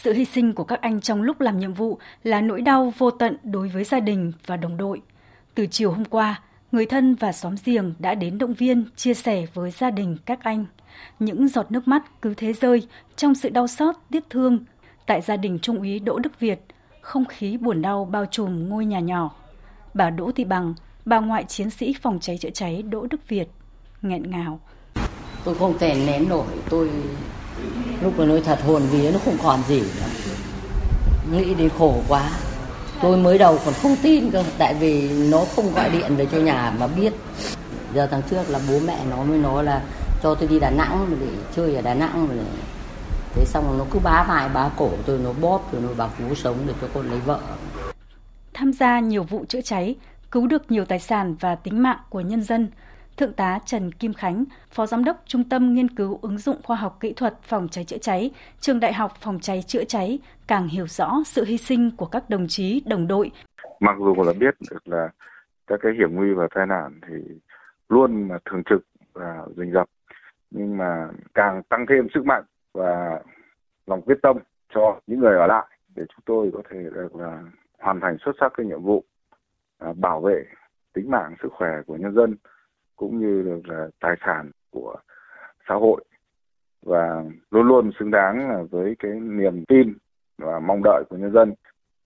Sự 0.01 0.13
hy 0.13 0.25
sinh 0.25 0.53
của 0.53 0.63
các 0.63 0.81
anh 0.81 1.01
trong 1.01 1.21
lúc 1.21 1.41
làm 1.41 1.59
nhiệm 1.59 1.73
vụ 1.73 1.97
là 2.23 2.41
nỗi 2.41 2.61
đau 2.61 2.93
vô 2.97 3.11
tận 3.11 3.37
đối 3.43 3.67
với 3.67 3.83
gia 3.83 3.99
đình 3.99 4.31
và 4.45 4.57
đồng 4.57 4.77
đội. 4.77 5.01
Từ 5.55 5.65
chiều 5.65 5.91
hôm 5.91 6.05
qua, 6.05 6.41
người 6.71 6.85
thân 6.85 7.15
và 7.15 7.31
xóm 7.31 7.55
giềng 7.65 7.93
đã 7.99 8.15
đến 8.15 8.37
động 8.37 8.53
viên, 8.53 8.85
chia 8.95 9.13
sẻ 9.13 9.45
với 9.53 9.71
gia 9.71 9.91
đình 9.91 10.17
các 10.25 10.43
anh. 10.43 10.65
Những 11.19 11.47
giọt 11.47 11.71
nước 11.71 11.87
mắt 11.87 12.21
cứ 12.21 12.33
thế 12.33 12.53
rơi 12.53 12.87
trong 13.15 13.35
sự 13.35 13.49
đau 13.49 13.67
xót, 13.67 13.95
tiếc 14.11 14.29
thương 14.29 14.59
tại 15.05 15.21
gia 15.21 15.37
đình 15.37 15.59
Trung 15.61 15.79
úy 15.79 15.99
Đỗ 15.99 16.19
Đức 16.19 16.39
Việt, 16.39 16.59
không 17.01 17.25
khí 17.25 17.57
buồn 17.57 17.81
đau 17.81 18.05
bao 18.05 18.25
trùm 18.25 18.69
ngôi 18.69 18.85
nhà 18.85 18.99
nhỏ. 18.99 19.35
Bà 19.93 20.09
Đỗ 20.09 20.31
Thị 20.31 20.43
Bằng, 20.43 20.73
bà 21.05 21.19
ngoại 21.19 21.43
chiến 21.43 21.69
sĩ 21.69 21.95
phòng 22.01 22.19
cháy 22.19 22.37
chữa 22.37 22.49
cháy 22.53 22.81
Đỗ 22.81 23.07
Đức 23.09 23.27
Việt, 23.27 23.47
nghẹn 24.01 24.31
ngào. 24.31 24.59
Tôi 25.43 25.55
không 25.55 25.77
thể 25.77 25.93
nén 26.07 26.29
nổi, 26.29 26.45
tôi 26.69 26.89
lúc 28.01 28.19
mà 28.19 28.25
nói 28.25 28.41
thật 28.45 28.59
hồn 28.65 28.81
vía 28.91 29.11
nó 29.11 29.19
không 29.25 29.37
còn 29.43 29.59
gì 29.67 29.79
nữa. 29.79 30.07
Nghĩ 31.31 31.53
đến 31.53 31.69
khổ 31.79 32.01
quá. 32.07 32.29
Tôi 33.01 33.17
mới 33.17 33.37
đầu 33.37 33.59
còn 33.65 33.73
không 33.73 33.95
tin 34.03 34.31
cơ, 34.31 34.43
tại 34.57 34.73
vì 34.73 35.09
nó 35.31 35.45
không 35.55 35.73
gọi 35.73 35.89
điện 35.89 36.15
về 36.15 36.27
cho 36.31 36.37
nhà 36.37 36.73
mà 36.79 36.87
biết. 36.87 37.13
Giờ 37.93 38.07
tháng 38.11 38.21
trước 38.29 38.49
là 38.49 38.59
bố 38.69 38.79
mẹ 38.79 38.99
nó 39.09 39.23
mới 39.23 39.37
nói 39.37 39.63
là 39.63 39.81
cho 40.23 40.35
tôi 40.35 40.47
đi 40.47 40.59
Đà 40.59 40.69
Nẵng 40.69 41.17
để 41.19 41.27
chơi 41.55 41.75
ở 41.75 41.81
Đà 41.81 41.93
Nẵng 41.93 42.27
để 42.31 42.43
thế 43.37 43.45
xong 43.45 43.77
nó 43.77 43.85
cứ 43.91 43.99
bá 43.99 44.25
vai 44.27 44.49
bá 44.49 44.69
cổ 44.77 44.89
tôi 45.05 45.19
nó 45.23 45.33
bóp 45.41 45.73
rồi 45.73 45.81
nó 45.81 45.89
bảo 45.97 46.09
cứu 46.17 46.35
sống 46.35 46.57
để 46.67 46.73
cho 46.81 46.87
con 46.93 47.09
lấy 47.09 47.19
vợ 47.19 47.39
tham 48.53 48.73
gia 48.73 48.99
nhiều 48.99 49.23
vụ 49.23 49.45
chữa 49.49 49.61
cháy 49.61 49.95
cứu 50.31 50.47
được 50.47 50.71
nhiều 50.71 50.85
tài 50.85 50.99
sản 50.99 51.35
và 51.39 51.55
tính 51.55 51.83
mạng 51.83 51.99
của 52.09 52.21
nhân 52.21 52.43
dân 52.43 52.69
Thượng 53.17 53.33
tá 53.33 53.59
Trần 53.65 53.91
Kim 53.91 54.13
Khánh, 54.13 54.45
Phó 54.69 54.85
Giám 54.85 55.03
đốc 55.03 55.17
Trung 55.25 55.43
tâm 55.49 55.73
Nghiên 55.73 55.89
cứu 55.89 56.19
ứng 56.21 56.37
dụng 56.37 56.57
khoa 56.63 56.75
học 56.75 56.97
kỹ 56.99 57.13
thuật 57.13 57.33
phòng 57.41 57.67
cháy 57.71 57.83
chữa 57.83 57.97
cháy, 57.97 58.31
Trường 58.59 58.79
Đại 58.79 58.93
học 58.93 59.11
Phòng 59.21 59.39
cháy 59.39 59.63
chữa 59.67 59.83
cháy 59.83 60.19
càng 60.47 60.67
hiểu 60.67 60.87
rõ 60.87 61.11
sự 61.25 61.45
hy 61.45 61.57
sinh 61.57 61.91
của 61.97 62.05
các 62.05 62.29
đồng 62.29 62.47
chí, 62.47 62.83
đồng 62.85 63.07
đội. 63.07 63.31
Mặc 63.79 63.95
dù 63.99 64.15
là 64.23 64.33
biết 64.39 64.55
được 64.71 64.87
là 64.87 65.09
các 65.67 65.79
cái 65.83 65.91
hiểm 65.97 66.15
nguy 66.15 66.33
và 66.33 66.47
tai 66.55 66.65
nạn 66.65 66.99
thì 67.07 67.15
luôn 67.89 68.27
mà 68.27 68.37
thường 68.45 68.63
trực 68.69 68.81
và 69.13 69.45
rình 69.57 69.71
rập 69.73 69.89
nhưng 70.51 70.77
mà 70.77 71.07
càng 71.33 71.63
tăng 71.63 71.85
thêm 71.89 72.07
sức 72.13 72.25
mạnh 72.25 72.43
và 72.73 73.19
lòng 73.87 74.01
quyết 74.01 74.17
tâm 74.21 74.37
cho 74.73 74.99
những 75.07 75.19
người 75.19 75.37
ở 75.37 75.47
lại 75.47 75.67
để 75.95 76.03
chúng 76.09 76.23
tôi 76.25 76.51
có 76.53 76.61
thể 76.69 76.79
được 76.93 77.15
là 77.15 77.43
hoàn 77.79 77.99
thành 77.99 78.17
xuất 78.25 78.31
sắc 78.39 78.51
cái 78.57 78.65
nhiệm 78.65 78.83
vụ 78.83 79.03
à, 79.79 79.93
bảo 79.97 80.21
vệ 80.21 80.43
tính 80.93 81.11
mạng 81.11 81.35
sức 81.43 81.49
khỏe 81.51 81.69
của 81.87 81.95
nhân 81.95 82.13
dân 82.15 82.35
cũng 82.97 83.19
như 83.19 83.41
được 83.41 83.61
là 83.67 83.87
tài 83.99 84.15
sản 84.25 84.51
của 84.71 84.95
xã 85.69 85.75
hội 85.75 86.03
và 86.85 87.23
luôn 87.51 87.67
luôn 87.67 87.91
xứng 87.99 88.11
đáng 88.11 88.67
với 88.71 88.95
cái 88.99 89.11
niềm 89.11 89.65
tin 89.65 89.93
và 90.37 90.59
mong 90.59 90.81
đợi 90.83 91.03
của 91.09 91.17
nhân 91.17 91.33
dân 91.33 91.53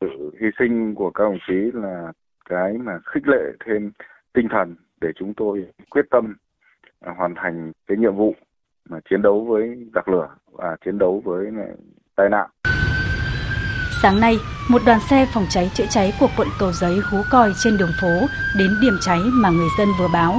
sự 0.02 0.32
hy 0.42 0.48
sinh 0.60 0.96
của 0.96 1.12
các 1.12 1.24
đồng 1.24 1.38
chí 1.48 1.72
là 1.74 2.12
cái 2.50 2.74
mà 2.74 3.00
khích 3.06 3.28
lệ 3.28 3.52
thêm 3.66 3.92
tinh 4.34 4.48
thần 4.52 4.76
để 5.02 5.10
chúng 5.16 5.34
tôi 5.34 5.66
quyết 5.90 6.06
tâm 6.10 6.36
à, 7.00 7.14
hoàn 7.18 7.36
thành 7.36 7.72
cái 7.88 7.98
nhiệm 7.98 8.16
vụ 8.16 8.36
mà 8.90 9.00
chiến 9.10 9.22
đấu 9.22 9.46
với 9.46 9.88
giặc 9.96 10.10
lửa 10.10 10.30
và 10.52 10.76
chiến 10.86 10.98
đấu 10.98 11.22
với 11.26 11.48
tai 12.16 12.30
nạn. 12.30 12.50
Sáng 14.02 14.20
nay, 14.20 14.36
một 14.70 14.82
đoàn 14.86 15.00
xe 15.10 15.26
phòng 15.34 15.46
cháy 15.50 15.72
chữa 15.74 15.86
cháy 15.90 16.14
của 16.20 16.28
quận 16.38 16.48
Cầu 16.60 16.72
Giấy 16.72 17.00
hú 17.12 17.18
còi 17.32 17.52
trên 17.64 17.78
đường 17.78 17.92
phố 18.02 18.28
đến 18.60 18.70
điểm 18.82 18.94
cháy 19.02 19.20
mà 19.34 19.50
người 19.50 19.70
dân 19.78 19.88
vừa 20.00 20.08
báo. 20.14 20.34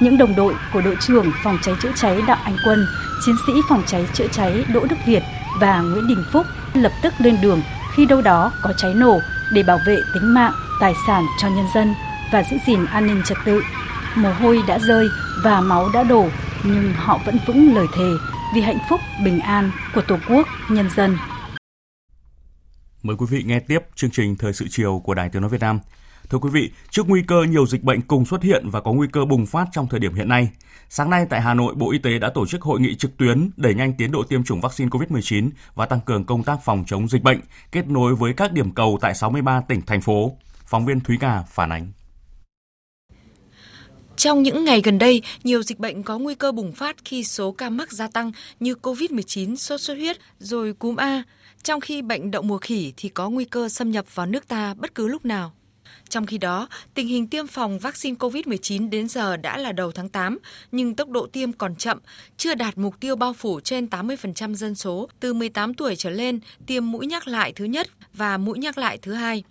Những 0.00 0.18
đồng 0.18 0.36
đội 0.36 0.54
của 0.72 0.80
đội 0.80 0.96
trưởng 1.00 1.32
phòng 1.44 1.58
cháy 1.62 1.74
chữa 1.82 1.92
cháy 1.96 2.22
Đặng 2.26 2.38
Anh 2.44 2.56
Quân, 2.64 2.86
chiến 3.26 3.34
sĩ 3.46 3.52
phòng 3.68 3.82
cháy 3.86 4.06
chữa 4.12 4.26
cháy 4.32 4.64
Đỗ 4.72 4.86
Đức 4.90 4.96
Việt 5.06 5.22
và 5.60 5.80
Nguyễn 5.80 6.06
Đình 6.06 6.24
Phúc 6.32 6.46
lập 6.74 6.92
tức 7.02 7.14
lên 7.18 7.36
đường 7.42 7.62
khi 7.94 8.06
đâu 8.06 8.22
đó 8.22 8.52
có 8.62 8.72
cháy 8.76 8.94
nổ 8.94 9.20
để 9.52 9.62
bảo 9.62 9.78
vệ 9.86 9.96
tính 10.14 10.34
mạng, 10.34 10.52
tài 10.80 10.94
sản 11.06 11.24
cho 11.40 11.48
nhân 11.48 11.66
dân 11.74 11.94
và 12.32 12.42
giữ 12.50 12.56
gìn 12.66 12.86
an 12.86 13.06
ninh 13.06 13.22
trật 13.24 13.38
tự. 13.44 13.62
Mồ 14.14 14.32
hôi 14.32 14.62
đã 14.68 14.78
rơi 14.78 15.08
và 15.44 15.60
máu 15.60 15.90
đã 15.94 16.02
đổ, 16.02 16.28
nhưng 16.64 16.92
họ 16.96 17.20
vẫn 17.26 17.38
vững 17.46 17.74
lời 17.74 17.86
thề 17.94 18.10
vì 18.54 18.60
hạnh 18.60 18.78
phúc 18.88 19.00
bình 19.24 19.40
an 19.40 19.70
của 19.94 20.00
Tổ 20.00 20.16
quốc, 20.28 20.48
nhân 20.68 20.90
dân. 20.96 21.16
Mời 23.02 23.16
quý 23.16 23.26
vị 23.30 23.42
nghe 23.46 23.60
tiếp 23.60 23.78
chương 23.94 24.10
trình 24.10 24.36
Thời 24.36 24.52
sự 24.52 24.66
chiều 24.70 25.02
của 25.04 25.14
Đài 25.14 25.28
Tiếng 25.28 25.42
Nói 25.42 25.50
Việt 25.50 25.60
Nam. 25.60 25.80
Thưa 26.30 26.38
quý 26.38 26.50
vị, 26.52 26.70
trước 26.90 27.08
nguy 27.08 27.22
cơ 27.22 27.42
nhiều 27.48 27.66
dịch 27.66 27.82
bệnh 27.82 28.00
cùng 28.00 28.26
xuất 28.26 28.42
hiện 28.42 28.70
và 28.70 28.80
có 28.80 28.92
nguy 28.92 29.08
cơ 29.12 29.24
bùng 29.24 29.46
phát 29.46 29.68
trong 29.72 29.86
thời 29.88 30.00
điểm 30.00 30.14
hiện 30.14 30.28
nay, 30.28 30.48
sáng 30.88 31.10
nay 31.10 31.26
tại 31.30 31.40
Hà 31.40 31.54
Nội, 31.54 31.74
Bộ 31.74 31.92
Y 31.92 31.98
tế 31.98 32.18
đã 32.18 32.30
tổ 32.30 32.46
chức 32.46 32.62
hội 32.62 32.80
nghị 32.80 32.94
trực 32.94 33.16
tuyến 33.16 33.50
đẩy 33.56 33.74
nhanh 33.74 33.94
tiến 33.98 34.12
độ 34.12 34.22
tiêm 34.22 34.44
chủng 34.44 34.60
vaccine 34.60 34.90
COVID-19 34.90 35.50
và 35.74 35.86
tăng 35.86 36.00
cường 36.00 36.24
công 36.24 36.42
tác 36.42 36.58
phòng 36.64 36.84
chống 36.86 37.08
dịch 37.08 37.22
bệnh, 37.22 37.40
kết 37.72 37.88
nối 37.88 38.14
với 38.14 38.32
các 38.32 38.52
điểm 38.52 38.70
cầu 38.70 38.98
tại 39.00 39.14
63 39.14 39.60
tỉnh, 39.60 39.80
thành 39.86 40.00
phố. 40.00 40.36
Phóng 40.66 40.86
viên 40.86 41.00
Thúy 41.00 41.16
nga 41.20 41.42
phản 41.48 41.72
ánh. 41.72 41.92
Trong 44.16 44.42
những 44.42 44.64
ngày 44.64 44.80
gần 44.84 44.98
đây, 44.98 45.22
nhiều 45.44 45.62
dịch 45.62 45.78
bệnh 45.78 46.02
có 46.02 46.18
nguy 46.18 46.34
cơ 46.34 46.52
bùng 46.52 46.72
phát 46.72 46.96
khi 47.04 47.24
số 47.24 47.52
ca 47.52 47.70
mắc 47.70 47.92
gia 47.92 48.08
tăng 48.08 48.32
như 48.60 48.74
COVID-19, 48.82 49.56
sốt 49.56 49.80
xuất 49.80 49.94
huyết, 49.94 50.16
rồi 50.38 50.72
cúm 50.72 50.96
A, 50.96 51.22
trong 51.62 51.80
khi 51.80 52.02
bệnh 52.02 52.30
đậu 52.30 52.42
mùa 52.42 52.58
khỉ 52.58 52.92
thì 52.96 53.08
có 53.08 53.30
nguy 53.30 53.44
cơ 53.44 53.68
xâm 53.68 53.90
nhập 53.90 54.14
vào 54.14 54.26
nước 54.26 54.48
ta 54.48 54.74
bất 54.74 54.94
cứ 54.94 55.08
lúc 55.08 55.24
nào. 55.24 55.52
Trong 56.08 56.26
khi 56.26 56.38
đó, 56.38 56.68
tình 56.94 57.08
hình 57.08 57.26
tiêm 57.26 57.46
phòng 57.46 57.78
vaccine 57.78 58.16
COVID-19 58.16 58.90
đến 58.90 59.08
giờ 59.08 59.36
đã 59.36 59.58
là 59.58 59.72
đầu 59.72 59.92
tháng 59.92 60.08
8, 60.08 60.38
nhưng 60.72 60.94
tốc 60.94 61.08
độ 61.08 61.26
tiêm 61.26 61.52
còn 61.52 61.76
chậm, 61.76 61.98
chưa 62.36 62.54
đạt 62.54 62.78
mục 62.78 63.00
tiêu 63.00 63.16
bao 63.16 63.32
phủ 63.32 63.60
trên 63.60 63.86
80% 63.86 64.54
dân 64.54 64.74
số 64.74 65.08
từ 65.20 65.32
18 65.32 65.74
tuổi 65.74 65.96
trở 65.96 66.10
lên 66.10 66.40
tiêm 66.66 66.90
mũi 66.90 67.06
nhắc 67.06 67.28
lại 67.28 67.52
thứ 67.52 67.64
nhất 67.64 67.86
và 68.14 68.38
mũi 68.38 68.58
nhắc 68.58 68.78
lại 68.78 68.98
thứ 69.02 69.12
hai 69.12 69.44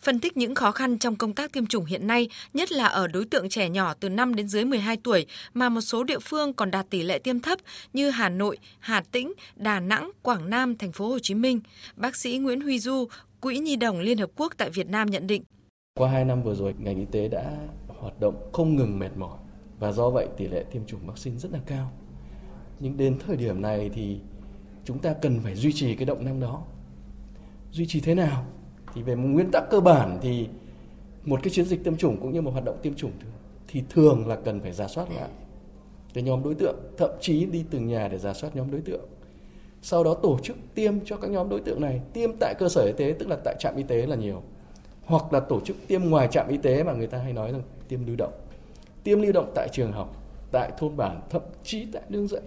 phân 0.00 0.20
tích 0.20 0.36
những 0.36 0.54
khó 0.54 0.72
khăn 0.72 0.98
trong 0.98 1.16
công 1.16 1.34
tác 1.34 1.52
tiêm 1.52 1.66
chủng 1.66 1.84
hiện 1.84 2.06
nay, 2.06 2.28
nhất 2.54 2.72
là 2.72 2.86
ở 2.86 3.06
đối 3.06 3.24
tượng 3.24 3.48
trẻ 3.48 3.68
nhỏ 3.68 3.94
từ 4.00 4.08
5 4.08 4.34
đến 4.34 4.48
dưới 4.48 4.64
12 4.64 4.96
tuổi 4.96 5.26
mà 5.54 5.68
một 5.68 5.80
số 5.80 6.04
địa 6.04 6.18
phương 6.18 6.52
còn 6.52 6.70
đạt 6.70 6.86
tỷ 6.90 7.02
lệ 7.02 7.18
tiêm 7.18 7.40
thấp 7.40 7.58
như 7.92 8.10
Hà 8.10 8.28
Nội, 8.28 8.58
Hà 8.78 9.02
Tĩnh, 9.12 9.32
Đà 9.56 9.80
Nẵng, 9.80 10.10
Quảng 10.22 10.50
Nam, 10.50 10.76
thành 10.76 10.92
phố 10.92 11.08
Hồ 11.08 11.18
Chí 11.18 11.34
Minh. 11.34 11.60
Bác 11.96 12.16
sĩ 12.16 12.38
Nguyễn 12.38 12.60
Huy 12.60 12.78
Du, 12.78 13.08
Quỹ 13.40 13.58
Nhi 13.58 13.76
đồng 13.76 14.00
Liên 14.00 14.18
Hợp 14.18 14.30
Quốc 14.36 14.52
tại 14.56 14.70
Việt 14.70 14.88
Nam 14.88 15.10
nhận 15.10 15.26
định. 15.26 15.42
Qua 15.98 16.08
2 16.08 16.24
năm 16.24 16.42
vừa 16.42 16.54
rồi, 16.54 16.74
ngành 16.78 16.96
y 16.96 17.04
tế 17.04 17.28
đã 17.28 17.56
hoạt 17.86 18.20
động 18.20 18.50
không 18.52 18.76
ngừng 18.76 18.98
mệt 18.98 19.16
mỏi 19.16 19.38
và 19.78 19.92
do 19.92 20.10
vậy 20.10 20.28
tỷ 20.36 20.48
lệ 20.48 20.64
tiêm 20.70 20.84
chủng 20.86 21.06
vaccine 21.06 21.38
rất 21.38 21.52
là 21.52 21.58
cao. 21.66 21.90
Nhưng 22.80 22.96
đến 22.96 23.18
thời 23.26 23.36
điểm 23.36 23.62
này 23.62 23.90
thì 23.94 24.20
chúng 24.84 24.98
ta 24.98 25.14
cần 25.22 25.40
phải 25.40 25.54
duy 25.54 25.72
trì 25.72 25.94
cái 25.94 26.04
động 26.04 26.24
năng 26.24 26.40
đó. 26.40 26.62
Duy 27.72 27.86
trì 27.86 28.00
thế 28.00 28.14
nào? 28.14 28.44
thì 28.94 29.02
về 29.02 29.14
nguyên 29.14 29.50
tắc 29.50 29.70
cơ 29.70 29.80
bản 29.80 30.18
thì 30.22 30.48
một 31.24 31.40
cái 31.42 31.50
chiến 31.50 31.64
dịch 31.64 31.84
tiêm 31.84 31.96
chủng 31.96 32.16
cũng 32.20 32.32
như 32.32 32.40
một 32.40 32.50
hoạt 32.50 32.64
động 32.64 32.78
tiêm 32.82 32.94
chủng 32.94 33.12
thì 33.68 33.82
thường 33.90 34.28
là 34.28 34.36
cần 34.36 34.60
phải 34.60 34.72
giả 34.72 34.88
soát 34.88 35.10
lại 35.10 35.28
cái 36.14 36.24
nhóm 36.24 36.42
đối 36.42 36.54
tượng 36.54 36.76
thậm 36.96 37.10
chí 37.20 37.46
đi 37.46 37.64
từng 37.70 37.86
nhà 37.86 38.08
để 38.08 38.18
giả 38.18 38.34
soát 38.34 38.56
nhóm 38.56 38.70
đối 38.70 38.80
tượng 38.80 39.08
sau 39.82 40.04
đó 40.04 40.14
tổ 40.14 40.38
chức 40.42 40.56
tiêm 40.74 40.94
cho 41.04 41.16
các 41.16 41.30
nhóm 41.30 41.48
đối 41.48 41.60
tượng 41.60 41.80
này 41.80 42.00
tiêm 42.12 42.30
tại 42.40 42.54
cơ 42.58 42.68
sở 42.68 42.82
y 42.82 42.92
tế 42.92 43.14
tức 43.18 43.28
là 43.28 43.36
tại 43.44 43.56
trạm 43.58 43.76
y 43.76 43.82
tế 43.82 44.06
là 44.06 44.16
nhiều 44.16 44.42
hoặc 45.08 45.32
là 45.32 45.40
tổ 45.40 45.60
chức 45.60 45.76
tiêm 45.88 46.04
ngoài 46.04 46.28
trạm 46.30 46.48
y 46.48 46.56
tế 46.56 46.82
mà 46.82 46.92
người 46.92 47.06
ta 47.06 47.18
hay 47.18 47.32
nói 47.32 47.52
rằng 47.52 47.62
tiêm 47.88 48.06
lưu 48.06 48.16
động. 48.16 48.32
Tiêm 49.04 49.22
lưu 49.22 49.32
động 49.32 49.52
tại 49.54 49.68
trường 49.72 49.92
học 49.92 50.16
tại 50.52 50.70
thôn 50.78 50.96
bản 50.96 51.20
thậm 51.30 51.42
chí 51.64 51.86
tại 51.92 52.02
nương 52.08 52.28
dạy 52.28 52.42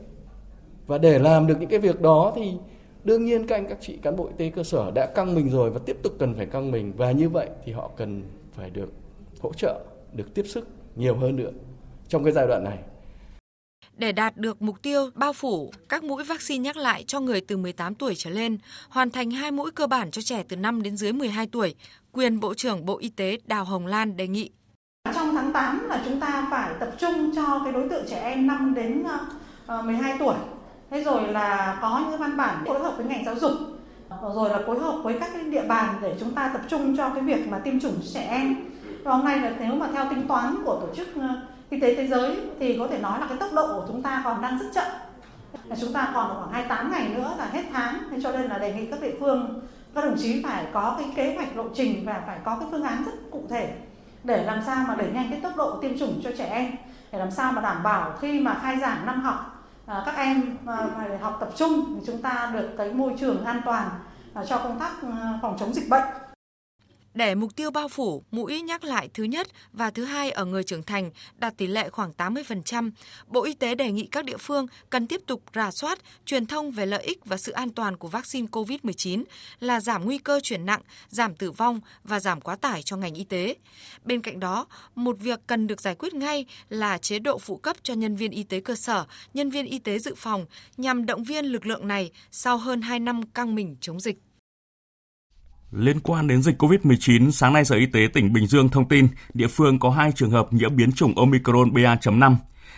và 0.88 0.98
để 0.98 1.20
làm 1.20 1.48
được 1.48 1.56
những 1.60 1.70
cái 1.70 1.80
việc 1.80 2.02
đó 2.02 2.34
thì 2.36 2.54
đương 3.04 3.26
nhiên 3.26 3.48
các 3.48 3.56
anh 3.56 3.68
các 3.68 3.78
chị 3.82 3.98
cán 4.02 4.16
bộ 4.16 4.28
y 4.28 4.34
tế 4.38 4.50
cơ 4.56 4.64
sở 4.64 4.92
đã 4.92 5.06
căng 5.16 5.36
mình 5.36 5.50
rồi 5.50 5.70
và 5.70 5.80
tiếp 5.86 5.98
tục 6.04 6.14
cần 6.20 6.34
phải 6.36 6.46
căng 6.46 6.72
mình. 6.72 6.94
Và 6.98 7.12
như 7.12 7.30
vậy 7.30 7.50
thì 7.66 7.72
họ 7.72 7.92
cần 7.98 8.24
phải 8.54 8.70
được 8.70 8.90
hỗ 9.42 9.54
trợ 9.54 9.80
được 10.14 10.34
tiếp 10.34 10.46
sức 10.48 10.68
nhiều 10.96 11.16
hơn 11.16 11.36
nữa 11.36 11.52
trong 12.08 12.24
cái 12.24 12.34
giai 12.34 12.48
đoạn 12.48 12.64
này. 12.64 12.78
Để 13.98 14.12
đạt 14.12 14.38
được 14.38 14.62
mục 14.62 14.82
tiêu 14.82 15.10
bao 15.16 15.34
phủ 15.34 15.72
các 15.90 16.04
mũi 16.04 16.24
vaccine 16.24 16.64
nhắc 16.64 16.78
lại 16.78 17.04
cho 17.08 17.20
người 17.20 17.42
từ 17.42 17.58
18 17.58 17.96
tuổi 17.96 18.14
trở 18.18 18.30
lên, 18.30 18.58
hoàn 18.90 19.10
thành 19.12 19.32
hai 19.32 19.52
mũi 19.52 19.72
cơ 19.72 19.88
bản 19.88 20.12
cho 20.12 20.22
trẻ 20.22 20.44
từ 20.48 20.56
5 20.56 20.82
đến 20.82 20.98
dưới 20.98 21.14
12 21.14 21.48
tuổi, 21.48 21.76
quyền 22.14 22.40
Bộ 22.40 22.54
trưởng 22.54 22.86
Bộ 22.86 22.98
Y 22.98 23.10
tế 23.10 23.38
Đào 23.46 23.64
Hồng 23.64 23.86
Lan 23.86 24.18
đề 24.18 24.28
nghị. 24.28 24.50
Trong 25.16 25.36
tháng 25.36 25.54
8 25.54 25.88
là 25.90 26.02
chúng 26.06 26.20
ta 26.20 26.48
phải 26.52 26.74
tập 26.80 26.90
trung 26.98 27.36
cho 27.36 27.62
cái 27.64 27.74
đối 27.74 27.90
tượng 27.90 28.06
trẻ 28.10 28.22
em 28.22 28.48
5 28.48 28.74
đến 28.74 29.04
ờ, 29.04 29.20
ờ, 29.66 29.82
12 29.82 30.16
tuổi. 30.20 30.36
Thế 30.90 31.04
rồi 31.04 31.28
là 31.28 31.80
có 31.82 32.06
những 32.10 32.20
văn 32.20 32.38
bản 32.38 32.64
phối 32.68 32.80
hợp 32.80 32.94
với 32.98 33.06
ngành 33.06 33.26
giáo 33.26 33.36
dục. 33.36 33.52
Ờ, 34.10 34.34
rồi 34.36 34.50
là 34.50 34.60
phối 34.68 34.80
hợp 34.80 35.00
với 35.04 35.20
các 35.20 35.30
cái 35.34 35.44
địa 35.44 35.68
bàn 35.68 35.96
để 36.02 36.16
chúng 36.20 36.36
ta 36.36 36.50
tập 36.54 36.62
trung 36.70 36.98
cho 36.98 37.10
cái 37.10 37.24
việc 37.24 37.48
mà 37.48 37.60
tiêm 37.60 37.80
chủng 37.80 37.96
trẻ 38.14 38.22
em. 38.22 38.56
Và 39.04 39.12
hôm 39.12 39.26
nay 39.26 39.40
là 39.40 39.56
nếu 39.60 39.76
mà 39.76 39.88
theo 39.94 40.06
tính 40.10 40.28
toán 40.28 40.56
của 40.66 40.80
tổ 40.82 40.96
chức 40.96 41.08
y 41.70 41.80
tế 41.80 41.96
thế 41.96 42.08
giới 42.08 42.38
thì 42.60 42.78
có 42.78 42.88
thể 42.88 43.00
nói 43.00 43.20
là 43.20 43.28
cái 43.28 43.38
tốc 43.38 43.50
độ 43.54 43.68
của 43.68 43.86
chúng 43.88 44.02
ta 44.02 44.22
còn 44.26 44.42
đang 44.42 44.60
rất 44.60 44.66
chậm. 44.74 44.88
Chúng 45.82 45.94
ta 45.94 46.12
còn 46.14 46.36
khoảng 46.36 46.52
28 46.52 46.92
ngày 46.92 47.10
nữa 47.16 47.36
là 47.38 47.46
hết 47.46 47.64
tháng, 47.74 47.98
thế 48.12 48.18
cho 48.24 48.32
nên 48.32 48.42
là 48.42 48.58
đề 48.58 48.74
nghị 48.74 48.86
các 48.86 49.02
địa 49.02 49.14
phương, 49.20 49.62
các 49.96 50.06
đồng 50.06 50.18
chí 50.18 50.44
phải 50.44 50.66
có 50.74 50.96
cái 50.98 51.08
kế 51.16 51.36
hoạch 51.36 51.58
lộ 51.58 51.66
trình 51.74 52.06
và 52.06 52.24
phải 52.28 52.40
có 52.46 52.58
cái 52.60 52.68
phương 52.72 52.84
án 52.84 53.04
rất 53.06 53.12
cụ 53.32 53.44
thể 53.50 53.74
để 54.24 54.44
làm 54.44 54.62
sao 54.66 54.86
mà 54.88 54.96
đẩy 54.96 55.12
nhanh 55.12 55.28
cái 55.30 55.42
tốc 55.42 55.52
độ 55.58 55.78
tiêm 55.82 56.00
chủng 56.00 56.22
cho 56.24 56.30
trẻ 56.38 56.46
em 56.46 56.72
để 57.12 57.20
làm 57.20 57.32
sao 57.32 57.52
mà 57.52 57.62
đảm 57.62 57.84
bảo 57.84 58.14
khi 58.20 58.40
mà 58.40 58.60
khai 58.62 58.80
giảng 58.80 59.06
năm 59.06 59.22
học 59.22 59.66
à, 59.86 60.04
các 60.06 60.16
em 60.16 60.58
à, 60.66 60.88
phải 60.98 61.18
học 61.18 61.38
tập 61.40 61.50
trung 61.56 61.96
thì 61.96 62.02
chúng 62.08 62.22
ta 62.22 62.52
được 62.54 62.70
cái 62.78 62.94
môi 62.94 63.14
trường 63.20 63.46
an 63.46 63.62
toàn 63.66 63.90
à, 64.34 64.46
cho 64.46 64.58
công 64.58 64.80
tác 64.80 64.92
à, 65.04 65.40
phòng 65.42 65.58
chống 65.60 65.74
dịch 65.74 65.90
bệnh 65.90 66.21
để 67.14 67.36
mục 67.36 67.56
tiêu 67.56 67.72
bao 67.72 67.88
phủ 67.88 68.24
mũi 68.32 68.62
nhắc 68.62 68.84
lại 68.84 69.10
thứ 69.14 69.24
nhất 69.24 69.48
và 69.74 69.90
thứ 69.90 70.06
hai 70.06 70.32
ở 70.32 70.46
người 70.46 70.64
trưởng 70.64 70.84
thành 70.84 71.12
đạt 71.38 71.58
tỷ 71.58 71.68
lệ 71.68 71.90
khoảng 71.90 72.12
80%, 72.18 72.92
Bộ 73.28 73.44
Y 73.44 73.54
tế 73.54 73.76
đề 73.76 73.92
nghị 73.92 74.08
các 74.12 74.26
địa 74.26 74.38
phương 74.38 74.68
cần 74.90 75.08
tiếp 75.08 75.22
tục 75.26 75.44
rà 75.56 75.72
soát, 75.72 76.00
truyền 76.26 76.46
thông 76.46 76.72
về 76.72 76.86
lợi 76.86 77.04
ích 77.04 77.26
và 77.26 77.38
sự 77.38 77.52
an 77.52 77.70
toàn 77.70 77.98
của 77.98 78.08
vaccine 78.08 78.48
COVID-19 78.52 79.24
là 79.60 79.80
giảm 79.80 80.06
nguy 80.06 80.18
cơ 80.18 80.40
chuyển 80.44 80.66
nặng, 80.66 80.82
giảm 81.10 81.36
tử 81.36 81.52
vong 81.52 81.80
và 82.04 82.20
giảm 82.20 82.42
quá 82.42 82.56
tải 82.56 82.82
cho 82.84 82.98
ngành 82.98 83.14
y 83.14 83.24
tế. 83.24 83.56
Bên 84.04 84.22
cạnh 84.22 84.40
đó, 84.40 84.66
một 84.96 85.20
việc 85.20 85.40
cần 85.48 85.68
được 85.68 85.82
giải 85.82 85.96
quyết 85.96 86.14
ngay 86.14 86.46
là 86.70 86.98
chế 86.98 87.20
độ 87.20 87.38
phụ 87.38 87.58
cấp 87.58 87.78
cho 87.84 87.94
nhân 87.94 88.16
viên 88.16 88.32
y 88.32 88.44
tế 88.44 88.60
cơ 88.60 88.76
sở, 88.76 89.06
nhân 89.34 89.50
viên 89.50 89.66
y 89.66 89.80
tế 89.80 90.00
dự 90.00 90.16
phòng 90.16 90.46
nhằm 90.78 91.06
động 91.06 91.24
viên 91.24 91.46
lực 91.46 91.66
lượng 91.66 91.88
này 91.88 92.12
sau 92.32 92.58
hơn 92.58 92.82
2 92.82 93.00
năm 93.00 93.26
căng 93.26 93.56
mình 93.56 93.76
chống 93.82 94.00
dịch. 94.00 94.18
Liên 95.72 96.00
quan 96.00 96.28
đến 96.28 96.42
dịch 96.42 96.62
COVID-19, 96.62 97.32
sáng 97.32 97.54
nay 97.54 97.66
Sở 97.66 97.76
Y 97.76 97.86
tế 97.86 98.08
tỉnh 98.14 98.34
Bình 98.34 98.48
Dương 98.48 98.70
thông 98.70 98.88
tin 98.88 99.08
địa 99.34 99.48
phương 99.48 99.80
có 99.80 99.90
hai 99.90 100.12
trường 100.12 100.32
hợp 100.32 100.54
nhiễm 100.54 100.76
biến 100.76 100.92
chủng 100.92 101.18
Omicron 101.18 101.74
BA.5. 101.74 102.36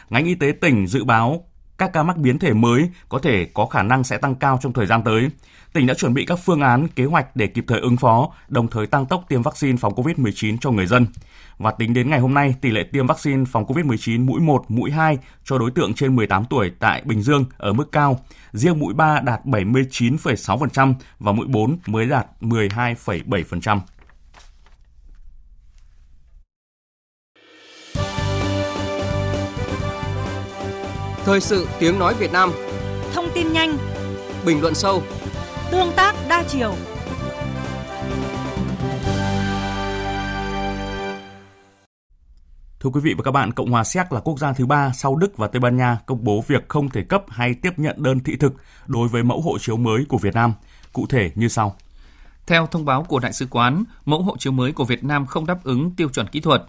Ngành 0.10 0.26
y 0.26 0.36
tế 0.36 0.52
tỉnh 0.62 0.88
dự 0.88 1.04
báo 1.04 1.46
các 1.78 1.94
ca 1.94 2.04
mắc 2.04 2.18
biến 2.18 2.40
thể 2.40 2.54
mới 2.54 2.90
có 3.10 3.20
thể 3.20 3.48
có 3.54 3.66
khả 3.66 3.84
năng 3.84 4.04
sẽ 4.04 4.18
tăng 4.18 4.36
cao 4.36 4.60
trong 4.62 4.74
thời 4.74 4.86
gian 4.86 5.02
tới. 5.04 5.30
Tỉnh 5.74 5.88
đã 5.88 5.94
chuẩn 5.94 6.14
bị 6.14 6.26
các 6.26 6.40
phương 6.46 6.62
án, 6.62 6.88
kế 6.88 7.06
hoạch 7.06 7.36
để 7.36 7.48
kịp 7.48 7.66
thời 7.68 7.80
ứng 7.80 7.98
phó, 7.98 8.30
đồng 8.48 8.68
thời 8.68 8.88
tăng 8.88 9.06
tốc 9.06 9.26
tiêm 9.30 9.42
vaccine 9.42 9.78
phòng 9.78 9.94
COVID-19 9.94 10.58
cho 10.62 10.72
người 10.72 10.86
dân. 10.86 11.06
Và 11.58 11.72
tính 11.72 11.94
đến 11.94 12.10
ngày 12.10 12.20
hôm 12.20 12.34
nay, 12.34 12.56
tỷ 12.62 12.70
lệ 12.70 12.84
tiêm 12.84 13.08
vaccine 13.08 13.46
phòng 13.46 13.66
COVID-19 13.66 14.26
mũi 14.26 14.42
1, 14.42 14.66
mũi 14.68 14.92
2 14.92 15.18
cho 15.44 15.58
đối 15.58 15.72
tượng 15.72 15.94
trên 15.94 16.16
18 16.16 16.46
tuổi 16.46 16.72
tại 16.80 17.02
Bình 17.06 17.22
Dương 17.22 17.46
ở 17.58 17.74
mức 17.74 17.92
cao. 17.92 18.20
Riêng 18.52 18.80
mũi 18.80 18.94
3 18.94 19.20
đạt 19.20 19.46
79,6% 19.46 20.94
và 21.20 21.32
mũi 21.32 21.48
4 21.48 21.78
mới 21.88 22.06
đạt 22.06 22.28
12,7%. 22.42 23.80
Thời 31.26 31.42
sự 31.42 31.68
tiếng 31.80 32.00
nói 32.00 32.14
Việt 32.14 32.32
Nam 32.32 32.52
Thông 33.14 33.26
tin 33.34 33.54
nhanh 33.54 33.78
Bình 34.46 34.62
luận 34.62 34.76
sâu 34.76 35.04
Tương 35.72 35.92
tác 35.96 36.16
đa 36.30 36.44
chiều 36.48 36.76
Thưa 42.80 42.90
quý 42.90 43.02
vị 43.04 43.14
và 43.18 43.24
các 43.24 43.32
bạn, 43.32 43.52
Cộng 43.54 43.72
hòa 43.72 43.84
Séc 43.84 44.12
là 44.12 44.20
quốc 44.20 44.40
gia 44.40 44.54
thứ 44.54 44.66
ba 44.66 44.92
sau 44.94 45.16
Đức 45.16 45.38
và 45.38 45.48
Tây 45.48 45.60
Ban 45.60 45.78
Nha 45.78 45.98
công 46.06 46.24
bố 46.24 46.44
việc 46.48 46.70
không 46.70 46.90
thể 46.90 47.04
cấp 47.04 47.24
hay 47.28 47.54
tiếp 47.54 47.80
nhận 47.80 48.04
đơn 48.04 48.20
thị 48.20 48.36
thực 48.36 48.54
đối 48.88 49.08
với 49.08 49.24
mẫu 49.24 49.42
hộ 49.42 49.58
chiếu 49.60 49.78
mới 49.78 50.06
của 50.10 50.18
Việt 50.18 50.34
Nam. 50.34 50.54
Cụ 50.94 51.06
thể 51.10 51.32
như 51.36 51.48
sau. 51.48 51.76
Theo 52.48 52.68
thông 52.68 52.86
báo 52.86 53.04
của 53.04 53.20
Đại 53.20 53.34
sứ 53.34 53.48
quán, 53.50 53.84
mẫu 54.06 54.22
hộ 54.22 54.38
chiếu 54.38 54.54
mới 54.54 54.72
của 54.72 54.86
Việt 54.86 55.04
Nam 55.04 55.26
không 55.26 55.46
đáp 55.46 55.64
ứng 55.64 55.92
tiêu 55.92 56.10
chuẩn 56.10 56.28
kỹ 56.28 56.40
thuật. 56.40 56.64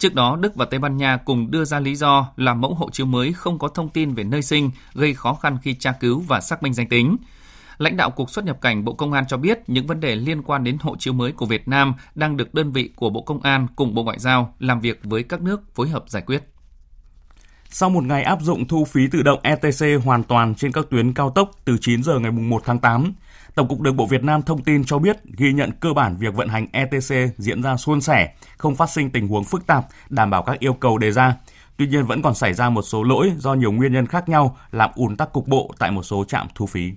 Trước 0.00 0.14
đó, 0.14 0.36
Đức 0.36 0.56
và 0.56 0.64
Tây 0.64 0.80
Ban 0.80 0.96
Nha 0.96 1.16
cùng 1.16 1.50
đưa 1.50 1.64
ra 1.64 1.80
lý 1.80 1.94
do 1.94 2.28
là 2.36 2.54
mẫu 2.54 2.74
hộ 2.74 2.90
chiếu 2.90 3.06
mới 3.06 3.32
không 3.32 3.58
có 3.58 3.68
thông 3.68 3.88
tin 3.88 4.14
về 4.14 4.24
nơi 4.24 4.42
sinh, 4.42 4.70
gây 4.94 5.14
khó 5.14 5.34
khăn 5.34 5.58
khi 5.62 5.74
tra 5.74 5.92
cứu 5.92 6.20
và 6.28 6.40
xác 6.40 6.62
minh 6.62 6.74
danh 6.74 6.88
tính. 6.88 7.16
Lãnh 7.78 7.96
đạo 7.96 8.10
Cục 8.10 8.30
xuất 8.30 8.44
nhập 8.44 8.60
cảnh 8.60 8.84
Bộ 8.84 8.92
Công 8.92 9.12
an 9.12 9.24
cho 9.28 9.36
biết 9.36 9.58
những 9.66 9.86
vấn 9.86 10.00
đề 10.00 10.16
liên 10.16 10.42
quan 10.42 10.64
đến 10.64 10.78
hộ 10.80 10.96
chiếu 10.98 11.12
mới 11.12 11.32
của 11.32 11.46
Việt 11.46 11.68
Nam 11.68 11.94
đang 12.14 12.36
được 12.36 12.54
đơn 12.54 12.72
vị 12.72 12.90
của 12.96 13.10
Bộ 13.10 13.22
Công 13.22 13.40
an 13.40 13.66
cùng 13.76 13.94
Bộ 13.94 14.02
Ngoại 14.02 14.18
giao 14.18 14.54
làm 14.58 14.80
việc 14.80 15.00
với 15.02 15.22
các 15.22 15.42
nước 15.42 15.74
phối 15.74 15.88
hợp 15.88 16.04
giải 16.06 16.22
quyết. 16.26 16.42
Sau 17.70 17.90
một 17.90 18.04
ngày 18.04 18.22
áp 18.22 18.38
dụng 18.42 18.68
thu 18.68 18.84
phí 18.84 19.00
tự 19.12 19.22
động 19.22 19.40
ETC 19.42 20.04
hoàn 20.04 20.22
toàn 20.22 20.54
trên 20.54 20.72
các 20.72 20.84
tuyến 20.90 21.14
cao 21.14 21.30
tốc 21.30 21.50
từ 21.64 21.76
9 21.80 22.02
giờ 22.02 22.18
ngày 22.18 22.32
1 22.32 22.62
tháng 22.64 22.78
8, 22.78 23.14
Tổng 23.54 23.68
cục 23.68 23.80
Đường 23.80 23.96
bộ 23.96 24.06
Việt 24.06 24.24
Nam 24.24 24.42
thông 24.42 24.62
tin 24.62 24.84
cho 24.84 24.98
biết 24.98 25.16
ghi 25.24 25.52
nhận 25.52 25.70
cơ 25.80 25.92
bản 25.92 26.16
việc 26.16 26.34
vận 26.34 26.48
hành 26.48 26.66
ETC 26.72 27.38
diễn 27.38 27.62
ra 27.62 27.76
suôn 27.76 28.00
sẻ, 28.00 28.34
không 28.58 28.76
phát 28.76 28.90
sinh 28.90 29.10
tình 29.10 29.28
huống 29.28 29.44
phức 29.44 29.66
tạp, 29.66 29.86
đảm 30.08 30.30
bảo 30.30 30.42
các 30.42 30.58
yêu 30.58 30.74
cầu 30.74 30.98
đề 30.98 31.12
ra. 31.12 31.36
Tuy 31.76 31.86
nhiên 31.86 32.06
vẫn 32.06 32.22
còn 32.22 32.34
xảy 32.34 32.54
ra 32.54 32.70
một 32.70 32.82
số 32.82 33.02
lỗi 33.02 33.32
do 33.36 33.54
nhiều 33.54 33.72
nguyên 33.72 33.92
nhân 33.92 34.06
khác 34.06 34.28
nhau 34.28 34.56
làm 34.72 34.90
ùn 34.94 35.16
tắc 35.16 35.32
cục 35.32 35.48
bộ 35.48 35.70
tại 35.78 35.90
một 35.90 36.02
số 36.02 36.24
trạm 36.24 36.46
thu 36.54 36.66
phí. 36.66 36.92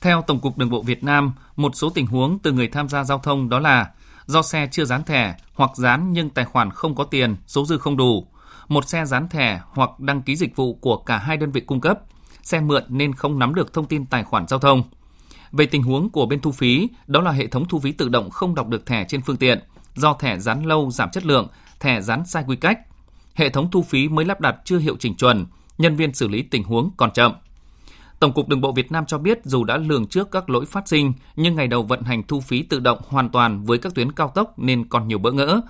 Theo 0.00 0.22
Tổng 0.22 0.40
cục 0.40 0.58
Đường 0.58 0.70
bộ 0.70 0.82
Việt 0.82 1.04
Nam, 1.04 1.32
một 1.56 1.72
số 1.74 1.90
tình 1.90 2.06
huống 2.06 2.38
từ 2.38 2.52
người 2.52 2.68
tham 2.68 2.88
gia 2.88 3.04
giao 3.04 3.18
thông 3.18 3.48
đó 3.48 3.58
là 3.58 3.90
do 4.26 4.42
xe 4.42 4.68
chưa 4.70 4.84
dán 4.84 5.04
thẻ 5.04 5.34
hoặc 5.54 5.70
dán 5.76 6.12
nhưng 6.12 6.30
tài 6.30 6.44
khoản 6.44 6.70
không 6.70 6.94
có 6.94 7.04
tiền, 7.04 7.36
số 7.46 7.64
dư 7.64 7.78
không 7.78 7.96
đủ, 7.96 8.26
một 8.68 8.88
xe 8.88 9.04
dán 9.04 9.28
thẻ 9.28 9.60
hoặc 9.70 10.00
đăng 10.00 10.22
ký 10.22 10.36
dịch 10.36 10.56
vụ 10.56 10.74
của 10.74 10.96
cả 10.96 11.18
hai 11.18 11.36
đơn 11.36 11.52
vị 11.52 11.60
cung 11.60 11.80
cấp, 11.80 11.98
xe 12.42 12.60
mượn 12.60 12.84
nên 12.88 13.14
không 13.14 13.38
nắm 13.38 13.54
được 13.54 13.72
thông 13.72 13.86
tin 13.86 14.06
tài 14.06 14.24
khoản 14.24 14.46
giao 14.48 14.58
thông. 14.58 14.82
Về 15.56 15.66
tình 15.66 15.82
huống 15.82 16.10
của 16.10 16.26
bên 16.26 16.40
thu 16.40 16.52
phí, 16.52 16.88
đó 17.06 17.20
là 17.20 17.30
hệ 17.30 17.46
thống 17.46 17.68
thu 17.68 17.78
phí 17.78 17.92
tự 17.92 18.08
động 18.08 18.30
không 18.30 18.54
đọc 18.54 18.68
được 18.68 18.86
thẻ 18.86 19.04
trên 19.08 19.22
phương 19.22 19.36
tiện, 19.36 19.58
do 19.94 20.14
thẻ 20.14 20.38
dán 20.38 20.66
lâu 20.66 20.90
giảm 20.90 21.10
chất 21.10 21.26
lượng, 21.26 21.48
thẻ 21.80 22.00
dán 22.00 22.26
sai 22.26 22.44
quy 22.46 22.56
cách. 22.56 22.78
Hệ 23.34 23.48
thống 23.48 23.70
thu 23.70 23.82
phí 23.82 24.08
mới 24.08 24.24
lắp 24.24 24.40
đặt 24.40 24.56
chưa 24.64 24.78
hiệu 24.78 24.96
chỉnh 24.98 25.14
chuẩn, 25.14 25.46
nhân 25.78 25.96
viên 25.96 26.14
xử 26.14 26.28
lý 26.28 26.42
tình 26.42 26.64
huống 26.64 26.90
còn 26.96 27.10
chậm. 27.10 27.32
Tổng 28.20 28.32
cục 28.32 28.48
Đường 28.48 28.60
bộ 28.60 28.72
Việt 28.72 28.92
Nam 28.92 29.06
cho 29.06 29.18
biết 29.18 29.38
dù 29.44 29.64
đã 29.64 29.76
lường 29.76 30.06
trước 30.06 30.30
các 30.30 30.50
lỗi 30.50 30.66
phát 30.66 30.88
sinh, 30.88 31.12
nhưng 31.36 31.56
ngày 31.56 31.66
đầu 31.66 31.82
vận 31.82 32.02
hành 32.02 32.22
thu 32.22 32.40
phí 32.40 32.62
tự 32.62 32.80
động 32.80 32.98
hoàn 33.08 33.28
toàn 33.28 33.64
với 33.64 33.78
các 33.78 33.94
tuyến 33.94 34.12
cao 34.12 34.32
tốc 34.34 34.58
nên 34.58 34.88
còn 34.88 35.08
nhiều 35.08 35.18
bỡ 35.18 35.32
ngỡ. 35.32 35.60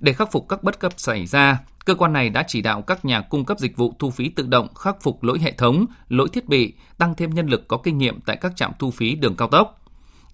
Để 0.00 0.12
khắc 0.12 0.32
phục 0.32 0.48
các 0.48 0.62
bất 0.62 0.80
cập 0.80 0.92
xảy 0.96 1.26
ra, 1.26 1.58
cơ 1.86 1.94
quan 1.94 2.12
này 2.12 2.30
đã 2.30 2.44
chỉ 2.48 2.62
đạo 2.62 2.82
các 2.82 3.04
nhà 3.04 3.20
cung 3.20 3.44
cấp 3.44 3.58
dịch 3.58 3.76
vụ 3.76 3.94
thu 3.98 4.10
phí 4.10 4.28
tự 4.28 4.46
động 4.46 4.74
khắc 4.74 5.02
phục 5.02 5.22
lỗi 5.22 5.38
hệ 5.38 5.52
thống, 5.52 5.86
lỗi 6.08 6.28
thiết 6.32 6.48
bị, 6.48 6.74
tăng 6.98 7.14
thêm 7.14 7.34
nhân 7.34 7.46
lực 7.46 7.68
có 7.68 7.76
kinh 7.76 7.98
nghiệm 7.98 8.20
tại 8.20 8.36
các 8.36 8.56
trạm 8.56 8.72
thu 8.78 8.90
phí 8.90 9.14
đường 9.14 9.36
cao 9.36 9.48
tốc. 9.48 9.82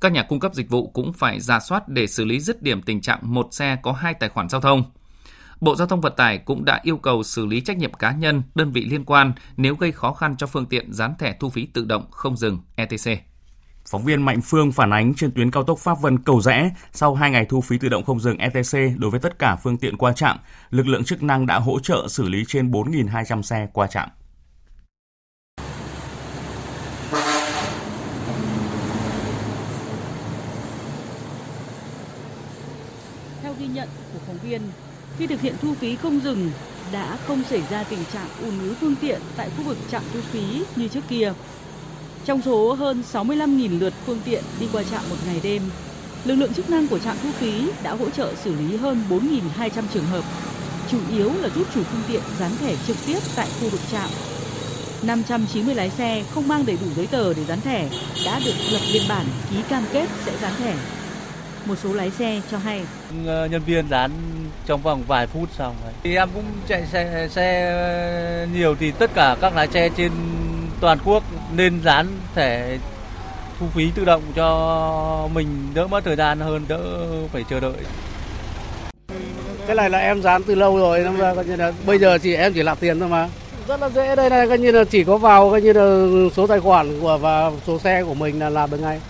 Các 0.01 0.12
nhà 0.12 0.23
cung 0.23 0.41
cấp 0.41 0.55
dịch 0.55 0.71
vụ 0.71 0.91
cũng 0.91 1.12
phải 1.12 1.41
ra 1.41 1.61
soát 1.61 1.88
để 1.88 2.07
xử 2.07 2.25
lý 2.25 2.41
dứt 2.41 2.62
điểm 2.62 2.83
tình 2.83 3.01
trạng 3.01 3.19
một 3.23 3.49
xe 3.51 3.77
có 3.83 3.93
hai 3.93 4.15
tài 4.15 4.29
khoản 4.29 4.49
giao 4.49 4.61
thông. 4.61 4.85
Bộ 5.61 5.77
Giao 5.77 5.87
thông 5.87 6.01
Vận 6.01 6.12
tải 6.17 6.38
cũng 6.38 6.65
đã 6.65 6.81
yêu 6.83 6.97
cầu 6.97 7.23
xử 7.23 7.47
lý 7.47 7.61
trách 7.61 7.77
nhiệm 7.77 7.93
cá 7.93 8.12
nhân, 8.12 8.43
đơn 8.55 8.73
vị 8.73 8.85
liên 8.85 9.05
quan 9.05 9.33
nếu 9.57 9.75
gây 9.75 9.93
khó 9.93 10.12
khăn 10.12 10.37
cho 10.37 10.47
phương 10.47 10.67
tiện 10.67 10.93
dán 10.93 11.15
thẻ 11.19 11.37
thu 11.41 11.51
phí 11.51 11.67
tự 11.67 11.85
động 11.85 12.11
không 12.11 12.37
dừng 12.37 12.59
ETC. 12.77 13.32
Phóng 13.92 14.05
viên 14.05 14.22
Mạnh 14.22 14.40
Phương 14.40 14.72
phản 14.72 14.90
ánh 14.90 15.14
trên 15.14 15.31
tuyến 15.31 15.50
cao 15.50 15.62
tốc 15.62 15.78
Pháp 15.78 16.00
Vân 16.00 16.18
Cầu 16.18 16.40
Rẽ, 16.40 16.70
sau 16.92 17.14
2 17.14 17.31
ngày 17.31 17.46
thu 17.48 17.61
phí 17.61 17.78
tự 17.78 17.88
động 17.88 18.05
không 18.05 18.20
dừng 18.20 18.38
ETC 18.38 18.78
đối 18.98 19.11
với 19.11 19.20
tất 19.20 19.38
cả 19.38 19.57
phương 19.57 19.76
tiện 19.76 19.96
qua 19.96 20.12
trạm, 20.12 20.38
lực 20.70 20.87
lượng 20.87 21.05
chức 21.05 21.22
năng 21.22 21.46
đã 21.46 21.59
hỗ 21.59 21.78
trợ 21.78 22.07
xử 22.09 22.28
lý 22.28 22.44
trên 22.48 22.70
4.200 22.70 23.42
xe 23.42 23.68
qua 23.72 23.87
trạm. 23.87 24.09
Theo 33.42 33.55
ghi 33.59 33.66
nhận 33.66 33.88
của 34.12 34.20
phóng 34.26 34.38
viên, 34.42 34.62
khi 35.18 35.26
thực 35.26 35.40
hiện 35.40 35.55
thu 35.62 35.74
phí 35.74 35.96
không 35.96 36.20
dừng 36.20 36.50
đã 36.92 37.16
không 37.26 37.42
xảy 37.44 37.62
ra 37.70 37.85
tình 37.85 38.05
trạng 38.12 38.28
ùn 38.40 38.59
ứ 38.61 38.74
phương 38.81 38.94
tiện 39.00 39.20
tại 39.37 39.50
khu 39.57 39.64
vực 39.64 39.78
trạm 39.90 40.02
thu 40.12 40.20
phí 40.20 40.64
như 40.76 40.88
trước 40.88 41.05
kia. 41.09 41.33
Trong 42.25 42.43
số 42.43 42.75
hơn 42.75 43.03
65.000 43.13 43.79
lượt 43.81 43.93
phương 44.07 44.21
tiện 44.25 44.43
đi 44.61 44.67
qua 44.73 44.83
trạm 44.91 45.01
một 45.11 45.17
ngày 45.27 45.41
đêm, 45.43 45.63
lực 46.25 46.35
lượng 46.35 46.55
chức 46.55 46.71
năng 46.71 46.89
của 46.89 46.99
trạm 46.99 47.17
thu 47.23 47.29
phí 47.31 47.69
đã 47.83 47.95
hỗ 47.95 48.11
trợ 48.11 48.35
xử 48.35 48.55
lý 48.55 48.77
hơn 48.77 49.05
4.200 49.11 49.83
trường 49.95 50.05
hợp, 50.05 50.25
chủ 50.91 50.99
yếu 51.13 51.31
là 51.41 51.49
giúp 51.49 51.67
chủ 51.75 51.83
phương 51.83 52.03
tiện 52.09 52.23
dán 52.39 52.51
thẻ 52.61 52.75
trực 52.87 52.97
tiếp 53.07 53.19
tại 53.37 53.49
khu 53.61 53.69
vực 53.69 53.81
trạm. 53.93 54.09
590 55.03 55.75
lái 55.75 55.91
xe 55.91 56.25
không 56.35 56.49
mang 56.49 56.67
đầy 56.67 56.77
đủ 56.81 56.87
giấy 56.97 57.07
tờ 57.07 57.35
để 57.35 57.45
dán 57.45 57.61
thẻ 57.61 57.89
đã 58.25 58.41
được 58.45 58.55
lập 58.71 58.81
biên 58.93 59.03
bản 59.09 59.27
ký 59.51 59.57
cam 59.69 59.85
kết 59.93 60.09
sẽ 60.25 60.33
dán 60.43 60.53
thẻ. 60.59 60.75
Một 61.67 61.75
số 61.83 61.93
lái 61.93 62.11
xe 62.11 62.41
cho 62.51 62.59
hay 62.59 62.83
ờ, 63.27 63.47
nhân 63.47 63.63
viên 63.67 63.89
dán 63.89 64.11
trong 64.67 64.83
vòng 64.83 65.03
vài 65.07 65.27
phút 65.27 65.49
xong. 65.59 65.77
Thì 66.03 66.17
em 66.17 66.29
cũng 66.35 66.45
chạy 66.69 66.87
xe, 66.93 67.29
xe 67.31 68.47
nhiều 68.55 68.77
thì 68.81 68.91
tất 68.91 69.11
cả 69.15 69.37
các 69.41 69.57
lái 69.57 69.69
xe 69.69 69.89
trên 69.97 70.13
toàn 70.83 70.99
quốc 71.05 71.23
nên 71.57 71.83
dán 71.83 72.07
thẻ 72.35 72.79
thu 73.59 73.66
phí 73.66 73.90
tự 73.95 74.05
động 74.05 74.23
cho 74.35 75.29
mình 75.35 75.47
đỡ 75.75 75.87
mất 75.87 76.05
thời 76.05 76.16
gian 76.16 76.40
hơn, 76.40 76.64
đỡ 76.68 77.07
phải 77.33 77.45
chờ 77.51 77.61
đợi. 77.61 77.73
Cái 79.66 79.77
này 79.77 79.90
là 79.90 79.99
em 79.99 80.23
dán 80.23 80.42
từ 80.42 80.55
lâu 80.55 80.77
rồi, 80.79 81.05
coi 81.37 81.45
như 81.45 81.57
là 81.57 81.73
bây 81.87 81.99
giờ 81.99 82.18
chỉ 82.18 82.35
em 82.35 82.53
chỉ 82.53 82.62
nạp 82.62 82.81
tiền 82.81 83.01
thôi 83.01 83.09
mà. 83.09 83.29
Rất 83.68 83.81
là 83.81 83.88
dễ 83.88 84.16
đây 84.16 84.31
này, 84.31 84.49
coi 84.49 84.59
như 84.59 84.71
là 84.71 84.85
chỉ 84.85 85.05
có 85.05 85.18
vào 85.18 85.51
coi 85.51 85.62
như 85.62 85.73
là 85.73 86.07
số 86.35 86.47
tài 86.47 86.61
khoản 86.61 87.01
của 87.01 87.18
và 87.18 87.51
số 87.66 87.79
xe 87.79 88.05
của 88.05 88.14
mình 88.14 88.38
là 88.38 88.51
làm 88.51 88.71
được 88.71 88.81
ngay. 88.81 89.01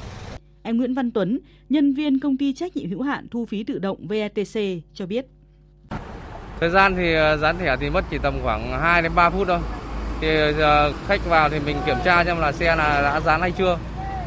Anh 0.62 0.76
Nguyễn 0.76 0.94
Văn 0.94 1.10
Tuấn, 1.10 1.38
nhân 1.68 1.94
viên 1.94 2.20
công 2.20 2.36
ty 2.36 2.52
trách 2.52 2.76
nhiệm 2.76 2.90
hữu 2.90 3.02
hạn 3.02 3.26
thu 3.30 3.46
phí 3.46 3.64
tự 3.64 3.78
động 3.78 4.06
VETC 4.08 4.60
cho 4.94 5.06
biết. 5.06 5.26
Thời 6.60 6.70
gian 6.70 6.96
thì 6.96 7.14
dán 7.40 7.58
thẻ 7.58 7.76
thì 7.80 7.90
mất 7.90 8.04
chỉ 8.10 8.18
tầm 8.22 8.34
khoảng 8.42 8.80
2 8.80 9.02
đến 9.02 9.12
3 9.14 9.30
phút 9.30 9.48
thôi 9.48 9.58
thì 10.22 10.28
ờ, 10.58 10.92
khách 11.06 11.26
vào 11.26 11.50
thì 11.50 11.60
mình 11.66 11.76
kiểm 11.86 11.96
tra 12.04 12.24
xem 12.24 12.38
là 12.38 12.52
xe 12.52 12.76
là 12.76 13.02
đã 13.02 13.20
dán 13.20 13.40
hay 13.40 13.52
chưa. 13.58 13.78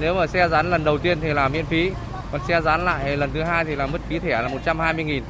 Nếu 0.02 0.16
mà 0.16 0.28
xe 0.28 0.50
dán 0.50 0.70
lần 0.70 0.84
đầu 0.84 0.98
tiên 0.98 1.18
thì 1.22 1.34
là 1.34 1.50
miễn 1.50 1.66
phí, 1.66 1.92
còn 2.32 2.42
xe 2.48 2.62
dán 2.62 2.86
lại 2.86 3.18
lần 3.18 3.30
thứ 3.34 3.42
hai 3.42 3.66
thì 3.66 3.76
là 3.76 3.88
mất 3.88 4.02
phí 4.10 4.20
thẻ 4.20 4.42
là 4.42 4.48
120 4.48 5.06
nghìn. 5.06 5.24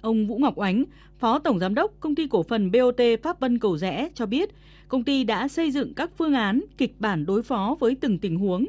Ông 0.00 0.26
Vũ 0.26 0.38
Ngọc 0.38 0.56
Ánh, 0.56 0.84
Phó 1.18 1.38
Tổng 1.38 1.58
Giám 1.58 1.74
đốc 1.74 1.92
Công 2.00 2.14
ty 2.14 2.26
Cổ 2.30 2.42
phần 2.42 2.70
BOT 2.70 3.00
Pháp 3.22 3.40
Vân 3.40 3.58
Cầu 3.58 3.78
Rẽ 3.78 4.08
cho 4.14 4.26
biết, 4.26 4.50
công 4.88 5.04
ty 5.04 5.24
đã 5.24 5.48
xây 5.48 5.70
dựng 5.70 5.94
các 5.94 6.10
phương 6.18 6.34
án, 6.34 6.60
kịch 6.78 6.94
bản 6.98 7.26
đối 7.26 7.42
phó 7.42 7.76
với 7.80 7.96
từng 8.00 8.18
tình 8.18 8.36
huống. 8.36 8.66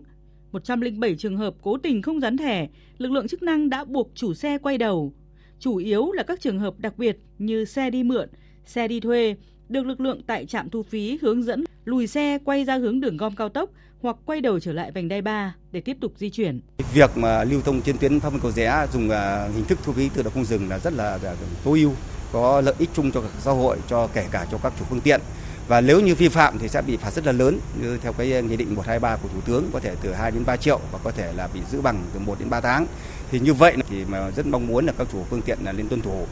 107 0.52 1.16
trường 1.16 1.38
hợp 1.38 1.54
cố 1.62 1.78
tình 1.78 2.02
không 2.02 2.22
dán 2.22 2.38
thẻ, 2.38 2.68
lực 2.98 3.12
lượng 3.12 3.28
chức 3.28 3.44
năng 3.44 3.70
đã 3.70 3.86
buộc 3.86 4.12
chủ 4.16 4.34
xe 4.34 4.58
quay 4.58 4.78
đầu. 4.78 5.14
Chủ 5.60 5.76
yếu 5.76 6.12
là 6.12 6.24
các 6.24 6.42
trường 6.42 6.60
hợp 6.60 6.80
đặc 6.80 6.98
biệt 6.98 7.18
như 7.38 7.66
xe 7.66 7.90
đi 7.90 8.04
mượn, 8.04 8.30
xe 8.66 8.88
đi 8.88 9.00
thuê, 9.00 9.36
được 9.70 9.86
lực 9.86 10.02
lượng 10.02 10.22
tại 10.28 10.46
trạm 10.46 10.70
thu 10.70 10.84
phí 10.84 11.20
hướng 11.22 11.44
dẫn 11.44 11.64
lùi 11.86 12.08
xe 12.08 12.38
quay 12.46 12.66
ra 12.66 12.78
hướng 12.78 13.00
đường 13.00 13.18
gom 13.18 13.36
cao 13.36 13.50
tốc 13.50 13.70
hoặc 14.02 14.16
quay 14.26 14.42
đầu 14.42 14.60
trở 14.60 14.74
lại 14.74 14.92
vành 14.92 15.08
đai 15.08 15.22
3 15.22 15.56
để 15.72 15.82
tiếp 15.82 15.98
tục 16.02 16.14
di 16.18 16.30
chuyển. 16.30 16.62
Việc 16.94 17.18
mà 17.18 17.44
lưu 17.44 17.62
thông 17.62 17.82
trên 17.82 17.98
tuyến 17.98 18.20
Pháp 18.20 18.30
Vân 18.30 18.42
Cầu 18.42 18.52
Rẽ 18.52 18.88
dùng 18.94 19.10
à, 19.10 19.48
hình 19.56 19.66
thức 19.66 19.80
thu 19.84 19.94
phí 19.94 20.10
tự 20.10 20.24
động 20.24 20.34
không 20.34 20.46
dừng 20.46 20.70
là 20.70 20.80
rất 20.80 20.94
là 20.94 21.20
à, 21.24 21.34
tối 21.64 21.80
ưu, 21.80 21.92
có 22.32 22.62
lợi 22.62 22.76
ích 22.78 22.90
chung 22.94 23.12
cho 23.12 23.24
xã 23.40 23.52
hội, 23.52 23.78
cho 23.88 24.08
kể 24.14 24.26
cả 24.32 24.46
cho 24.52 24.58
các 24.64 24.74
chủ 24.80 24.86
phương 24.90 25.02
tiện. 25.02 25.22
Và 25.68 25.82
nếu 25.82 26.02
như 26.02 26.16
vi 26.16 26.30
phạm 26.30 26.60
thì 26.60 26.68
sẽ 26.68 26.82
bị 26.82 26.98
phạt 26.98 27.14
rất 27.14 27.26
là 27.26 27.32
lớn 27.32 27.60
như 27.82 27.98
theo 27.98 28.14
cái 28.14 28.28
nghị 28.28 28.58
định 28.58 28.76
123 28.76 29.16
của 29.16 29.28
Thủ 29.28 29.42
tướng 29.46 29.70
có 29.74 29.80
thể 29.80 29.96
từ 30.02 30.14
2 30.14 30.32
đến 30.32 30.44
3 30.46 30.58
triệu 30.58 30.80
và 30.92 31.00
có 31.04 31.12
thể 31.12 31.34
là 31.34 31.48
bị 31.54 31.60
giữ 31.72 31.82
bằng 31.82 32.04
từ 32.14 32.20
1 32.20 32.40
đến 32.40 32.50
3 32.50 32.62
tháng. 32.62 32.88
Thì 33.32 33.40
như 33.40 33.54
vậy 33.54 33.76
thì 33.90 34.06
mà 34.06 34.32
rất 34.32 34.46
mong 34.46 34.68
muốn 34.68 34.86
là 34.86 34.94
các 34.98 35.08
chủ 35.12 35.24
phương 35.30 35.42
tiện 35.42 35.58
là 35.64 35.72
lên 35.72 35.88
tuân 35.88 36.02
thủ. 36.02 36.26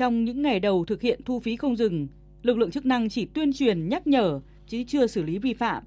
Trong 0.00 0.24
những 0.24 0.42
ngày 0.42 0.60
đầu 0.60 0.84
thực 0.84 1.02
hiện 1.02 1.20
thu 1.24 1.40
phí 1.40 1.56
không 1.56 1.76
dừng, 1.76 2.08
lực 2.42 2.58
lượng 2.58 2.70
chức 2.70 2.86
năng 2.86 3.08
chỉ 3.08 3.24
tuyên 3.24 3.52
truyền 3.52 3.88
nhắc 3.88 4.06
nhở 4.06 4.40
chứ 4.66 4.84
chưa 4.86 5.06
xử 5.06 5.22
lý 5.22 5.38
vi 5.38 5.54
phạm. 5.54 5.82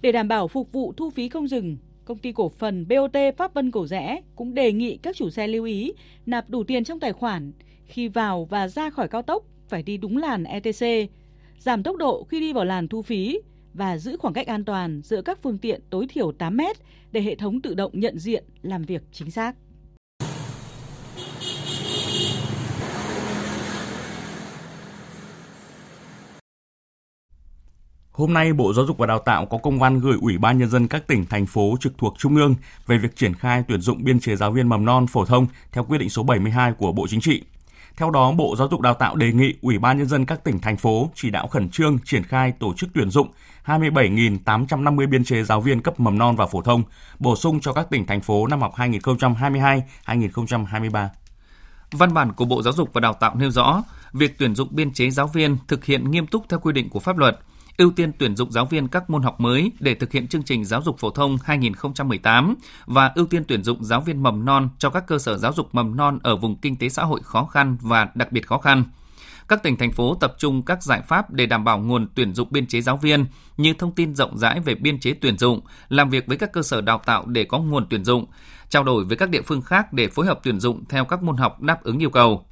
Để 0.00 0.12
đảm 0.12 0.28
bảo 0.28 0.48
phục 0.48 0.72
vụ 0.72 0.92
thu 0.96 1.10
phí 1.10 1.28
không 1.28 1.48
dừng, 1.48 1.76
công 2.04 2.18
ty 2.18 2.32
cổ 2.32 2.48
phần 2.48 2.86
BOT 2.88 3.16
Pháp 3.36 3.54
Vân 3.54 3.70
Cổ 3.70 3.86
Rẽ 3.86 4.20
cũng 4.36 4.54
đề 4.54 4.72
nghị 4.72 4.96
các 4.96 5.16
chủ 5.16 5.30
xe 5.30 5.46
lưu 5.46 5.64
ý 5.64 5.92
nạp 6.26 6.50
đủ 6.50 6.64
tiền 6.64 6.84
trong 6.84 7.00
tài 7.00 7.12
khoản 7.12 7.52
khi 7.84 8.08
vào 8.08 8.44
và 8.44 8.68
ra 8.68 8.90
khỏi 8.90 9.08
cao 9.08 9.22
tốc 9.22 9.44
phải 9.68 9.82
đi 9.82 9.96
đúng 9.96 10.16
làn 10.16 10.44
ETC, 10.44 11.10
giảm 11.58 11.82
tốc 11.82 11.96
độ 11.96 12.24
khi 12.24 12.40
đi 12.40 12.52
vào 12.52 12.64
làn 12.64 12.88
thu 12.88 13.02
phí 13.02 13.40
và 13.74 13.98
giữ 13.98 14.16
khoảng 14.16 14.34
cách 14.34 14.46
an 14.46 14.64
toàn 14.64 15.00
giữa 15.04 15.22
các 15.22 15.42
phương 15.42 15.58
tiện 15.58 15.80
tối 15.90 16.06
thiểu 16.08 16.32
8 16.32 16.56
mét 16.56 16.76
để 17.12 17.20
hệ 17.20 17.34
thống 17.34 17.60
tự 17.60 17.74
động 17.74 17.92
nhận 17.94 18.18
diện 18.18 18.44
làm 18.62 18.82
việc 18.82 19.02
chính 19.12 19.30
xác. 19.30 19.54
Hôm 28.20 28.34
nay, 28.34 28.52
Bộ 28.52 28.72
Giáo 28.72 28.86
dục 28.86 28.98
và 28.98 29.06
Đào 29.06 29.18
tạo 29.18 29.46
có 29.46 29.58
công 29.58 29.78
văn 29.78 30.00
gửi 30.00 30.18
Ủy 30.20 30.38
ban 30.38 30.58
Nhân 30.58 30.68
dân 30.68 30.88
các 30.88 31.06
tỉnh, 31.06 31.26
thành 31.26 31.46
phố 31.46 31.76
trực 31.80 31.98
thuộc 31.98 32.14
Trung 32.18 32.36
ương 32.36 32.54
về 32.86 32.98
việc 32.98 33.16
triển 33.16 33.34
khai 33.34 33.64
tuyển 33.68 33.80
dụng 33.80 34.04
biên 34.04 34.20
chế 34.20 34.36
giáo 34.36 34.50
viên 34.50 34.68
mầm 34.68 34.84
non 34.84 35.06
phổ 35.06 35.24
thông 35.24 35.46
theo 35.72 35.84
quyết 35.84 35.98
định 35.98 36.10
số 36.10 36.22
72 36.22 36.72
của 36.72 36.92
Bộ 36.92 37.06
Chính 37.10 37.20
trị. 37.20 37.42
Theo 37.96 38.10
đó, 38.10 38.32
Bộ 38.32 38.54
Giáo 38.58 38.68
dục 38.70 38.80
Đào 38.80 38.94
tạo 38.94 39.16
đề 39.16 39.32
nghị 39.32 39.54
Ủy 39.62 39.78
ban 39.78 39.98
Nhân 39.98 40.06
dân 40.06 40.26
các 40.26 40.44
tỉnh, 40.44 40.58
thành 40.58 40.76
phố 40.76 41.10
chỉ 41.14 41.30
đạo 41.30 41.46
khẩn 41.46 41.68
trương 41.68 41.98
triển 42.04 42.22
khai 42.22 42.52
tổ 42.52 42.74
chức 42.76 42.90
tuyển 42.94 43.10
dụng 43.10 43.28
27.850 43.66 45.08
biên 45.08 45.24
chế 45.24 45.42
giáo 45.42 45.60
viên 45.60 45.80
cấp 45.80 46.00
mầm 46.00 46.18
non 46.18 46.36
và 46.36 46.46
phổ 46.46 46.62
thông, 46.62 46.82
bổ 47.18 47.36
sung 47.36 47.60
cho 47.60 47.72
các 47.72 47.90
tỉnh, 47.90 48.06
thành 48.06 48.20
phố 48.20 48.46
năm 48.46 48.60
học 48.60 48.74
2022-2023. 48.76 51.08
Văn 51.90 52.14
bản 52.14 52.32
của 52.32 52.44
Bộ 52.44 52.62
Giáo 52.62 52.72
dục 52.72 52.90
và 52.92 53.00
Đào 53.00 53.14
tạo 53.14 53.34
nêu 53.34 53.50
rõ, 53.50 53.82
việc 54.12 54.38
tuyển 54.38 54.54
dụng 54.54 54.68
biên 54.70 54.92
chế 54.92 55.10
giáo 55.10 55.26
viên 55.26 55.56
thực 55.68 55.84
hiện 55.84 56.10
nghiêm 56.10 56.26
túc 56.26 56.48
theo 56.48 56.60
quy 56.60 56.72
định 56.72 56.90
của 56.90 57.00
pháp 57.00 57.18
luật– 57.18 57.38
ưu 57.80 57.90
tiên 57.90 58.12
tuyển 58.18 58.36
dụng 58.36 58.52
giáo 58.52 58.64
viên 58.64 58.88
các 58.88 59.10
môn 59.10 59.22
học 59.22 59.40
mới 59.40 59.72
để 59.80 59.94
thực 59.94 60.12
hiện 60.12 60.28
chương 60.28 60.42
trình 60.42 60.64
giáo 60.64 60.82
dục 60.82 60.98
phổ 60.98 61.10
thông 61.10 61.36
2018 61.44 62.54
và 62.86 63.12
ưu 63.14 63.26
tiên 63.26 63.44
tuyển 63.48 63.64
dụng 63.64 63.84
giáo 63.84 64.00
viên 64.00 64.22
mầm 64.22 64.44
non 64.44 64.68
cho 64.78 64.90
các 64.90 65.06
cơ 65.06 65.18
sở 65.18 65.38
giáo 65.38 65.52
dục 65.52 65.68
mầm 65.74 65.96
non 65.96 66.18
ở 66.22 66.36
vùng 66.36 66.56
kinh 66.56 66.76
tế 66.76 66.88
xã 66.88 67.04
hội 67.04 67.20
khó 67.22 67.44
khăn 67.44 67.76
và 67.80 68.08
đặc 68.14 68.32
biệt 68.32 68.46
khó 68.46 68.58
khăn. 68.58 68.84
Các 69.48 69.62
tỉnh 69.62 69.76
thành 69.76 69.92
phố 69.92 70.14
tập 70.14 70.34
trung 70.38 70.62
các 70.62 70.82
giải 70.82 71.02
pháp 71.02 71.30
để 71.30 71.46
đảm 71.46 71.64
bảo 71.64 71.78
nguồn 71.78 72.08
tuyển 72.14 72.34
dụng 72.34 72.48
biên 72.50 72.66
chế 72.66 72.80
giáo 72.80 72.96
viên 72.96 73.26
như 73.56 73.74
thông 73.78 73.92
tin 73.92 74.14
rộng 74.14 74.38
rãi 74.38 74.60
về 74.60 74.74
biên 74.74 75.00
chế 75.00 75.12
tuyển 75.20 75.38
dụng, 75.38 75.60
làm 75.88 76.10
việc 76.10 76.26
với 76.26 76.36
các 76.36 76.52
cơ 76.52 76.62
sở 76.62 76.80
đào 76.80 77.00
tạo 77.06 77.24
để 77.26 77.44
có 77.44 77.58
nguồn 77.58 77.86
tuyển 77.90 78.04
dụng, 78.04 78.26
trao 78.68 78.84
đổi 78.84 79.04
với 79.04 79.16
các 79.16 79.30
địa 79.30 79.42
phương 79.42 79.62
khác 79.62 79.92
để 79.92 80.08
phối 80.08 80.26
hợp 80.26 80.40
tuyển 80.42 80.60
dụng 80.60 80.84
theo 80.88 81.04
các 81.04 81.22
môn 81.22 81.36
học 81.36 81.62
đáp 81.62 81.82
ứng 81.82 81.98
yêu 81.98 82.10
cầu. 82.10 82.46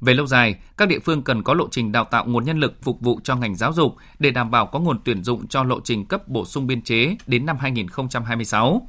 Về 0.00 0.14
lâu 0.14 0.26
dài, 0.26 0.54
các 0.76 0.88
địa 0.88 0.98
phương 0.98 1.22
cần 1.22 1.42
có 1.42 1.54
lộ 1.54 1.68
trình 1.70 1.92
đào 1.92 2.04
tạo 2.04 2.24
nguồn 2.26 2.44
nhân 2.44 2.60
lực 2.60 2.82
phục 2.82 3.00
vụ 3.00 3.20
cho 3.24 3.36
ngành 3.36 3.56
giáo 3.56 3.72
dục 3.72 3.96
để 4.18 4.30
đảm 4.30 4.50
bảo 4.50 4.66
có 4.66 4.78
nguồn 4.78 5.00
tuyển 5.04 5.24
dụng 5.24 5.48
cho 5.48 5.62
lộ 5.62 5.80
trình 5.80 6.06
cấp 6.06 6.28
bổ 6.28 6.44
sung 6.44 6.66
biên 6.66 6.82
chế 6.82 7.16
đến 7.26 7.46
năm 7.46 7.56
2026. 7.60 8.88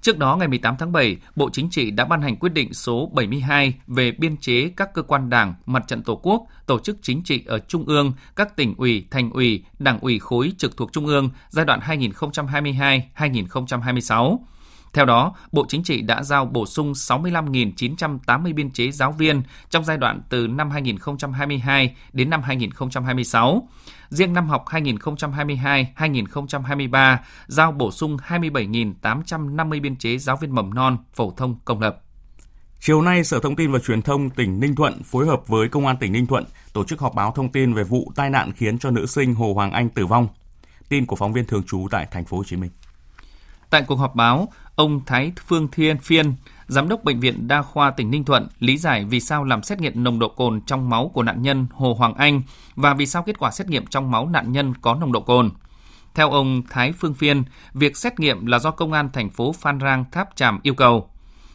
Trước 0.00 0.18
đó, 0.18 0.36
ngày 0.36 0.48
18 0.48 0.76
tháng 0.78 0.92
7, 0.92 1.16
Bộ 1.36 1.50
Chính 1.52 1.70
trị 1.70 1.90
đã 1.90 2.04
ban 2.04 2.22
hành 2.22 2.36
quyết 2.36 2.52
định 2.52 2.74
số 2.74 3.10
72 3.14 3.74
về 3.86 4.12
biên 4.12 4.36
chế 4.36 4.70
các 4.76 4.94
cơ 4.94 5.02
quan 5.02 5.30
đảng, 5.30 5.54
mặt 5.66 5.84
trận 5.86 6.02
Tổ 6.02 6.20
quốc, 6.22 6.46
tổ 6.66 6.78
chức 6.78 6.98
chính 7.02 7.22
trị 7.22 7.44
ở 7.46 7.58
Trung 7.58 7.84
ương, 7.84 8.12
các 8.36 8.56
tỉnh 8.56 8.74
ủy, 8.76 9.06
thành 9.10 9.30
ủy, 9.30 9.64
đảng 9.78 10.00
ủy 10.00 10.18
khối 10.18 10.52
trực 10.58 10.76
thuộc 10.76 10.92
Trung 10.92 11.06
ương 11.06 11.30
giai 11.48 11.64
đoạn 11.64 11.80
2022-2026. 11.80 14.38
Theo 14.98 15.06
đó, 15.06 15.34
Bộ 15.52 15.66
Chính 15.68 15.82
trị 15.82 16.02
đã 16.02 16.22
giao 16.22 16.44
bổ 16.44 16.66
sung 16.66 16.92
65.980 16.92 18.54
biên 18.54 18.70
chế 18.70 18.90
giáo 18.90 19.12
viên 19.12 19.42
trong 19.70 19.84
giai 19.84 19.96
đoạn 19.96 20.22
từ 20.28 20.46
năm 20.46 20.70
2022 20.70 21.96
đến 22.12 22.30
năm 22.30 22.42
2026. 22.42 23.68
Riêng 24.08 24.32
năm 24.32 24.48
học 24.48 24.64
2022-2023 24.66 27.16
giao 27.46 27.72
bổ 27.72 27.90
sung 27.90 28.16
27.850 28.28 29.82
biên 29.82 29.96
chế 29.96 30.18
giáo 30.18 30.36
viên 30.36 30.54
mầm 30.54 30.74
non 30.74 30.96
phổ 31.12 31.32
thông 31.36 31.56
công 31.64 31.80
lập. 31.80 32.02
Chiều 32.80 33.02
nay, 33.02 33.24
Sở 33.24 33.40
Thông 33.40 33.56
tin 33.56 33.72
và 33.72 33.78
Truyền 33.78 34.02
thông 34.02 34.30
tỉnh 34.30 34.60
Ninh 34.60 34.74
Thuận 34.74 35.02
phối 35.02 35.26
hợp 35.26 35.48
với 35.48 35.68
Công 35.68 35.86
an 35.86 35.96
tỉnh 35.96 36.12
Ninh 36.12 36.26
Thuận 36.26 36.44
tổ 36.72 36.84
chức 36.84 37.00
họp 37.00 37.14
báo 37.14 37.32
thông 37.32 37.52
tin 37.52 37.74
về 37.74 37.84
vụ 37.84 38.12
tai 38.16 38.30
nạn 38.30 38.52
khiến 38.56 38.78
cho 38.78 38.90
nữ 38.90 39.06
sinh 39.06 39.34
Hồ 39.34 39.52
Hoàng 39.54 39.72
Anh 39.72 39.88
tử 39.88 40.06
vong. 40.06 40.28
Tin 40.88 41.06
của 41.06 41.16
phóng 41.16 41.32
viên 41.32 41.44
thường 41.44 41.62
trú 41.62 41.88
tại 41.90 42.06
thành 42.10 42.24
phố 42.24 42.36
Hồ 42.36 42.44
Chí 42.44 42.56
Minh. 42.56 42.70
Tại 43.70 43.84
cuộc 43.88 43.96
họp 43.96 44.14
báo, 44.14 44.48
ông 44.78 45.00
Thái 45.06 45.32
Phương 45.46 45.68
Thiên 45.68 45.98
Phiên, 45.98 46.34
Giám 46.66 46.88
đốc 46.88 47.04
Bệnh 47.04 47.20
viện 47.20 47.48
Đa 47.48 47.62
khoa 47.62 47.90
tỉnh 47.90 48.10
Ninh 48.10 48.24
Thuận 48.24 48.48
lý 48.58 48.78
giải 48.78 49.04
vì 49.04 49.20
sao 49.20 49.44
làm 49.44 49.62
xét 49.62 49.80
nghiệm 49.80 50.04
nồng 50.04 50.18
độ 50.18 50.28
cồn 50.28 50.60
trong 50.60 50.90
máu 50.90 51.10
của 51.14 51.22
nạn 51.22 51.42
nhân 51.42 51.66
Hồ 51.72 51.94
Hoàng 51.94 52.14
Anh 52.14 52.42
và 52.76 52.94
vì 52.94 53.06
sao 53.06 53.22
kết 53.22 53.38
quả 53.38 53.50
xét 53.50 53.68
nghiệm 53.68 53.86
trong 53.86 54.10
máu 54.10 54.28
nạn 54.28 54.52
nhân 54.52 54.74
có 54.80 54.94
nồng 54.94 55.12
độ 55.12 55.20
cồn. 55.20 55.50
Theo 56.14 56.30
ông 56.30 56.62
Thái 56.70 56.92
Phương 56.92 57.14
Phiên, 57.14 57.42
việc 57.74 57.96
xét 57.96 58.20
nghiệm 58.20 58.46
là 58.46 58.58
do 58.58 58.70
công 58.70 58.92
an 58.92 59.08
thành 59.12 59.30
phố 59.30 59.52
Phan 59.52 59.80
Rang 59.80 60.04
Tháp 60.12 60.36
Tràm 60.36 60.60
yêu 60.62 60.74
cầu. 60.74 61.10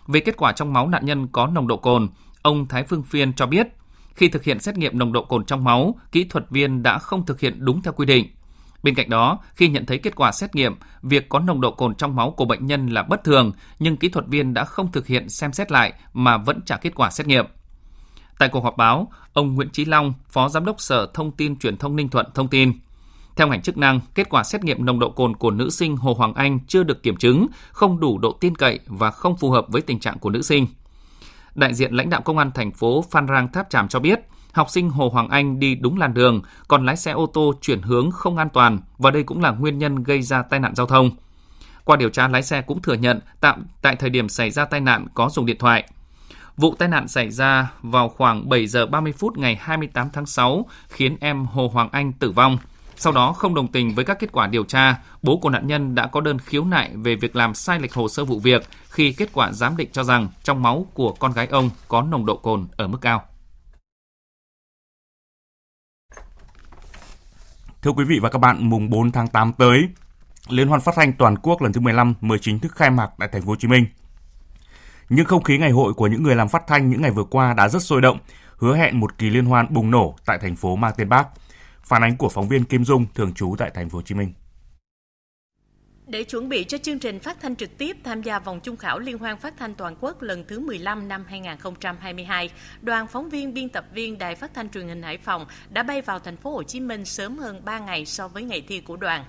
Về 0.08 0.20
kết 0.20 0.38
quả 0.38 0.52
trong 0.52 0.74
máu 0.74 0.88
nạn 0.88 1.06
nhân 1.06 1.28
có 1.28 1.48
nồng 1.48 1.68
độ 1.68 1.78
cồn, 1.78 2.10
ông 2.42 2.68
Thái 2.68 2.84
Phương 2.84 3.04
Phiên 3.04 3.34
cho 3.34 3.46
biết, 3.46 3.68
khi 4.16 4.30
thực 4.30 4.44
hiện 4.44 4.60
xét 4.60 4.78
nghiệm 4.78 5.00
nồng 5.00 5.14
độ 5.14 5.24
cồn 5.24 5.46
trong 5.46 5.64
máu, 5.64 5.96
kỹ 6.12 6.24
thuật 6.24 6.50
viên 6.50 6.84
đã 6.84 7.00
không 7.00 7.26
thực 7.26 7.40
hiện 7.40 7.66
đúng 7.66 7.82
theo 7.82 7.94
quy 7.94 8.06
định– 8.06 8.28
Bên 8.84 8.96
cạnh 8.96 9.10
đó, 9.10 9.40
khi 9.56 9.68
nhận 9.68 9.86
thấy 9.86 9.98
kết 9.98 10.16
quả 10.16 10.32
xét 10.32 10.56
nghiệm, 10.56 10.76
việc 11.02 11.30
có 11.30 11.40
nồng 11.40 11.62
độ 11.62 11.72
cồn 11.72 11.96
trong 11.96 12.16
máu 12.16 12.32
của 12.32 12.46
bệnh 12.46 12.68
nhân 12.68 12.88
là 12.88 13.04
bất 13.04 13.24
thường, 13.24 13.52
nhưng 13.80 13.98
kỹ 13.98 14.10
thuật 14.10 14.28
viên 14.28 14.54
đã 14.54 14.66
không 14.66 14.92
thực 14.92 15.08
hiện 15.08 15.30
xem 15.30 15.54
xét 15.54 15.72
lại 15.72 15.94
mà 16.14 16.38
vẫn 16.38 16.62
trả 16.66 16.78
kết 16.78 16.96
quả 16.96 17.10
xét 17.10 17.28
nghiệm. 17.28 17.46
Tại 18.40 18.50
cuộc 18.50 18.64
họp 18.64 18.78
báo, 18.78 19.12
ông 19.34 19.56
Nguyễn 19.56 19.70
Chí 19.70 19.86
Long, 19.86 20.14
Phó 20.30 20.50
Giám 20.50 20.66
đốc 20.66 20.82
Sở 20.82 21.08
Thông 21.14 21.32
tin 21.32 21.60
Truyền 21.60 21.78
thông 21.78 21.96
Ninh 21.96 22.10
Thuận 22.10 22.26
thông 22.34 22.48
tin, 22.48 22.74
theo 23.36 23.48
ngành 23.48 23.62
chức 23.62 23.78
năng, 23.78 24.00
kết 24.16 24.30
quả 24.30 24.44
xét 24.44 24.64
nghiệm 24.64 24.86
nồng 24.86 25.00
độ 25.00 25.10
cồn 25.10 25.36
của 25.36 25.52
nữ 25.52 25.70
sinh 25.70 25.98
Hồ 25.98 26.14
Hoàng 26.14 26.34
Anh 26.34 26.60
chưa 26.68 26.84
được 26.84 27.04
kiểm 27.04 27.18
chứng, 27.18 27.48
không 27.72 28.00
đủ 28.00 28.18
độ 28.18 28.32
tin 28.32 28.56
cậy 28.56 28.80
và 28.86 29.12
không 29.12 29.38
phù 29.38 29.52
hợp 29.52 29.66
với 29.70 29.82
tình 29.82 30.00
trạng 30.00 30.20
của 30.20 30.30
nữ 30.30 30.42
sinh. 30.42 30.68
Đại 31.56 31.74
diện 31.74 31.94
lãnh 31.94 32.10
đạo 32.10 32.22
công 32.22 32.38
an 32.38 32.52
thành 32.52 32.72
phố 32.72 33.06
Phan 33.12 33.28
Rang 33.28 33.52
Tháp 33.52 33.70
Tràm 33.70 33.88
cho 33.88 34.00
biết, 34.00 34.20
học 34.54 34.70
sinh 34.70 34.90
Hồ 34.90 35.10
Hoàng 35.10 35.30
Anh 35.30 35.60
đi 35.60 35.76
đúng 35.76 35.98
làn 35.98 36.14
đường, 36.14 36.42
còn 36.68 36.86
lái 36.86 36.98
xe 36.98 37.12
ô 37.12 37.26
tô 37.26 37.54
chuyển 37.62 37.82
hướng 37.82 38.12
không 38.12 38.38
an 38.38 38.50
toàn 38.50 38.80
và 38.98 39.12
đây 39.12 39.24
cũng 39.24 39.42
là 39.42 39.52
nguyên 39.52 39.78
nhân 39.78 40.04
gây 40.04 40.22
ra 40.22 40.42
tai 40.42 40.60
nạn 40.60 40.76
giao 40.76 40.88
thông. 40.88 41.12
Qua 41.86 41.96
điều 41.96 42.10
tra, 42.10 42.28
lái 42.28 42.44
xe 42.44 42.62
cũng 42.62 42.82
thừa 42.82 42.94
nhận 42.94 43.20
tạm 43.40 43.66
tại 43.82 43.96
thời 43.96 44.10
điểm 44.10 44.30
xảy 44.30 44.52
ra 44.52 44.66
tai 44.66 44.80
nạn 44.80 45.08
có 45.14 45.30
dùng 45.30 45.46
điện 45.46 45.58
thoại. 45.60 45.84
Vụ 46.58 46.76
tai 46.80 46.88
nạn 46.88 47.08
xảy 47.08 47.32
ra 47.32 47.72
vào 47.82 48.10
khoảng 48.10 48.50
7 48.50 48.68
giờ 48.68 48.86
30 48.86 49.14
phút 49.18 49.38
ngày 49.38 49.58
28 49.62 50.10
tháng 50.14 50.26
6 50.26 50.66
khiến 50.90 51.18
em 51.20 51.46
Hồ 51.46 51.68
Hoàng 51.74 51.90
Anh 51.92 52.14
tử 52.14 52.32
vong. 52.32 52.58
Sau 52.96 53.14
đó 53.14 53.34
không 53.34 53.56
đồng 53.56 53.68
tình 53.68 53.96
với 53.96 54.06
các 54.06 54.20
kết 54.20 54.32
quả 54.32 54.48
điều 54.48 54.64
tra, 54.64 55.00
bố 55.22 55.38
của 55.38 55.50
nạn 55.50 55.68
nhân 55.68 55.96
đã 55.96 56.08
có 56.08 56.22
đơn 56.22 56.40
khiếu 56.40 56.66
nại 56.66 56.92
về 56.96 57.16
việc 57.16 57.36
làm 57.36 57.54
sai 57.54 57.80
lệch 57.80 57.94
hồ 57.94 58.08
sơ 58.08 58.26
vụ 58.26 58.40
việc 58.40 58.68
khi 58.90 59.14
kết 59.14 59.30
quả 59.34 59.52
giám 59.52 59.78
định 59.78 59.90
cho 59.92 60.04
rằng 60.04 60.28
trong 60.44 60.64
máu 60.64 60.86
của 60.94 61.12
con 61.14 61.32
gái 61.32 61.48
ông 61.48 61.70
có 61.88 62.02
nồng 62.02 62.26
độ 62.26 62.38
cồn 62.38 62.68
ở 62.78 62.88
mức 62.88 62.98
cao. 63.02 63.24
Thưa 67.84 67.92
quý 67.92 68.04
vị 68.04 68.20
và 68.20 68.30
các 68.30 68.40
bạn, 68.40 68.70
mùng 68.70 68.90
4 68.90 69.12
tháng 69.12 69.28
8 69.28 69.54
tới, 69.54 69.90
Liên 70.50 70.68
hoan 70.68 70.82
phát 70.82 70.96
thanh 70.96 71.14
toàn 71.14 71.38
quốc 71.38 71.62
lần 71.62 71.74
thứ 71.74 71.82
15 71.82 72.14
mới 72.22 72.40
chính 72.40 72.60
thức 72.60 72.76
khai 72.76 72.90
mạc 72.90 73.10
tại 73.20 73.30
thành 73.32 73.42
phố 73.42 73.48
Hồ 73.48 73.56
Chí 73.56 73.68
Minh. 73.68 73.86
Nhưng 75.10 75.26
không 75.26 75.44
khí 75.44 75.58
ngày 75.58 75.72
hội 75.72 75.94
của 75.94 76.08
những 76.08 76.24
người 76.24 76.36
làm 76.36 76.50
phát 76.50 76.64
thanh 76.68 76.90
những 76.90 77.02
ngày 77.02 77.12
vừa 77.12 77.24
qua 77.24 77.54
đã 77.54 77.70
rất 77.70 77.84
sôi 77.84 78.02
động, 78.02 78.18
hứa 78.58 78.76
hẹn 78.78 79.00
một 79.00 79.18
kỳ 79.18 79.30
liên 79.30 79.46
hoan 79.46 79.74
bùng 79.74 79.92
nổ 79.92 80.16
tại 80.26 80.38
thành 80.42 80.56
phố 80.56 80.76
mang 80.76 80.94
tên 80.98 81.10
Bác. 81.10 81.28
Phản 81.84 82.04
ánh 82.04 82.18
của 82.18 82.30
phóng 82.30 82.48
viên 82.48 82.64
Kim 82.64 82.86
Dung 82.86 83.06
thường 83.16 83.34
trú 83.34 83.56
tại 83.58 83.72
thành 83.74 83.90
phố 83.90 83.98
Hồ 83.98 84.02
Chí 84.02 84.16
Minh. 84.16 84.34
Để 86.14 86.24
chuẩn 86.24 86.50
bị 86.50 86.64
cho 86.64 86.78
chương 86.78 87.00
trình 87.00 87.20
phát 87.20 87.42
thanh 87.42 87.56
trực 87.56 87.78
tiếp 87.78 87.98
tham 88.04 88.22
gia 88.22 88.40
vòng 88.40 88.60
chung 88.60 88.78
khảo 88.78 89.00
Liên 89.00 89.18
hoan 89.18 89.38
phát 89.38 89.54
thanh 89.58 89.76
toàn 89.76 89.96
quốc 90.00 90.22
lần 90.22 90.44
thứ 90.48 90.60
15 90.60 91.08
năm 91.08 91.26
2022, 91.28 92.50
đoàn 92.82 93.08
phóng 93.08 93.30
viên 93.30 93.54
biên 93.54 93.70
tập 93.70 93.86
viên 93.94 94.18
Đài 94.18 94.36
Phát 94.36 94.54
thanh 94.54 94.70
Truyền 94.70 94.88
hình 94.88 95.02
Hải 95.02 95.18
Phòng 95.18 95.46
đã 95.70 95.84
bay 95.84 96.02
vào 96.02 96.20
thành 96.20 96.38
phố 96.38 96.52
Hồ 96.52 96.64
Chí 96.64 96.80
Minh 96.80 97.06
sớm 97.06 97.38
hơn 97.38 97.66
3 97.66 97.80
ngày 97.80 98.06
so 98.06 98.28
với 98.28 98.44
ngày 98.44 98.64
thi 98.68 98.80
của 98.80 98.96
đoàn. 98.96 99.26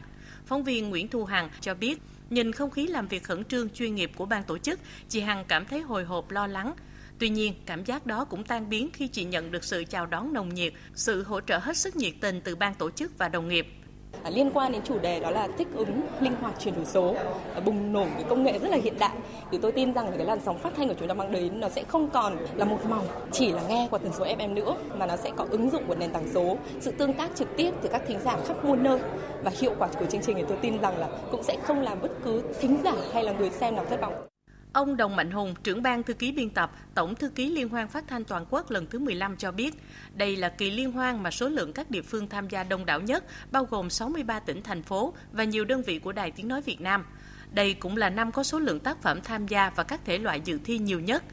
Phóng 0.46 0.64
viên 0.64 0.90
Nguyễn 0.90 1.08
Thu 1.08 1.24
Hằng 1.24 1.50
cho 1.60 1.74
biết, 1.74 1.98
nhìn 2.30 2.52
không 2.52 2.70
khí 2.70 2.86
làm 2.86 3.08
việc 3.08 3.24
khẩn 3.24 3.44
trương 3.44 3.70
chuyên 3.70 3.94
nghiệp 3.94 4.10
của 4.16 4.26
ban 4.26 4.44
tổ 4.44 4.58
chức, 4.58 4.80
chị 5.08 5.20
Hằng 5.20 5.44
cảm 5.44 5.66
thấy 5.66 5.80
hồi 5.80 6.04
hộp 6.04 6.30
lo 6.30 6.46
lắng. 6.46 6.74
Tuy 7.18 7.28
nhiên, 7.28 7.54
cảm 7.66 7.84
giác 7.84 8.06
đó 8.06 8.24
cũng 8.24 8.44
tan 8.44 8.68
biến 8.68 8.90
khi 8.92 9.08
chị 9.08 9.24
nhận 9.24 9.50
được 9.50 9.64
sự 9.64 9.84
chào 9.90 10.06
đón 10.06 10.32
nồng 10.32 10.54
nhiệt, 10.54 10.72
sự 10.94 11.22
hỗ 11.22 11.40
trợ 11.40 11.58
hết 11.58 11.76
sức 11.76 11.96
nhiệt 11.96 12.14
tình 12.20 12.40
từ 12.40 12.56
ban 12.56 12.74
tổ 12.74 12.90
chức 12.90 13.18
và 13.18 13.28
đồng 13.28 13.48
nghiệp. 13.48 13.66
À, 14.22 14.30
liên 14.30 14.50
quan 14.54 14.72
đến 14.72 14.82
chủ 14.84 14.98
đề 14.98 15.20
đó 15.20 15.30
là 15.30 15.48
thích 15.58 15.68
ứng 15.74 16.00
linh 16.20 16.34
hoạt 16.40 16.54
chuyển 16.60 16.74
đổi 16.74 16.84
số 16.84 17.14
à, 17.54 17.60
bùng 17.60 17.92
nổ 17.92 18.04
cái 18.14 18.24
công 18.28 18.42
nghệ 18.42 18.58
rất 18.58 18.68
là 18.68 18.76
hiện 18.76 18.94
đại 18.98 19.16
thì 19.50 19.58
tôi 19.62 19.72
tin 19.72 19.94
rằng 19.94 20.12
cái 20.16 20.26
làn 20.26 20.38
sóng 20.44 20.58
phát 20.58 20.70
thanh 20.76 20.88
của 20.88 20.94
chúng 20.98 21.08
ta 21.08 21.14
mang 21.14 21.32
đến 21.32 21.60
nó 21.60 21.68
sẽ 21.68 21.82
không 21.88 22.10
còn 22.10 22.36
là 22.54 22.64
một 22.64 22.78
màu 22.88 23.02
chỉ 23.32 23.52
là 23.52 23.62
nghe 23.68 23.88
qua 23.90 23.98
tần 23.98 24.12
số 24.18 24.24
FM 24.24 24.54
nữa, 24.54 24.76
mà 24.98 25.06
nó 25.06 25.16
sẽ 25.16 25.30
có 25.36 25.46
ứng 25.50 25.70
dụng 25.70 25.84
của 25.86 25.94
nền 25.94 26.10
tảng 26.10 26.28
số, 26.34 26.56
sự 26.80 26.90
tương 26.90 27.12
tác 27.12 27.30
trực 27.34 27.48
tiếp 27.56 27.70
từ 27.82 27.88
các 27.88 28.02
thính 28.06 28.20
giả 28.24 28.36
khắp 28.46 28.64
muôn 28.64 28.82
nơi 28.82 28.98
và 29.42 29.52
hiệu 29.60 29.74
quả 29.78 29.88
của 29.98 30.06
chương 30.06 30.22
trình 30.22 30.36
thì 30.36 30.44
tôi 30.48 30.58
tin 30.60 30.80
rằng 30.80 30.98
là 30.98 31.08
cũng 31.30 31.42
sẽ 31.42 31.56
không 31.62 31.80
làm 31.80 32.00
bất 32.02 32.10
cứ 32.24 32.42
thính 32.60 32.78
giả 32.84 32.94
hay 33.12 33.24
là 33.24 33.32
người 33.32 33.50
xem 33.50 33.74
nào 33.74 33.84
thất 33.90 34.00
vọng. 34.00 34.33
Ông 34.74 34.96
Đồng 34.96 35.16
Mạnh 35.16 35.30
Hùng, 35.30 35.54
trưởng 35.62 35.82
ban 35.82 36.02
thư 36.02 36.14
ký 36.14 36.32
biên 36.32 36.50
tập, 36.50 36.72
Tổng 36.94 37.14
thư 37.14 37.28
ký 37.28 37.50
Liên 37.50 37.68
hoan 37.68 37.88
phát 37.88 38.04
thanh 38.08 38.24
toàn 38.24 38.46
quốc 38.50 38.70
lần 38.70 38.86
thứ 38.86 38.98
15 38.98 39.36
cho 39.36 39.52
biết, 39.52 39.74
đây 40.14 40.36
là 40.36 40.48
kỳ 40.48 40.70
liên 40.70 40.92
hoan 40.92 41.22
mà 41.22 41.30
số 41.30 41.48
lượng 41.48 41.72
các 41.72 41.90
địa 41.90 42.02
phương 42.02 42.28
tham 42.28 42.48
gia 42.48 42.64
đông 42.64 42.86
đảo 42.86 43.00
nhất, 43.00 43.24
bao 43.50 43.64
gồm 43.64 43.90
63 43.90 44.40
tỉnh 44.40 44.62
thành 44.62 44.82
phố 44.82 45.14
và 45.32 45.44
nhiều 45.44 45.64
đơn 45.64 45.82
vị 45.82 45.98
của 45.98 46.12
Đài 46.12 46.30
Tiếng 46.30 46.48
nói 46.48 46.62
Việt 46.62 46.80
Nam. 46.80 47.04
Đây 47.50 47.74
cũng 47.74 47.96
là 47.96 48.10
năm 48.10 48.32
có 48.32 48.42
số 48.42 48.58
lượng 48.58 48.80
tác 48.80 49.02
phẩm 49.02 49.20
tham 49.24 49.46
gia 49.46 49.70
và 49.70 49.82
các 49.82 50.00
thể 50.04 50.18
loại 50.18 50.40
dự 50.44 50.58
thi 50.64 50.78
nhiều 50.78 51.00
nhất. 51.00 51.24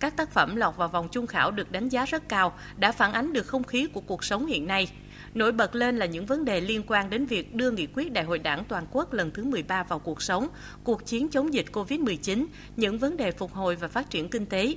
Các 0.00 0.16
tác 0.16 0.30
phẩm 0.30 0.56
lọt 0.56 0.76
vào 0.76 0.88
vòng 0.88 1.08
chung 1.12 1.26
khảo 1.26 1.50
được 1.50 1.72
đánh 1.72 1.88
giá 1.88 2.04
rất 2.04 2.28
cao, 2.28 2.58
đã 2.76 2.92
phản 2.92 3.12
ánh 3.12 3.32
được 3.32 3.46
không 3.46 3.64
khí 3.64 3.86
của 3.86 4.00
cuộc 4.00 4.24
sống 4.24 4.46
hiện 4.46 4.66
nay– 4.66 4.88
Nổi 5.34 5.52
bật 5.52 5.74
lên 5.74 5.96
là 5.96 6.06
những 6.06 6.26
vấn 6.26 6.44
đề 6.44 6.60
liên 6.60 6.82
quan 6.86 7.10
đến 7.10 7.26
việc 7.26 7.54
đưa 7.54 7.70
nghị 7.70 7.86
quyết 7.86 8.12
Đại 8.12 8.24
hội 8.24 8.38
Đảng 8.38 8.64
toàn 8.68 8.86
quốc 8.92 9.12
lần 9.12 9.30
thứ 9.30 9.44
13 9.44 9.82
vào 9.82 9.98
cuộc 9.98 10.22
sống, 10.22 10.48
cuộc 10.84 11.06
chiến 11.06 11.28
chống 11.28 11.54
dịch 11.54 11.66
COVID-19, 11.72 12.46
những 12.76 12.98
vấn 12.98 13.16
đề 13.16 13.30
phục 13.30 13.52
hồi 13.52 13.76
và 13.76 13.88
phát 13.88 14.10
triển 14.10 14.28
kinh 14.28 14.46
tế. 14.46 14.74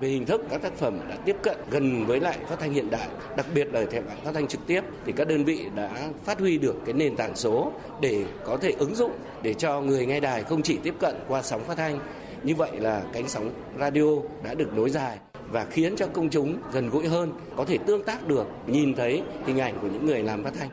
Về 0.00 0.08
hình 0.08 0.26
thức, 0.26 0.40
các 0.50 0.62
tác 0.62 0.76
phẩm 0.76 0.98
đã 1.08 1.16
tiếp 1.24 1.36
cận 1.42 1.56
gần 1.70 2.06
với 2.06 2.20
lại 2.20 2.38
phát 2.48 2.56
thanh 2.60 2.72
hiện 2.72 2.90
đại, 2.90 3.08
đặc 3.36 3.46
biệt 3.54 3.72
là 3.72 3.84
thể 3.90 4.00
loại 4.00 4.16
phát 4.24 4.30
thanh 4.34 4.48
trực 4.48 4.66
tiếp 4.66 4.80
thì 5.04 5.12
các 5.12 5.28
đơn 5.28 5.44
vị 5.44 5.64
đã 5.74 6.08
phát 6.24 6.38
huy 6.38 6.58
được 6.58 6.74
cái 6.84 6.94
nền 6.94 7.16
tảng 7.16 7.36
số 7.36 7.72
để 8.00 8.24
có 8.44 8.56
thể 8.56 8.70
ứng 8.78 8.94
dụng 8.94 9.12
để 9.42 9.54
cho 9.54 9.80
người 9.80 10.06
nghe 10.06 10.20
đài 10.20 10.42
không 10.42 10.62
chỉ 10.62 10.78
tiếp 10.82 10.94
cận 11.00 11.14
qua 11.28 11.42
sóng 11.42 11.64
phát 11.64 11.76
thanh. 11.76 11.98
Như 12.42 12.54
vậy 12.54 12.70
là 12.80 13.02
cánh 13.12 13.28
sóng 13.28 13.50
radio 13.80 14.04
đã 14.44 14.54
được 14.54 14.72
nối 14.74 14.90
dài 14.90 15.18
và 15.50 15.66
khiến 15.70 15.94
cho 15.96 16.06
công 16.06 16.28
chúng 16.28 16.58
gần 16.72 16.90
gũi 16.90 17.08
hơn, 17.08 17.32
có 17.56 17.64
thể 17.64 17.78
tương 17.78 18.04
tác 18.04 18.26
được, 18.28 18.46
nhìn 18.66 18.94
thấy 18.94 19.22
hình 19.46 19.58
ảnh 19.58 19.78
của 19.80 19.88
những 19.88 20.06
người 20.06 20.22
làm 20.22 20.44
phát 20.44 20.52
thanh. 20.58 20.68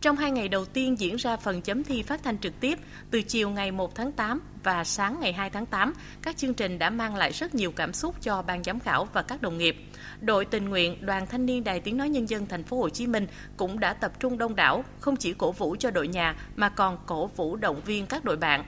Trong 0.00 0.16
hai 0.16 0.30
ngày 0.30 0.48
đầu 0.48 0.64
tiên 0.64 0.98
diễn 0.98 1.16
ra 1.16 1.36
phần 1.36 1.62
chấm 1.62 1.84
thi 1.84 2.02
phát 2.02 2.22
thanh 2.22 2.38
trực 2.38 2.60
tiếp 2.60 2.78
từ 3.10 3.22
chiều 3.22 3.50
ngày 3.50 3.70
1 3.70 3.94
tháng 3.94 4.12
8 4.12 4.40
và 4.64 4.84
sáng 4.84 5.20
ngày 5.20 5.32
2 5.32 5.50
tháng 5.50 5.66
8, 5.66 5.94
các 6.22 6.36
chương 6.36 6.54
trình 6.54 6.78
đã 6.78 6.90
mang 6.90 7.16
lại 7.16 7.32
rất 7.32 7.54
nhiều 7.54 7.72
cảm 7.72 7.92
xúc 7.92 8.14
cho 8.22 8.42
ban 8.42 8.64
giám 8.64 8.80
khảo 8.80 9.08
và 9.12 9.22
các 9.22 9.42
đồng 9.42 9.58
nghiệp. 9.58 9.76
Đội 10.20 10.44
tình 10.44 10.68
nguyện 10.68 11.06
Đoàn 11.06 11.26
Thanh 11.26 11.46
niên 11.46 11.64
Đài 11.64 11.80
Tiếng 11.80 11.96
nói 11.96 12.08
nhân 12.08 12.28
dân 12.28 12.46
thành 12.46 12.64
phố 12.64 12.78
Hồ 12.78 12.88
Chí 12.88 13.06
Minh 13.06 13.26
cũng 13.56 13.80
đã 13.80 13.92
tập 13.92 14.12
trung 14.20 14.38
đông 14.38 14.56
đảo, 14.56 14.84
không 15.00 15.16
chỉ 15.16 15.32
cổ 15.32 15.52
vũ 15.52 15.76
cho 15.78 15.90
đội 15.90 16.08
nhà 16.08 16.36
mà 16.56 16.68
còn 16.68 16.98
cổ 17.06 17.26
vũ 17.26 17.56
động 17.56 17.80
viên 17.84 18.06
các 18.06 18.24
đội 18.24 18.36
bạn. 18.36 18.64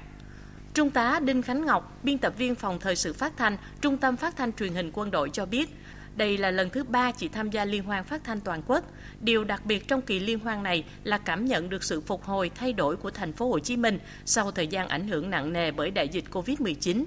Trung 0.75 0.91
tá 0.91 1.21
Đinh 1.25 1.43
Khánh 1.43 1.67
Ngọc, 1.67 1.99
biên 2.03 2.19
tập 2.19 2.33
viên 2.39 2.55
phòng 2.55 2.79
thời 2.81 2.97
sự 2.97 3.13
phát 3.13 3.37
thanh, 3.37 3.57
Trung 3.81 3.97
tâm 3.97 4.17
Phát 4.17 4.37
thanh 4.37 4.53
Truyền 4.53 4.73
hình 4.73 4.91
Quân 4.95 5.11
đội 5.11 5.31
cho 5.33 5.47
biết, 5.47 5.69
đây 6.17 6.39
là 6.39 6.51
lần 6.51 6.71
thứ 6.71 6.85
ba 6.85 7.13
chị 7.13 7.29
tham 7.29 7.51
gia 7.51 7.65
liên 7.65 7.83
hoan 7.83 8.05
phát 8.05 8.25
thanh 8.25 8.41
toàn 8.41 8.63
quốc. 8.67 8.85
Điều 9.21 9.45
đặc 9.45 9.67
biệt 9.67 9.89
trong 9.89 10.03
kỳ 10.03 10.21
liên 10.21 10.39
hoan 10.39 10.63
này 10.63 10.85
là 11.05 11.19
cảm 11.19 11.45
nhận 11.45 11.69
được 11.69 11.85
sự 11.85 12.01
phục 12.01 12.25
hồi 12.25 12.51
thay 12.55 12.73
đổi 12.73 12.97
của 12.97 13.11
thành 13.11 13.33
phố 13.33 13.49
Hồ 13.49 13.59
Chí 13.59 13.77
Minh 13.77 13.99
sau 14.25 14.51
thời 14.51 14.67
gian 14.67 14.89
ảnh 14.89 15.09
hưởng 15.09 15.31
nặng 15.31 15.53
nề 15.53 15.71
bởi 15.71 15.91
đại 15.91 16.09
dịch 16.09 16.25
Covid-19 16.33 17.05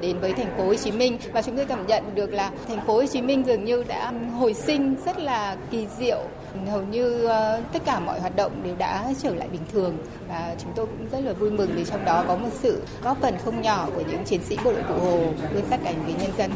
đến 0.00 0.18
với 0.20 0.32
thành 0.32 0.56
phố 0.56 0.64
Hồ 0.64 0.74
Chí 0.74 0.92
Minh 0.92 1.18
và 1.32 1.42
chúng 1.42 1.56
tôi 1.56 1.66
cảm 1.66 1.86
nhận 1.86 2.14
được 2.14 2.32
là 2.32 2.52
thành 2.68 2.86
phố 2.86 2.94
Hồ 2.94 3.06
Chí 3.06 3.22
Minh 3.22 3.42
dường 3.46 3.64
như 3.64 3.84
đã 3.88 4.12
hồi 4.38 4.54
sinh 4.54 4.96
rất 5.06 5.18
là 5.18 5.56
kỳ 5.70 5.86
diệu 5.98 6.28
hầu 6.66 6.82
như 6.82 7.24
ờ, 7.24 7.62
tất 7.72 7.82
cả 7.84 8.00
mọi 8.00 8.20
hoạt 8.20 8.36
động 8.36 8.62
đều 8.64 8.76
đã 8.76 9.12
trở 9.22 9.34
lại 9.34 9.48
bình 9.48 9.62
thường 9.72 9.98
và 10.28 10.54
chúng 10.62 10.72
tôi 10.76 10.86
cũng 10.86 11.08
rất 11.12 11.20
là 11.20 11.32
vui 11.32 11.50
mừng 11.50 11.70
vì 11.74 11.84
trong 11.84 12.04
đó 12.04 12.24
có 12.28 12.36
một 12.36 12.50
sự 12.52 12.82
góp 13.02 13.20
phần 13.20 13.34
không 13.44 13.62
nhỏ 13.62 13.88
của 13.94 14.02
những 14.10 14.24
chiến 14.24 14.40
sĩ 14.44 14.56
bộ 14.64 14.72
đội 14.72 14.82
cụ 14.88 14.94
Hồ 14.94 15.18
luôn 15.54 15.64
sát 15.70 15.80
cánh 15.84 16.04
với 16.04 16.14
nhân 16.14 16.30
dân. 16.38 16.50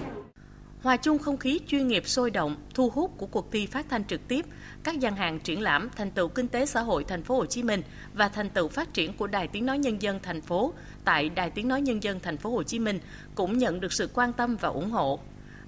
Hòa 0.83 0.97
chung 0.97 1.19
không 1.19 1.37
khí 1.37 1.61
chuyên 1.67 1.89
nghiệp 1.89 2.09
sôi 2.09 2.31
động, 2.31 2.57
thu 2.75 2.91
hút 2.91 3.11
của 3.19 3.27
cuộc 3.27 3.53
thi 3.53 3.67
phát 3.67 3.87
thanh 3.91 4.05
trực 4.05 4.29
tiếp, 4.29 4.47
các 4.85 5.01
gian 5.01 5.17
hàng 5.17 5.41
triển 5.41 5.61
lãm 5.61 5.89
thành 5.97 6.11
tựu 6.11 6.29
kinh 6.29 6.49
tế 6.49 6.67
xã 6.67 6.81
hội 6.81 7.05
thành 7.05 7.23
phố 7.23 7.37
Hồ 7.37 7.47
Chí 7.47 7.63
Minh 7.63 7.83
và 8.15 8.29
thành 8.29 8.51
tựu 8.51 8.69
phát 8.69 8.95
triển 8.95 9.13
của 9.13 9.27
Đài 9.27 9.49
Tiếng 9.49 9.67
nói 9.67 9.79
nhân 9.79 10.03
dân 10.03 10.21
thành 10.23 10.41
phố 10.41 10.73
tại 11.05 11.29
Đài 11.29 11.51
Tiếng 11.51 11.69
nói 11.69 11.81
nhân 11.81 12.03
dân 12.03 12.21
thành 12.21 12.37
phố 12.37 12.51
Hồ 12.51 12.63
Chí 12.63 12.79
Minh 12.79 12.99
cũng 13.35 13.59
nhận 13.59 13.81
được 13.81 13.93
sự 13.93 14.09
quan 14.15 14.33
tâm 14.33 14.57
và 14.57 14.69
ủng 14.69 14.91
hộ. 14.91 15.19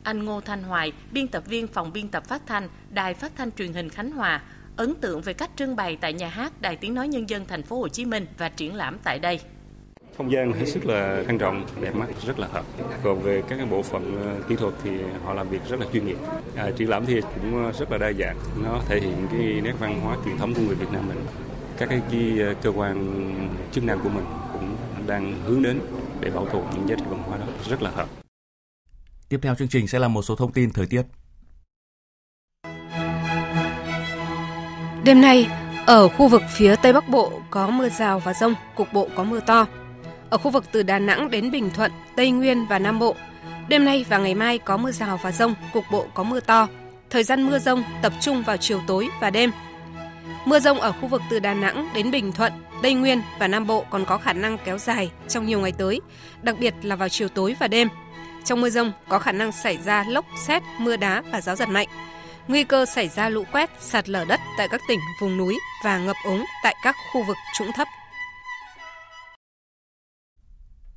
Anh 0.04 0.24
Ngô 0.24 0.40
Thanh 0.40 0.62
Hoài, 0.62 0.92
biên 1.12 1.28
tập 1.28 1.42
viên 1.46 1.66
phòng 1.66 1.92
biên 1.92 2.08
tập 2.08 2.24
phát 2.28 2.42
thanh, 2.46 2.68
Đài 2.90 3.14
Phát 3.14 3.32
thanh 3.36 3.52
Truyền 3.52 3.72
hình 3.72 3.90
Khánh 3.90 4.10
Hòa, 4.10 4.42
ấn 4.76 4.94
tượng 4.94 5.20
về 5.20 5.32
cách 5.32 5.50
trưng 5.56 5.76
bày 5.76 5.96
tại 6.00 6.12
nhà 6.12 6.28
hát 6.28 6.52
Đài 6.60 6.76
Tiếng 6.76 6.94
nói 6.94 7.08
nhân 7.08 7.28
dân 7.28 7.46
thành 7.46 7.62
phố 7.62 7.78
Hồ 7.78 7.88
Chí 7.88 8.04
Minh 8.04 8.26
và 8.38 8.48
triển 8.48 8.74
lãm 8.74 8.98
tại 9.04 9.18
đây. 9.18 9.40
Không 10.16 10.32
gian 10.32 10.52
hết 10.52 10.66
sức 10.66 10.86
là 10.86 11.22
trang 11.26 11.38
trọng, 11.38 11.66
đẹp 11.80 11.94
mắt, 11.94 12.06
rất 12.26 12.38
là 12.38 12.46
hợp. 12.52 12.64
Còn 13.02 13.22
về 13.22 13.42
các 13.48 13.56
cái 13.56 13.66
bộ 13.66 13.82
phận 13.82 14.18
ờ, 14.22 14.48
kỹ 14.48 14.56
thuật 14.56 14.74
thì 14.84 14.90
họ 15.24 15.34
làm 15.34 15.48
việc 15.48 15.60
rất 15.68 15.80
là 15.80 15.86
chuyên 15.92 16.06
nghiệp. 16.06 16.18
À, 16.56 16.70
triển 16.76 16.88
lãm 16.88 17.06
thì 17.06 17.20
cũng 17.20 17.64
ờ, 17.64 17.72
rất 17.72 17.90
là 17.92 17.98
đa 17.98 18.12
dạng, 18.12 18.36
nó 18.64 18.80
thể 18.88 19.00
hiện 19.00 19.26
cái 19.30 19.60
nét 19.64 19.74
văn 19.80 20.00
hóa 20.00 20.16
truyền 20.24 20.38
thống 20.38 20.54
của 20.54 20.62
người 20.62 20.74
Việt 20.74 20.92
Nam 20.92 21.08
mình. 21.08 21.18
Các 21.78 21.88
cái, 21.88 22.00
cái 22.10 22.38
ờ, 22.38 22.54
cơ 22.62 22.70
quan 22.70 23.16
chức 23.72 23.84
năng 23.84 24.00
của 24.00 24.08
mình 24.08 24.24
cũng 24.52 24.76
đang 25.06 25.42
hướng 25.46 25.62
đến 25.62 25.80
để 26.20 26.30
bảo 26.30 26.46
tồn 26.46 26.62
những 26.74 26.88
giá 26.88 26.96
trị 26.98 27.04
văn 27.08 27.22
hóa 27.22 27.38
đó 27.38 27.46
rất 27.68 27.82
là 27.82 27.90
hợp. 27.90 28.23
Tiếp 29.28 29.38
theo 29.42 29.54
chương 29.54 29.68
trình 29.68 29.88
sẽ 29.88 29.98
là 29.98 30.08
một 30.08 30.22
số 30.22 30.36
thông 30.36 30.52
tin 30.52 30.70
thời 30.70 30.86
tiết. 30.86 31.02
Đêm 35.04 35.20
nay, 35.20 35.48
ở 35.86 36.08
khu 36.08 36.28
vực 36.28 36.42
phía 36.54 36.76
Tây 36.76 36.92
Bắc 36.92 37.08
Bộ 37.08 37.32
có 37.50 37.70
mưa 37.70 37.88
rào 37.88 38.18
và 38.18 38.34
rông, 38.34 38.54
cục 38.76 38.92
bộ 38.92 39.08
có 39.14 39.24
mưa 39.24 39.40
to. 39.40 39.66
Ở 40.30 40.38
khu 40.38 40.50
vực 40.50 40.64
từ 40.72 40.82
Đà 40.82 40.98
Nẵng 40.98 41.30
đến 41.30 41.50
Bình 41.50 41.70
Thuận, 41.70 41.92
Tây 42.16 42.30
Nguyên 42.30 42.66
và 42.66 42.78
Nam 42.78 42.98
Bộ, 42.98 43.16
đêm 43.68 43.84
nay 43.84 44.04
và 44.08 44.18
ngày 44.18 44.34
mai 44.34 44.58
có 44.58 44.76
mưa 44.76 44.92
rào 44.92 45.20
và 45.22 45.32
rông, 45.32 45.54
cục 45.72 45.84
bộ 45.90 46.06
có 46.14 46.22
mưa 46.22 46.40
to. 46.40 46.68
Thời 47.10 47.24
gian 47.24 47.46
mưa 47.46 47.58
rông 47.58 47.82
tập 48.02 48.12
trung 48.20 48.42
vào 48.42 48.56
chiều 48.56 48.80
tối 48.86 49.08
và 49.20 49.30
đêm. 49.30 49.50
Mưa 50.44 50.60
rông 50.60 50.80
ở 50.80 50.92
khu 50.92 51.08
vực 51.08 51.22
từ 51.30 51.38
Đà 51.38 51.54
Nẵng 51.54 51.88
đến 51.94 52.10
Bình 52.10 52.32
Thuận, 52.32 52.52
Tây 52.82 52.94
Nguyên 52.94 53.22
và 53.38 53.48
Nam 53.48 53.66
Bộ 53.66 53.84
còn 53.90 54.04
có 54.04 54.18
khả 54.18 54.32
năng 54.32 54.58
kéo 54.64 54.78
dài 54.78 55.10
trong 55.28 55.46
nhiều 55.46 55.60
ngày 55.60 55.72
tới, 55.72 56.00
đặc 56.42 56.56
biệt 56.60 56.74
là 56.82 56.96
vào 56.96 57.08
chiều 57.08 57.28
tối 57.28 57.56
và 57.60 57.68
đêm. 57.68 57.88
Trong 58.44 58.60
mưa 58.60 58.70
rông 58.70 58.92
có 59.08 59.18
khả 59.18 59.32
năng 59.32 59.52
xảy 59.52 59.78
ra 59.78 60.04
lốc, 60.08 60.24
xét, 60.46 60.62
mưa 60.78 60.96
đá 60.96 61.22
và 61.32 61.40
gió 61.40 61.54
giật 61.54 61.68
mạnh. 61.68 61.88
Nguy 62.48 62.64
cơ 62.64 62.86
xảy 62.86 63.08
ra 63.08 63.28
lũ 63.28 63.44
quét, 63.52 63.70
sạt 63.80 64.08
lở 64.08 64.24
đất 64.24 64.40
tại 64.58 64.68
các 64.68 64.80
tỉnh 64.88 65.00
vùng 65.20 65.36
núi 65.36 65.58
và 65.84 65.98
ngập 65.98 66.16
úng 66.24 66.44
tại 66.62 66.74
các 66.82 66.96
khu 67.12 67.24
vực 67.26 67.36
trũng 67.58 67.70
thấp. 67.74 67.88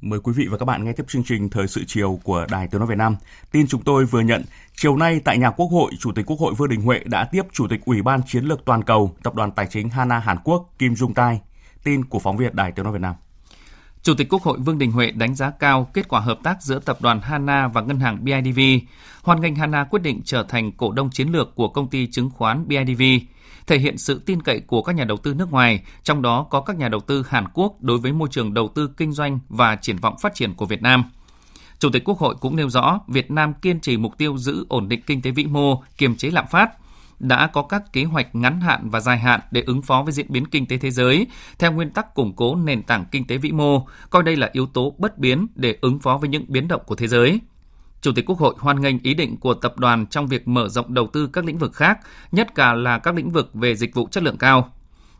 Mời 0.01 0.19
quý 0.19 0.33
vị 0.35 0.47
và 0.51 0.57
các 0.57 0.65
bạn 0.65 0.83
nghe 0.83 0.93
tiếp 0.93 1.03
chương 1.07 1.23
trình 1.23 1.49
Thời 1.49 1.67
sự 1.67 1.83
chiều 1.87 2.19
của 2.23 2.45
Đài 2.49 2.67
Tiếng 2.67 2.79
nói 2.79 2.87
Việt 2.87 2.97
Nam. 2.97 3.15
Tin 3.51 3.67
chúng 3.67 3.83
tôi 3.83 4.05
vừa 4.05 4.21
nhận, 4.21 4.43
chiều 4.75 4.97
nay 4.97 5.21
tại 5.25 5.37
nhà 5.37 5.51
Quốc 5.51 5.67
hội, 5.67 5.91
Chủ 5.99 6.11
tịch 6.11 6.25
Quốc 6.25 6.39
hội 6.39 6.53
Vương 6.53 6.69
Đình 6.69 6.81
Huệ 6.81 6.99
đã 7.05 7.27
tiếp 7.31 7.41
Chủ 7.53 7.67
tịch 7.69 7.79
Ủy 7.85 8.01
ban 8.01 8.21
Chiến 8.27 8.43
lược 8.43 8.65
Toàn 8.65 8.83
cầu 8.83 9.15
Tập 9.23 9.35
đoàn 9.35 9.51
Tài 9.51 9.67
chính 9.67 9.89
Hana 9.89 10.19
Hàn 10.19 10.37
Quốc 10.43 10.69
Kim 10.79 10.95
Dung 10.95 11.13
Tai. 11.13 11.41
Tin 11.83 12.05
của 12.05 12.19
phóng 12.19 12.37
viên 12.37 12.55
Đài 12.55 12.71
Tiếng 12.71 12.83
nói 12.83 12.93
Việt 12.93 13.01
Nam. 13.01 13.15
Chủ 14.07 14.13
tịch 14.13 14.29
Quốc 14.29 14.43
hội 14.43 14.57
Vương 14.59 14.77
Đình 14.77 14.91
Huệ 14.91 15.11
đánh 15.11 15.35
giá 15.35 15.49
cao 15.49 15.89
kết 15.93 16.07
quả 16.07 16.19
hợp 16.19 16.39
tác 16.43 16.61
giữa 16.61 16.79
tập 16.79 16.97
đoàn 17.01 17.21
Hana 17.21 17.67
và 17.67 17.81
ngân 17.81 17.99
hàng 17.99 18.23
BIDV. 18.23 18.59
Hoan 19.23 19.41
nghênh 19.41 19.55
Hana 19.55 19.83
quyết 19.83 20.01
định 20.01 20.21
trở 20.25 20.43
thành 20.43 20.71
cổ 20.71 20.91
đông 20.91 21.09
chiến 21.09 21.27
lược 21.31 21.55
của 21.55 21.67
công 21.67 21.87
ty 21.89 22.07
chứng 22.07 22.29
khoán 22.29 22.67
BIDV, 22.67 23.01
thể 23.67 23.79
hiện 23.79 23.97
sự 23.97 24.21
tin 24.25 24.41
cậy 24.41 24.59
của 24.59 24.81
các 24.81 24.95
nhà 24.95 25.03
đầu 25.03 25.17
tư 25.17 25.33
nước 25.33 25.51
ngoài, 25.51 25.83
trong 26.03 26.21
đó 26.21 26.47
có 26.49 26.61
các 26.61 26.77
nhà 26.77 26.89
đầu 26.89 26.99
tư 26.99 27.25
Hàn 27.29 27.47
Quốc 27.53 27.81
đối 27.81 27.97
với 27.97 28.13
môi 28.13 28.29
trường 28.31 28.53
đầu 28.53 28.71
tư 28.75 28.89
kinh 28.97 29.11
doanh 29.11 29.39
và 29.49 29.75
triển 29.75 29.97
vọng 29.97 30.15
phát 30.21 30.35
triển 30.35 30.53
của 30.53 30.65
Việt 30.65 30.81
Nam. 30.81 31.03
Chủ 31.79 31.89
tịch 31.89 32.03
Quốc 32.05 32.19
hội 32.19 32.35
cũng 32.39 32.55
nêu 32.55 32.69
rõ 32.69 32.99
Việt 33.07 33.31
Nam 33.31 33.53
kiên 33.53 33.79
trì 33.79 33.97
mục 33.97 34.17
tiêu 34.17 34.37
giữ 34.37 34.65
ổn 34.69 34.89
định 34.89 35.01
kinh 35.05 35.21
tế 35.21 35.31
vĩ 35.31 35.45
mô, 35.45 35.83
kiềm 35.97 36.15
chế 36.15 36.29
lạm 36.29 36.45
phát– 36.47 36.71
đã 37.19 37.47
có 37.47 37.61
các 37.61 37.93
kế 37.93 38.03
hoạch 38.03 38.35
ngắn 38.35 38.61
hạn 38.61 38.89
và 38.89 38.99
dài 38.99 39.17
hạn 39.17 39.39
để 39.51 39.63
ứng 39.65 39.81
phó 39.81 40.01
với 40.01 40.13
diễn 40.13 40.25
biến 40.29 40.45
kinh 40.45 40.65
tế 40.65 40.77
thế 40.77 40.91
giới 40.91 41.27
theo 41.59 41.71
nguyên 41.71 41.89
tắc 41.89 42.15
củng 42.15 42.35
cố 42.35 42.55
nền 42.55 42.83
tảng 42.83 43.05
kinh 43.11 43.27
tế 43.27 43.37
vĩ 43.37 43.51
mô, 43.51 43.87
coi 44.09 44.23
đây 44.23 44.35
là 44.35 44.49
yếu 44.51 44.65
tố 44.65 44.95
bất 44.97 45.17
biến 45.17 45.47
để 45.55 45.77
ứng 45.81 45.99
phó 45.99 46.17
với 46.17 46.29
những 46.29 46.45
biến 46.47 46.67
động 46.67 46.81
của 46.85 46.95
thế 46.95 47.07
giới. 47.07 47.39
Chủ 48.01 48.11
tịch 48.15 48.25
Quốc 48.25 48.39
hội 48.39 48.55
hoan 48.57 48.81
nghênh 48.81 48.99
ý 49.03 49.13
định 49.13 49.37
của 49.37 49.53
tập 49.53 49.77
đoàn 49.77 50.05
trong 50.07 50.27
việc 50.27 50.47
mở 50.47 50.67
rộng 50.67 50.93
đầu 50.93 51.07
tư 51.13 51.29
các 51.33 51.45
lĩnh 51.45 51.57
vực 51.57 51.73
khác, 51.73 51.99
nhất 52.31 52.55
cả 52.55 52.73
là 52.73 52.99
các 52.99 53.15
lĩnh 53.15 53.29
vực 53.29 53.53
về 53.53 53.75
dịch 53.75 53.95
vụ 53.95 54.07
chất 54.11 54.23
lượng 54.23 54.37
cao. 54.37 54.73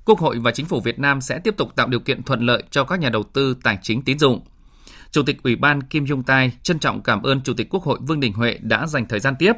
Quốc 0.05 0.19
hội 0.19 0.39
và 0.39 0.51
chính 0.51 0.65
phủ 0.65 0.79
Việt 0.79 0.99
Nam 0.99 1.21
sẽ 1.21 1.39
tiếp 1.39 1.57
tục 1.57 1.75
tạo 1.75 1.87
điều 1.87 1.99
kiện 1.99 2.23
thuận 2.23 2.41
lợi 2.41 2.63
cho 2.71 2.83
các 2.83 2.99
nhà 2.99 3.09
đầu 3.09 3.23
tư 3.23 3.57
tài 3.63 3.77
chính 3.81 4.01
tín 4.01 4.19
dụng. 4.19 4.41
Chủ 5.11 5.23
tịch 5.23 5.43
Ủy 5.43 5.55
ban 5.55 5.83
Kim 5.83 6.07
Dung 6.07 6.23
Tai 6.23 6.51
trân 6.63 6.79
trọng 6.79 7.01
cảm 7.01 7.23
ơn 7.23 7.41
Chủ 7.41 7.53
tịch 7.53 7.67
Quốc 7.69 7.83
hội 7.83 7.99
Vương 8.01 8.19
Đình 8.19 8.33
Huệ 8.33 8.57
đã 8.61 8.87
dành 8.87 9.05
thời 9.07 9.19
gian 9.19 9.35
tiếp. 9.39 9.53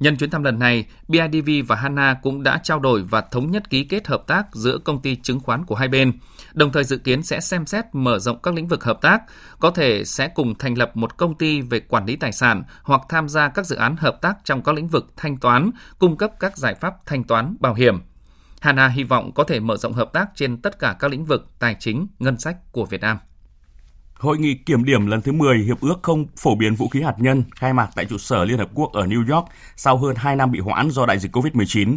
Nhân 0.00 0.16
chuyến 0.16 0.30
thăm 0.30 0.42
lần 0.42 0.58
này, 0.58 0.84
BIDV 1.08 1.50
và 1.66 1.76
Hana 1.76 2.14
cũng 2.22 2.42
đã 2.42 2.60
trao 2.62 2.78
đổi 2.78 3.02
và 3.02 3.20
thống 3.20 3.50
nhất 3.50 3.70
ký 3.70 3.84
kết 3.84 4.06
hợp 4.06 4.26
tác 4.26 4.46
giữa 4.52 4.78
công 4.78 5.02
ty 5.02 5.16
chứng 5.16 5.40
khoán 5.40 5.64
của 5.64 5.74
hai 5.74 5.88
bên, 5.88 6.12
đồng 6.54 6.72
thời 6.72 6.84
dự 6.84 6.98
kiến 6.98 7.22
sẽ 7.22 7.40
xem 7.40 7.66
xét 7.66 7.84
mở 7.92 8.18
rộng 8.18 8.42
các 8.42 8.54
lĩnh 8.54 8.68
vực 8.68 8.84
hợp 8.84 8.98
tác, 9.02 9.22
có 9.58 9.70
thể 9.70 10.04
sẽ 10.04 10.28
cùng 10.28 10.54
thành 10.58 10.78
lập 10.78 10.96
một 10.96 11.16
công 11.16 11.34
ty 11.34 11.60
về 11.60 11.80
quản 11.80 12.06
lý 12.06 12.16
tài 12.16 12.32
sản 12.32 12.62
hoặc 12.82 13.00
tham 13.08 13.28
gia 13.28 13.48
các 13.48 13.66
dự 13.66 13.76
án 13.76 13.96
hợp 13.96 14.20
tác 14.20 14.34
trong 14.44 14.62
các 14.62 14.74
lĩnh 14.74 14.88
vực 14.88 15.12
thanh 15.16 15.36
toán, 15.36 15.70
cung 15.98 16.16
cấp 16.16 16.32
các 16.40 16.56
giải 16.56 16.74
pháp 16.74 16.94
thanh 17.06 17.24
toán 17.24 17.56
bảo 17.60 17.74
hiểm. 17.74 18.00
Hana 18.60 18.88
hy 18.88 19.04
vọng 19.04 19.32
có 19.34 19.44
thể 19.44 19.60
mở 19.60 19.76
rộng 19.76 19.92
hợp 19.92 20.12
tác 20.12 20.30
trên 20.34 20.62
tất 20.62 20.78
cả 20.78 20.96
các 20.98 21.10
lĩnh 21.10 21.24
vực 21.24 21.50
tài 21.58 21.76
chính, 21.78 22.06
ngân 22.18 22.38
sách 22.38 22.56
của 22.72 22.84
Việt 22.84 23.00
Nam. 23.00 23.18
Hội 24.22 24.38
nghị 24.38 24.54
kiểm 24.54 24.84
điểm 24.84 25.06
lần 25.06 25.22
thứ 25.22 25.32
10 25.32 25.58
Hiệp 25.58 25.80
ước 25.80 26.02
không 26.02 26.26
phổ 26.36 26.54
biến 26.54 26.74
vũ 26.74 26.88
khí 26.88 27.02
hạt 27.02 27.14
nhân 27.18 27.44
khai 27.56 27.72
mạc 27.72 27.90
tại 27.94 28.04
trụ 28.04 28.18
sở 28.18 28.44
Liên 28.44 28.58
Hợp 28.58 28.68
Quốc 28.74 28.92
ở 28.92 29.06
New 29.06 29.34
York 29.34 29.46
sau 29.76 29.96
hơn 29.96 30.16
2 30.16 30.36
năm 30.36 30.52
bị 30.52 30.60
hoãn 30.60 30.90
do 30.90 31.06
đại 31.06 31.18
dịch 31.18 31.36
COVID-19. 31.36 31.96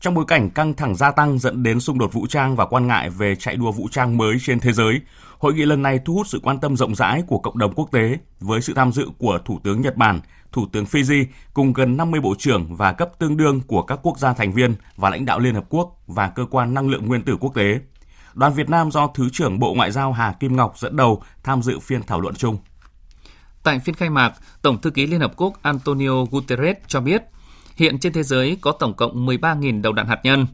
Trong 0.00 0.14
bối 0.14 0.24
cảnh 0.28 0.50
căng 0.50 0.74
thẳng 0.74 0.96
gia 0.96 1.10
tăng 1.10 1.38
dẫn 1.38 1.62
đến 1.62 1.80
xung 1.80 1.98
đột 1.98 2.12
vũ 2.12 2.26
trang 2.26 2.56
và 2.56 2.66
quan 2.66 2.86
ngại 2.86 3.10
về 3.10 3.36
chạy 3.36 3.56
đua 3.56 3.72
vũ 3.72 3.88
trang 3.90 4.16
mới 4.16 4.36
trên 4.40 4.60
thế 4.60 4.72
giới, 4.72 5.00
hội 5.38 5.54
nghị 5.54 5.64
lần 5.64 5.82
này 5.82 6.00
thu 6.04 6.14
hút 6.14 6.26
sự 6.26 6.40
quan 6.42 6.58
tâm 6.58 6.76
rộng 6.76 6.94
rãi 6.94 7.22
của 7.26 7.38
cộng 7.38 7.58
đồng 7.58 7.72
quốc 7.74 7.88
tế 7.92 8.18
với 8.40 8.60
sự 8.60 8.74
tham 8.74 8.92
dự 8.92 9.08
của 9.18 9.38
Thủ 9.44 9.60
tướng 9.64 9.80
Nhật 9.80 9.96
Bản, 9.96 10.20
Thủ 10.52 10.66
tướng 10.72 10.84
Fiji 10.84 11.24
cùng 11.54 11.72
gần 11.72 11.96
50 11.96 12.20
bộ 12.20 12.34
trưởng 12.38 12.76
và 12.76 12.92
cấp 12.92 13.10
tương 13.18 13.36
đương 13.36 13.60
của 13.66 13.82
các 13.82 13.98
quốc 14.02 14.18
gia 14.18 14.32
thành 14.32 14.52
viên 14.52 14.74
và 14.96 15.10
lãnh 15.10 15.24
đạo 15.24 15.38
Liên 15.38 15.54
Hợp 15.54 15.64
Quốc 15.68 16.02
và 16.06 16.28
Cơ 16.28 16.46
quan 16.50 16.74
Năng 16.74 16.88
lượng 16.88 17.06
Nguyên 17.06 17.22
tử 17.22 17.36
Quốc 17.40 17.54
tế. 17.54 17.78
Đoàn 18.34 18.52
Việt 18.52 18.70
Nam 18.70 18.90
do 18.90 19.06
Thứ 19.06 19.28
trưởng 19.32 19.58
Bộ 19.58 19.74
Ngoại 19.74 19.90
giao 19.90 20.12
Hà 20.12 20.32
Kim 20.40 20.56
Ngọc 20.56 20.78
dẫn 20.78 20.96
đầu 20.96 21.22
tham 21.42 21.62
dự 21.62 21.78
phiên 21.78 22.02
thảo 22.02 22.20
luận 22.20 22.34
chung. 22.34 22.58
Tại 23.62 23.78
phiên 23.78 23.94
khai 23.94 24.10
mạc, 24.10 24.32
Tổng 24.62 24.80
thư 24.80 24.90
ký 24.90 25.06
Liên 25.06 25.20
Hợp 25.20 25.32
Quốc 25.36 25.62
Antonio 25.62 26.24
Guterres 26.30 26.76
cho 26.86 27.00
biết, 27.00 27.22
hiện 27.76 27.98
trên 27.98 28.12
thế 28.12 28.22
giới 28.22 28.56
có 28.60 28.72
tổng 28.72 28.94
cộng 28.94 29.26
13.000 29.26 29.82
đầu 29.82 29.92
đạn 29.92 30.06
hạt 30.06 30.20
nhân. 30.22 30.46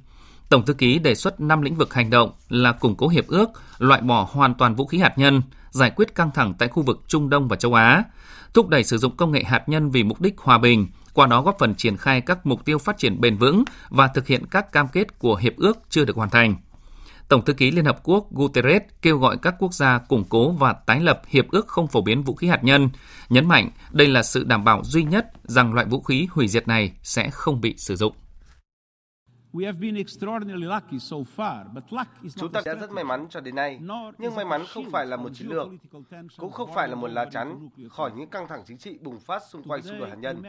Tổng 0.48 0.66
thư 0.66 0.74
ký 0.74 0.98
đề 0.98 1.14
xuất 1.14 1.40
5 1.40 1.62
lĩnh 1.62 1.74
vực 1.74 1.94
hành 1.94 2.10
động 2.10 2.30
là 2.48 2.72
củng 2.72 2.96
cố 2.96 3.08
hiệp 3.08 3.26
ước, 3.26 3.50
loại 3.78 4.00
bỏ 4.00 4.28
hoàn 4.32 4.54
toàn 4.54 4.74
vũ 4.74 4.86
khí 4.86 4.98
hạt 4.98 5.18
nhân, 5.18 5.42
giải 5.70 5.90
quyết 5.90 6.14
căng 6.14 6.30
thẳng 6.34 6.54
tại 6.58 6.68
khu 6.68 6.82
vực 6.82 7.00
Trung 7.08 7.30
Đông 7.30 7.48
và 7.48 7.56
châu 7.56 7.74
Á, 7.74 8.04
thúc 8.54 8.68
đẩy 8.68 8.84
sử 8.84 8.98
dụng 8.98 9.16
công 9.16 9.32
nghệ 9.32 9.44
hạt 9.44 9.68
nhân 9.68 9.90
vì 9.90 10.02
mục 10.02 10.20
đích 10.20 10.38
hòa 10.38 10.58
bình, 10.58 10.86
qua 11.14 11.26
đó 11.26 11.42
góp 11.42 11.56
phần 11.58 11.74
triển 11.74 11.96
khai 11.96 12.20
các 12.20 12.46
mục 12.46 12.64
tiêu 12.64 12.78
phát 12.78 12.98
triển 12.98 13.20
bền 13.20 13.36
vững 13.36 13.64
và 13.88 14.06
thực 14.06 14.26
hiện 14.26 14.46
các 14.46 14.72
cam 14.72 14.88
kết 14.88 15.18
của 15.18 15.36
hiệp 15.36 15.56
ước 15.56 15.78
chưa 15.88 16.04
được 16.04 16.16
hoàn 16.16 16.30
thành. 16.30 16.56
Tổng 17.30 17.44
thư 17.44 17.52
ký 17.52 17.70
Liên 17.70 17.84
Hợp 17.84 18.00
Quốc 18.02 18.32
Guterres 18.32 18.82
kêu 19.02 19.18
gọi 19.18 19.36
các 19.42 19.54
quốc 19.58 19.74
gia 19.74 19.98
củng 19.98 20.24
cố 20.28 20.50
và 20.50 20.72
tái 20.72 21.00
lập 21.00 21.22
hiệp 21.28 21.50
ước 21.50 21.68
không 21.68 21.86
phổ 21.86 22.00
biến 22.00 22.22
vũ 22.22 22.34
khí 22.34 22.48
hạt 22.48 22.64
nhân, 22.64 22.90
nhấn 23.28 23.48
mạnh 23.48 23.70
đây 23.90 24.06
là 24.06 24.22
sự 24.22 24.44
đảm 24.44 24.64
bảo 24.64 24.84
duy 24.84 25.04
nhất 25.04 25.26
rằng 25.42 25.74
loại 25.74 25.86
vũ 25.86 26.00
khí 26.02 26.28
hủy 26.30 26.48
diệt 26.48 26.68
này 26.68 26.92
sẽ 27.02 27.30
không 27.30 27.60
bị 27.60 27.74
sử 27.78 27.96
dụng. 27.96 28.12
Chúng 32.36 32.52
ta 32.52 32.60
đã 32.64 32.74
rất 32.74 32.90
may 32.90 33.04
mắn 33.04 33.26
cho 33.30 33.40
đến 33.40 33.54
nay, 33.54 33.80
nhưng 34.18 34.34
may 34.34 34.44
mắn 34.44 34.64
không 34.74 34.90
phải 34.90 35.06
là 35.06 35.16
một 35.16 35.28
chiến 35.34 35.48
lược, 35.48 35.68
cũng 36.36 36.52
không 36.52 36.70
phải 36.74 36.88
là 36.88 36.94
một 36.94 37.08
lá 37.08 37.24
chắn 37.24 37.68
khỏi 37.90 38.10
những 38.16 38.30
căng 38.30 38.48
thẳng 38.48 38.62
chính 38.66 38.78
trị 38.78 38.98
bùng 39.02 39.20
phát 39.20 39.42
xung 39.50 39.62
quanh 39.62 39.82
xung 39.82 39.98
đột 39.98 40.08
hạt 40.08 40.14
nhân. 40.14 40.42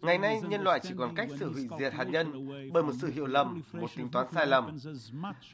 Ngày 0.00 0.18
nay, 0.18 0.40
nhân 0.48 0.62
loại 0.62 0.80
chỉ 0.82 0.94
còn 0.98 1.14
cách 1.14 1.28
sự 1.38 1.52
hủy 1.52 1.68
diệt 1.78 1.92
hạt 1.92 2.04
nhân 2.04 2.48
bởi 2.72 2.82
một 2.82 2.92
sự 3.00 3.10
hiểu 3.14 3.26
lầm, 3.26 3.62
một 3.72 3.90
tính 3.96 4.08
toán 4.08 4.26
sai 4.34 4.46
lầm. 4.46 4.78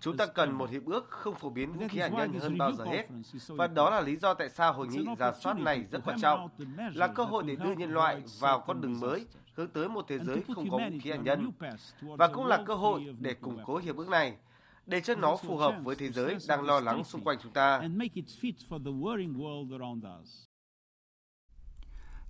Chúng 0.01 0.16
ta 0.16 0.27
cần 0.27 0.53
một 0.53 0.70
hiệp 0.70 0.85
ước 0.87 1.07
không 1.11 1.35
phổ 1.35 1.51
biến 1.51 1.72
vũ 1.72 1.87
khí 1.89 1.99
hạt 1.99 2.09
nhân 2.09 2.39
hơn 2.41 2.59
bao 2.59 2.72
giờ 2.72 2.85
hết, 2.85 3.07
và 3.49 3.66
đó 3.66 3.91
là 3.91 4.01
lý 4.01 4.16
do 4.16 4.35
tại 4.35 4.49
sao 4.49 4.72
hội 4.72 4.87
nghị 4.89 5.07
giả 5.18 5.33
soát 5.43 5.59
này 5.59 5.85
rất 5.91 6.01
quan 6.05 6.20
trọng, 6.20 6.49
là 6.95 7.07
cơ 7.07 7.24
hội 7.24 7.43
để 7.47 7.57
đưa 7.57 7.72
nhân 7.72 7.91
loại 7.91 8.22
vào 8.41 8.61
con 8.66 8.81
đường 8.81 9.01
mới 9.01 9.27
hướng 9.57 9.69
tới 9.69 9.89
một 9.89 10.05
thế 10.09 10.19
giới 10.19 10.43
không 10.55 10.71
có 10.71 10.79
vũ 10.79 10.99
khí 11.03 11.11
hạt 11.11 11.19
nhân 11.25 11.51
và 12.01 12.29
cũng 12.29 12.47
là 12.47 12.63
cơ 12.67 12.75
hội 12.75 13.07
để 13.19 13.35
củng 13.35 13.59
cố 13.67 13.77
hiệp 13.77 13.97
ước 13.97 14.09
này 14.09 14.37
để 14.87 15.01
cho 15.01 15.15
nó 15.15 15.37
phù 15.37 15.57
hợp 15.57 15.75
với 15.85 15.97
thế 15.97 16.11
giới 16.11 16.37
đang 16.49 16.63
lo 16.63 16.81
lắng 16.81 17.05
xung 17.05 17.25
quanh 17.25 17.39
chúng 17.43 17.53
ta. 17.53 17.83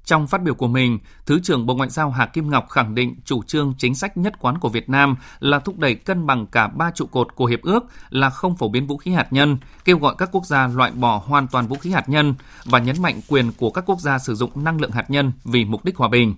Trong 0.05 0.27
phát 0.27 0.43
biểu 0.43 0.55
của 0.55 0.67
mình, 0.67 0.99
Thứ 1.27 1.41
trưởng 1.43 1.67
Bộ 1.67 1.75
Ngoại 1.75 1.91
giao 1.91 2.11
Hà 2.11 2.27
Kim 2.27 2.51
Ngọc 2.51 2.69
khẳng 2.69 2.95
định 2.95 3.17
chủ 3.25 3.43
trương 3.43 3.75
chính 3.79 3.95
sách 3.95 4.17
nhất 4.17 4.35
quán 4.41 4.59
của 4.59 4.69
Việt 4.69 4.89
Nam 4.89 5.17
là 5.39 5.59
thúc 5.59 5.79
đẩy 5.79 5.95
cân 5.95 6.27
bằng 6.27 6.47
cả 6.47 6.69
ba 6.69 6.91
trụ 6.91 7.07
cột 7.07 7.35
của 7.35 7.47
hiệp 7.47 7.63
ước 7.63 7.85
là 8.11 8.31
không 8.31 8.57
phổ 8.57 8.69
biến 8.69 8.87
vũ 8.87 8.97
khí 8.97 9.11
hạt 9.11 9.33
nhân, 9.33 9.59
kêu 9.85 9.99
gọi 9.99 10.15
các 10.19 10.29
quốc 10.33 10.47
gia 10.47 10.69
loại 10.69 10.91
bỏ 10.91 11.23
hoàn 11.27 11.49
toàn 11.49 11.67
vũ 11.67 11.77
khí 11.77 11.91
hạt 11.91 12.09
nhân 12.09 12.35
và 12.65 12.79
nhấn 12.79 13.03
mạnh 13.03 13.21
quyền 13.29 13.53
của 13.53 13.71
các 13.71 13.85
quốc 13.87 14.01
gia 14.01 14.19
sử 14.19 14.35
dụng 14.35 14.65
năng 14.65 14.81
lượng 14.81 14.91
hạt 14.91 15.11
nhân 15.11 15.33
vì 15.45 15.65
mục 15.65 15.85
đích 15.85 15.97
hòa 15.97 16.09
bình. 16.09 16.35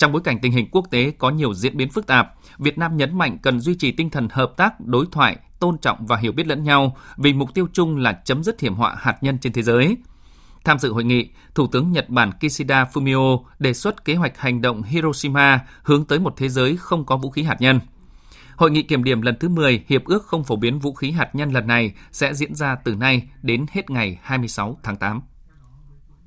Trong 0.00 0.12
bối 0.12 0.22
cảnh 0.24 0.38
tình 0.42 0.52
hình 0.52 0.68
quốc 0.70 0.86
tế 0.90 1.12
có 1.18 1.30
nhiều 1.30 1.54
diễn 1.54 1.76
biến 1.76 1.90
phức 1.90 2.06
tạp, 2.06 2.34
Việt 2.58 2.78
Nam 2.78 2.96
nhấn 2.96 3.18
mạnh 3.18 3.38
cần 3.42 3.60
duy 3.60 3.74
trì 3.74 3.92
tinh 3.92 4.10
thần 4.10 4.28
hợp 4.30 4.52
tác, 4.56 4.80
đối 4.80 5.06
thoại, 5.12 5.36
tôn 5.58 5.78
trọng 5.78 6.06
và 6.06 6.16
hiểu 6.16 6.32
biết 6.32 6.46
lẫn 6.46 6.64
nhau 6.64 6.96
vì 7.16 7.32
mục 7.32 7.54
tiêu 7.54 7.68
chung 7.72 7.96
là 7.96 8.12
chấm 8.24 8.42
dứt 8.44 8.60
hiểm 8.60 8.74
họa 8.74 8.96
hạt 8.98 9.16
nhân 9.20 9.38
trên 9.38 9.52
thế 9.52 9.62
giới. 9.62 9.96
Tham 10.64 10.78
dự 10.78 10.92
hội 10.92 11.04
nghị, 11.04 11.28
Thủ 11.54 11.66
tướng 11.66 11.92
Nhật 11.92 12.08
Bản 12.08 12.32
Kishida 12.40 12.84
Fumio 12.92 13.42
đề 13.58 13.74
xuất 13.74 14.04
kế 14.04 14.14
hoạch 14.14 14.38
hành 14.38 14.60
động 14.60 14.82
Hiroshima 14.82 15.60
hướng 15.82 16.04
tới 16.04 16.18
một 16.18 16.34
thế 16.36 16.48
giới 16.48 16.76
không 16.76 17.04
có 17.04 17.16
vũ 17.16 17.30
khí 17.30 17.42
hạt 17.42 17.60
nhân. 17.60 17.80
Hội 18.56 18.70
nghị 18.70 18.82
kiểm 18.82 19.04
điểm 19.04 19.22
lần 19.22 19.36
thứ 19.40 19.48
10 19.48 19.84
Hiệp 19.88 20.04
ước 20.04 20.26
không 20.26 20.44
phổ 20.44 20.56
biến 20.56 20.78
vũ 20.78 20.94
khí 20.94 21.10
hạt 21.10 21.34
nhân 21.34 21.50
lần 21.50 21.66
này 21.66 21.92
sẽ 22.12 22.34
diễn 22.34 22.54
ra 22.54 22.76
từ 22.84 22.94
nay 22.94 23.28
đến 23.42 23.66
hết 23.70 23.90
ngày 23.90 24.18
26 24.22 24.78
tháng 24.82 24.96
8. 24.96 25.22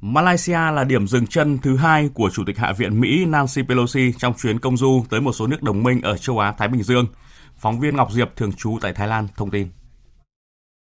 Malaysia 0.06 0.72
là 0.72 0.84
điểm 0.84 1.08
dừng 1.08 1.28
chân 1.28 1.58
thứ 1.64 1.76
hai 1.76 2.10
của 2.14 2.30
Chủ 2.34 2.44
tịch 2.48 2.58
Hạ 2.58 2.74
viện 2.78 3.02
Mỹ 3.02 3.26
Nancy 3.26 3.62
Pelosi 3.68 4.14
trong 4.18 4.34
chuyến 4.34 4.60
công 4.60 4.78
du 4.78 5.04
tới 5.10 5.22
một 5.22 5.34
số 5.34 5.48
nước 5.48 5.64
đồng 5.64 5.84
minh 5.84 6.02
ở 6.02 6.18
châu 6.18 6.40
Á-Thái 6.40 6.68
Bình 6.68 6.84
Dương. 6.84 7.08
Phóng 7.56 7.80
viên 7.80 7.96
Ngọc 7.96 8.12
Diệp, 8.12 8.36
thường 8.36 8.54
trú 8.54 8.78
tại 8.82 8.94
Thái 8.94 9.08
Lan, 9.08 9.28
thông 9.36 9.52
tin. 9.52 9.68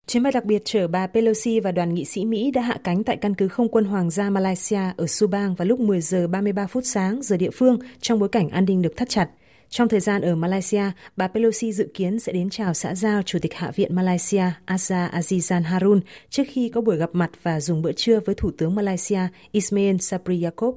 Chuyến 0.07 0.23
bay 0.23 0.33
đặc 0.33 0.45
biệt 0.45 0.63
chở 0.65 0.89
bà 0.89 1.07
Pelosi 1.07 1.61
và 1.61 1.73
đoàn 1.73 1.95
nghị 1.95 2.05
sĩ 2.05 2.25
Mỹ 2.25 2.51
đã 2.51 2.63
hạ 2.63 2.77
cánh 2.85 3.05
tại 3.05 3.17
căn 3.17 3.35
cứ 3.35 3.49
không 3.49 3.69
quân 3.69 3.85
Hoàng 3.85 4.11
gia 4.11 4.31
Malaysia 4.31 4.81
ở 4.97 5.07
Subang 5.07 5.55
vào 5.55 5.69
lúc 5.69 5.81
10 5.81 6.01
giờ 6.01 6.27
33 6.27 6.67
phút 6.67 6.83
sáng 6.87 7.23
giờ 7.23 7.37
địa 7.37 7.51
phương 7.51 7.79
trong 8.01 8.19
bối 8.19 8.29
cảnh 8.29 8.49
an 8.49 8.65
ninh 8.65 8.83
được 8.83 8.97
thắt 8.97 9.09
chặt. 9.09 9.29
Trong 9.73 9.89
thời 9.89 10.01
gian 10.01 10.23
ở 10.23 10.35
Malaysia, 10.35 10.85
bà 11.17 11.29
Pelosi 11.29 11.73
dự 11.73 11.89
kiến 11.95 12.19
sẽ 12.19 12.33
đến 12.33 12.51
chào 12.51 12.75
xã 12.75 12.95
giao 12.95 13.23
Chủ 13.23 13.39
tịch 13.39 13.55
Hạ 13.55 13.71
viện 13.71 13.95
Malaysia 13.95 14.45
Azhar 14.67 15.11
Azizan 15.11 15.63
Harun 15.63 16.01
trước 16.31 16.43
khi 16.49 16.69
có 16.69 16.81
buổi 16.81 16.97
gặp 16.97 17.11
mặt 17.13 17.31
và 17.43 17.61
dùng 17.61 17.83
bữa 17.83 17.93
trưa 17.93 18.21
với 18.21 18.35
Thủ 18.35 18.51
tướng 18.59 18.75
Malaysia 18.75 19.21
Ismail 19.53 19.97
Sabri 19.97 20.43
Yaakob. 20.43 20.75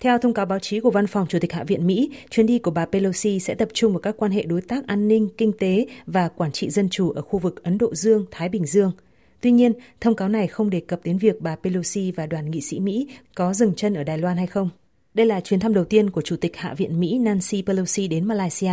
Theo 0.00 0.18
thông 0.18 0.34
cáo 0.34 0.46
báo 0.46 0.58
chí 0.58 0.80
của 0.80 0.90
Văn 0.90 1.06
phòng 1.06 1.26
Chủ 1.28 1.38
tịch 1.40 1.52
Hạ 1.52 1.64
viện 1.64 1.86
Mỹ, 1.86 2.10
chuyến 2.30 2.46
đi 2.46 2.58
của 2.58 2.70
bà 2.70 2.86
Pelosi 2.86 3.40
sẽ 3.40 3.54
tập 3.54 3.68
trung 3.72 3.92
vào 3.92 4.00
các 4.00 4.14
quan 4.18 4.32
hệ 4.32 4.42
đối 4.42 4.60
tác 4.60 4.86
an 4.86 5.08
ninh, 5.08 5.28
kinh 5.38 5.52
tế 5.58 5.86
và 6.06 6.28
quản 6.28 6.52
trị 6.52 6.70
dân 6.70 6.88
chủ 6.88 7.10
ở 7.10 7.22
khu 7.22 7.38
vực 7.38 7.62
Ấn 7.62 7.78
Độ 7.78 7.94
Dương, 7.94 8.24
Thái 8.30 8.48
Bình 8.48 8.66
Dương. 8.66 8.92
Tuy 9.40 9.50
nhiên, 9.50 9.72
thông 10.00 10.16
cáo 10.16 10.28
này 10.28 10.46
không 10.46 10.70
đề 10.70 10.80
cập 10.80 11.00
đến 11.04 11.18
việc 11.18 11.40
bà 11.40 11.56
Pelosi 11.56 12.12
và 12.12 12.26
đoàn 12.26 12.50
nghị 12.50 12.60
sĩ 12.60 12.80
Mỹ 12.80 13.08
có 13.34 13.54
dừng 13.54 13.74
chân 13.74 13.94
ở 13.94 14.04
Đài 14.04 14.18
Loan 14.18 14.36
hay 14.36 14.46
không. 14.46 14.70
Đây 15.14 15.26
là 15.26 15.40
chuyến 15.40 15.60
thăm 15.60 15.74
đầu 15.74 15.84
tiên 15.84 16.10
của 16.10 16.20
Chủ 16.20 16.36
tịch 16.40 16.56
Hạ 16.56 16.74
viện 16.74 17.00
Mỹ 17.00 17.18
Nancy 17.18 17.62
Pelosi 17.66 18.08
đến 18.08 18.28
Malaysia. 18.28 18.72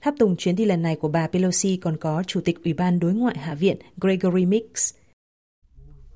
Tháp 0.00 0.14
tùng 0.18 0.36
chuyến 0.36 0.56
đi 0.56 0.64
lần 0.64 0.82
này 0.82 0.96
của 0.96 1.08
bà 1.08 1.28
Pelosi 1.28 1.76
còn 1.76 1.96
có 1.96 2.22
Chủ 2.26 2.40
tịch 2.44 2.64
Ủy 2.64 2.72
ban 2.72 3.00
Đối 3.00 3.14
ngoại 3.14 3.38
Hạ 3.38 3.54
viện 3.54 3.76
Gregory 3.96 4.46
Mix. 4.46 4.94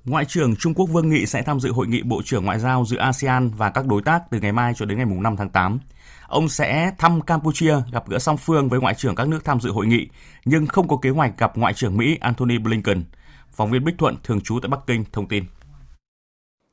Ngoại 0.04 0.24
trưởng 0.24 0.56
Trung 0.56 0.74
Quốc 0.74 0.86
Vương 0.86 1.08
Nghị 1.08 1.26
sẽ 1.26 1.42
tham 1.42 1.60
dự 1.60 1.72
hội 1.72 1.86
nghị 1.86 2.02
Bộ 2.02 2.22
trưởng 2.24 2.44
Ngoại 2.44 2.58
giao 2.58 2.84
giữa 2.84 2.98
ASEAN 2.98 3.50
và 3.56 3.70
các 3.70 3.86
đối 3.86 4.02
tác 4.02 4.22
từ 4.30 4.40
ngày 4.40 4.52
mai 4.52 4.72
cho 4.76 4.86
đến 4.86 4.98
ngày 4.98 5.06
5 5.06 5.36
tháng 5.36 5.50
8. 5.50 5.80
Ông 6.28 6.48
sẽ 6.48 6.92
thăm 6.98 7.20
Campuchia 7.20 7.74
gặp 7.92 8.08
gỡ 8.08 8.18
song 8.18 8.36
phương 8.36 8.68
với 8.68 8.80
ngoại 8.80 8.94
trưởng 8.94 9.14
các 9.14 9.28
nước 9.28 9.44
tham 9.44 9.60
dự 9.60 9.70
hội 9.70 9.86
nghị, 9.86 10.08
nhưng 10.44 10.66
không 10.66 10.88
có 10.88 10.96
kế 11.02 11.10
hoạch 11.10 11.38
gặp 11.38 11.58
Ngoại 11.58 11.74
trưởng 11.74 11.96
Mỹ 11.96 12.18
Antony 12.20 12.58
Blinken. 12.58 13.04
Phóng 13.50 13.70
viên 13.70 13.84
Bích 13.84 13.98
Thuận 13.98 14.16
thường 14.24 14.40
trú 14.40 14.58
tại 14.62 14.68
Bắc 14.68 14.80
Kinh 14.86 15.04
thông 15.12 15.28
tin. 15.28 15.44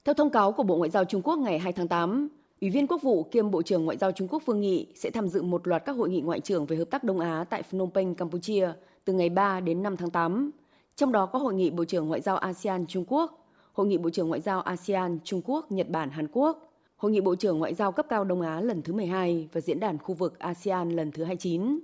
Theo 0.06 0.14
thông 0.14 0.32
cáo 0.32 0.52
của 0.52 0.64
Bộ 0.64 0.78
Ngoại 0.78 0.90
giao 0.90 1.06
Trung 1.06 1.22
Quốc 1.22 1.40
ngày 1.40 1.60
2 1.60 1.74
tháng 1.74 1.88
8, 1.88 2.30
Ủy 2.62 2.70
viên 2.70 2.88
Quốc 2.88 3.01
vụ 3.01 3.24
kiêm 3.24 3.51
Bộ 3.51 3.62
trưởng 3.62 3.86
Ngoại 3.86 3.97
giao 3.97 4.12
Trung 4.12 4.28
Quốc 4.28 4.45
Vương 4.45 4.62
Nghị 4.62 4.88
sẽ 4.95 5.10
tham 5.10 5.28
dự 5.28 5.41
một 5.41 5.68
loạt 5.68 5.86
các 5.86 5.93
hội 5.93 6.10
nghị 6.10 6.22
ngoại 6.22 6.39
trưởng 6.39 6.66
về 6.66 6.78
hợp 6.78 6.86
tác 6.86 7.03
Đông 7.03 7.20
Á 7.20 7.45
tại 7.49 7.64
Phnom 7.64 7.91
Penh, 7.91 8.16
Campuchia 8.16 8.72
từ 9.05 9.14
ngày 9.14 9.30
3 9.30 9.60
đến 9.60 9.84
5 9.84 9.97
tháng 9.97 10.10
8. 10.10 10.51
Trong 10.95 11.12
đó 11.12 11.26
có 11.26 11.39
hội 11.39 11.53
nghị 11.53 11.70
Bộ 11.70 11.86
trưởng 11.86 12.07
Ngoại 12.07 12.22
giao 12.22 12.38
ASEAN 12.38 12.86
Trung 12.88 13.05
Quốc, 13.07 13.47
hội 13.74 13.88
nghị 13.88 13.97
Bộ 13.97 14.10
trưởng 14.10 14.28
Ngoại 14.28 14.41
giao 14.41 14.62
ASEAN 14.62 15.20
Trung 15.24 15.41
Quốc, 15.45 15.72
Nhật 15.72 15.89
Bản, 15.89 16.10
Hàn 16.10 16.28
Quốc, 16.32 16.74
hội 16.97 17.12
nghị 17.12 17.22
Bộ 17.22 17.36
trưởng 17.36 17.60
Ngoại 17.60 17.74
giao 17.74 17.91
cấp 17.91 18.05
cao 18.10 18.24
Đông 18.24 18.41
Á 18.41 18.62
lần 18.62 18.82
thứ 18.82 18.93
12 18.93 19.49
và 19.53 19.62
diễn 19.62 19.80
đàn 19.80 19.97
khu 19.97 20.16
vực 20.16 20.39
ASEAN 20.39 20.89
lần 20.89 21.12
thứ 21.12 21.24
29. 21.24 21.80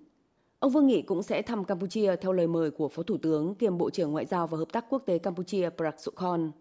Ông 0.60 0.72
Vương 0.72 0.88
Nghị 0.88 1.02
cũng 1.02 1.24
sẽ 1.24 1.42
thăm 1.42 1.64
Campuchia 1.64 2.16
theo 2.16 2.32
lời 2.32 2.48
mời 2.48 2.72
của 2.72 2.88
Phó 2.88 3.04
Thủ 3.04 3.18
tướng 3.18 3.56
kiêm 3.56 3.78
Bộ 3.78 3.90
trưởng 3.90 4.12
Ngoại 4.12 4.26
giao 4.26 4.48
và 4.48 4.58
Hợp 4.58 4.72
tác 4.72 4.86
Quốc 4.90 5.04
tế 5.06 5.18
Campuchia 5.18 5.70
Prak 5.78 6.00
Sokhon. 6.00 6.52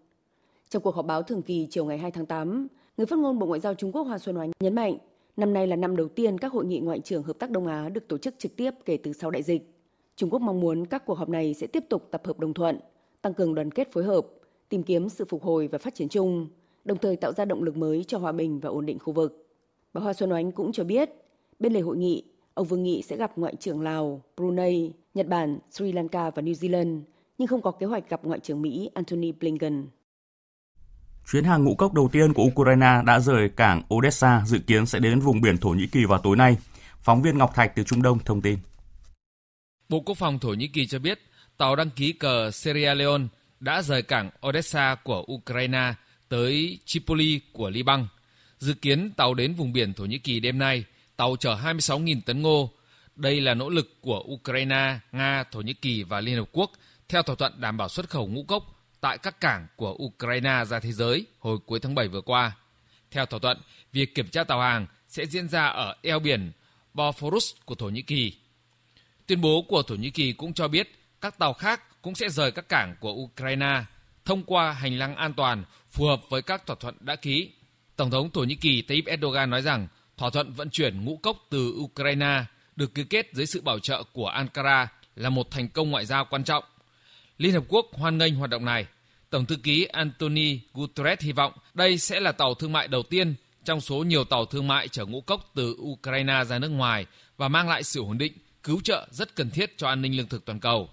Trong 0.68 0.82
cuộc 0.82 0.94
họp 0.94 1.06
báo 1.06 1.22
thường 1.22 1.42
kỳ 1.42 1.66
chiều 1.70 1.84
ngày 1.84 1.98
2 1.98 2.10
tháng 2.10 2.26
8, 2.26 2.68
Người 2.96 3.06
phát 3.06 3.18
ngôn 3.18 3.38
Bộ 3.38 3.46
Ngoại 3.46 3.60
giao 3.60 3.74
Trung 3.74 3.92
Quốc 3.92 4.02
Hoa 4.02 4.18
Xuân 4.18 4.38
Oánh 4.38 4.50
nhấn 4.60 4.74
mạnh, 4.74 4.96
năm 5.36 5.52
nay 5.52 5.66
là 5.66 5.76
năm 5.76 5.96
đầu 5.96 6.08
tiên 6.08 6.38
các 6.38 6.52
hội 6.52 6.64
nghị 6.64 6.78
ngoại 6.78 7.00
trưởng 7.00 7.22
hợp 7.22 7.38
tác 7.38 7.50
Đông 7.50 7.66
Á 7.66 7.88
được 7.88 8.08
tổ 8.08 8.18
chức 8.18 8.34
trực 8.38 8.56
tiếp 8.56 8.70
kể 8.84 8.96
từ 8.96 9.12
sau 9.12 9.30
đại 9.30 9.42
dịch. 9.42 9.62
Trung 10.16 10.30
Quốc 10.30 10.38
mong 10.38 10.60
muốn 10.60 10.86
các 10.86 11.06
cuộc 11.06 11.14
họp 11.14 11.28
này 11.28 11.54
sẽ 11.54 11.66
tiếp 11.66 11.84
tục 11.88 12.08
tập 12.10 12.22
hợp 12.24 12.38
đồng 12.38 12.54
thuận, 12.54 12.78
tăng 13.22 13.34
cường 13.34 13.54
đoàn 13.54 13.70
kết 13.70 13.92
phối 13.92 14.04
hợp, 14.04 14.26
tìm 14.68 14.82
kiếm 14.82 15.08
sự 15.08 15.24
phục 15.24 15.42
hồi 15.42 15.68
và 15.68 15.78
phát 15.78 15.94
triển 15.94 16.08
chung, 16.08 16.46
đồng 16.84 16.98
thời 16.98 17.16
tạo 17.16 17.32
ra 17.32 17.44
động 17.44 17.62
lực 17.62 17.76
mới 17.76 18.04
cho 18.04 18.18
hòa 18.18 18.32
bình 18.32 18.60
và 18.60 18.70
ổn 18.70 18.86
định 18.86 18.98
khu 18.98 19.12
vực. 19.12 19.46
Bà 19.92 20.00
Hoa 20.00 20.12
Xuân 20.12 20.32
Oánh 20.32 20.52
cũng 20.52 20.72
cho 20.72 20.84
biết, 20.84 21.10
bên 21.58 21.72
lề 21.72 21.80
hội 21.80 21.96
nghị, 21.96 22.22
ông 22.54 22.66
Vương 22.66 22.82
Nghị 22.82 23.02
sẽ 23.02 23.16
gặp 23.16 23.38
Ngoại 23.38 23.56
trưởng 23.56 23.80
Lào, 23.80 24.22
Brunei, 24.36 24.92
Nhật 25.14 25.28
Bản, 25.28 25.58
Sri 25.70 25.92
Lanka 25.92 26.30
và 26.30 26.42
New 26.42 26.52
Zealand, 26.52 27.00
nhưng 27.38 27.48
không 27.48 27.62
có 27.62 27.70
kế 27.70 27.86
hoạch 27.86 28.10
gặp 28.10 28.24
Ngoại 28.24 28.40
trưởng 28.40 28.62
Mỹ 28.62 28.90
Antony 28.94 29.32
Blinken. 29.32 29.86
Chuyến 31.30 31.44
hàng 31.44 31.64
ngũ 31.64 31.74
cốc 31.74 31.94
đầu 31.94 32.08
tiên 32.12 32.32
của 32.32 32.42
Ukraine 32.42 33.02
đã 33.06 33.20
rời 33.20 33.48
cảng 33.48 33.82
Odessa 33.94 34.42
dự 34.46 34.58
kiến 34.58 34.86
sẽ 34.86 34.98
đến 34.98 35.20
vùng 35.20 35.40
biển 35.40 35.58
Thổ 35.58 35.68
Nhĩ 35.68 35.86
Kỳ 35.86 36.04
vào 36.04 36.18
tối 36.18 36.36
nay. 36.36 36.56
Phóng 37.00 37.22
viên 37.22 37.38
Ngọc 37.38 37.54
Thạch 37.54 37.72
từ 37.76 37.82
Trung 37.82 38.02
Đông 38.02 38.18
thông 38.18 38.40
tin. 38.40 38.58
Bộ 39.88 40.00
Quốc 40.00 40.14
phòng 40.18 40.38
Thổ 40.38 40.48
Nhĩ 40.48 40.68
Kỳ 40.68 40.86
cho 40.86 40.98
biết 40.98 41.20
tàu 41.56 41.76
đăng 41.76 41.90
ký 41.90 42.12
cờ 42.12 42.50
Sierra 42.50 42.94
Leone 42.94 43.24
đã 43.60 43.82
rời 43.82 44.02
cảng 44.02 44.30
Odessa 44.46 44.94
của 44.94 45.24
Ukraine 45.32 45.94
tới 46.28 46.78
Tripoli 46.84 47.40
của 47.52 47.70
Liban. 47.70 48.06
Dự 48.58 48.74
kiến 48.74 49.10
tàu 49.16 49.34
đến 49.34 49.54
vùng 49.54 49.72
biển 49.72 49.94
Thổ 49.94 50.04
Nhĩ 50.04 50.18
Kỳ 50.18 50.40
đêm 50.40 50.58
nay, 50.58 50.84
tàu 51.16 51.36
chở 51.36 51.56
26.000 51.64 52.20
tấn 52.26 52.42
ngô. 52.42 52.70
Đây 53.16 53.40
là 53.40 53.54
nỗ 53.54 53.68
lực 53.68 53.96
của 54.00 54.24
Ukraine, 54.34 54.98
Nga, 55.12 55.44
Thổ 55.52 55.60
Nhĩ 55.60 55.72
Kỳ 55.72 56.02
và 56.02 56.20
Liên 56.20 56.36
Hợp 56.36 56.48
Quốc 56.52 56.70
theo 57.08 57.22
thỏa 57.22 57.36
thuận 57.36 57.60
đảm 57.60 57.76
bảo 57.76 57.88
xuất 57.88 58.10
khẩu 58.10 58.26
ngũ 58.26 58.42
cốc 58.42 58.73
tại 59.04 59.18
các 59.18 59.40
cảng 59.40 59.66
của 59.76 59.96
Ukraine 60.02 60.64
ra 60.64 60.80
thế 60.80 60.92
giới 60.92 61.26
hồi 61.38 61.58
cuối 61.66 61.80
tháng 61.80 61.94
7 61.94 62.08
vừa 62.08 62.20
qua. 62.20 62.56
Theo 63.10 63.26
thỏa 63.26 63.40
thuận, 63.40 63.58
việc 63.92 64.14
kiểm 64.14 64.28
tra 64.28 64.44
tàu 64.44 64.60
hàng 64.60 64.86
sẽ 65.08 65.26
diễn 65.26 65.48
ra 65.48 65.66
ở 65.66 65.96
eo 66.02 66.18
biển 66.18 66.52
Bosphorus 66.94 67.54
của 67.64 67.74
Thổ 67.74 67.86
Nhĩ 67.86 68.02
Kỳ. 68.02 68.36
Tuyên 69.26 69.40
bố 69.40 69.62
của 69.68 69.82
Thổ 69.82 69.94
Nhĩ 69.94 70.10
Kỳ 70.10 70.32
cũng 70.32 70.52
cho 70.52 70.68
biết 70.68 70.98
các 71.20 71.38
tàu 71.38 71.52
khác 71.52 72.02
cũng 72.02 72.14
sẽ 72.14 72.28
rời 72.28 72.50
các 72.50 72.68
cảng 72.68 72.96
của 73.00 73.12
Ukraine 73.12 73.84
thông 74.24 74.44
qua 74.44 74.72
hành 74.72 74.98
lang 74.98 75.16
an 75.16 75.34
toàn 75.34 75.64
phù 75.90 76.04
hợp 76.04 76.20
với 76.28 76.42
các 76.42 76.66
thỏa 76.66 76.76
thuận 76.80 76.96
đã 77.00 77.16
ký. 77.16 77.52
Tổng 77.96 78.10
thống 78.10 78.30
Thổ 78.30 78.40
Nhĩ 78.40 78.54
Kỳ 78.54 78.82
Tayyip 78.82 79.06
Erdogan 79.06 79.50
nói 79.50 79.62
rằng 79.62 79.88
thỏa 80.16 80.30
thuận 80.30 80.52
vận 80.52 80.70
chuyển 80.70 81.04
ngũ 81.04 81.16
cốc 81.16 81.46
từ 81.50 81.74
Ukraine 81.78 82.44
được 82.76 82.94
ký 82.94 83.04
kết 83.04 83.30
dưới 83.32 83.46
sự 83.46 83.60
bảo 83.60 83.78
trợ 83.78 84.02
của 84.12 84.26
Ankara 84.26 84.88
là 85.16 85.30
một 85.30 85.50
thành 85.50 85.68
công 85.68 85.90
ngoại 85.90 86.06
giao 86.06 86.24
quan 86.30 86.44
trọng. 86.44 86.64
Liên 87.38 87.52
Hợp 87.52 87.64
Quốc 87.68 87.86
hoan 87.92 88.18
nghênh 88.18 88.34
hoạt 88.34 88.50
động 88.50 88.64
này. 88.64 88.86
Tổng 89.30 89.46
thư 89.46 89.56
ký 89.56 89.84
Anthony 89.84 90.60
Guterres 90.72 91.20
hy 91.20 91.32
vọng 91.32 91.52
đây 91.74 91.98
sẽ 91.98 92.20
là 92.20 92.32
tàu 92.32 92.54
thương 92.54 92.72
mại 92.72 92.88
đầu 92.88 93.02
tiên 93.02 93.34
trong 93.64 93.80
số 93.80 93.96
nhiều 93.96 94.24
tàu 94.24 94.46
thương 94.46 94.68
mại 94.68 94.88
chở 94.88 95.04
ngũ 95.04 95.20
cốc 95.20 95.50
từ 95.54 95.76
Ukraine 95.80 96.44
ra 96.44 96.58
nước 96.58 96.68
ngoài 96.68 97.06
và 97.36 97.48
mang 97.48 97.68
lại 97.68 97.82
sự 97.82 98.00
ổn 98.00 98.18
định, 98.18 98.32
cứu 98.62 98.80
trợ 98.84 99.06
rất 99.10 99.36
cần 99.36 99.50
thiết 99.50 99.78
cho 99.78 99.88
an 99.88 100.02
ninh 100.02 100.16
lương 100.16 100.28
thực 100.28 100.44
toàn 100.44 100.60
cầu. 100.60 100.88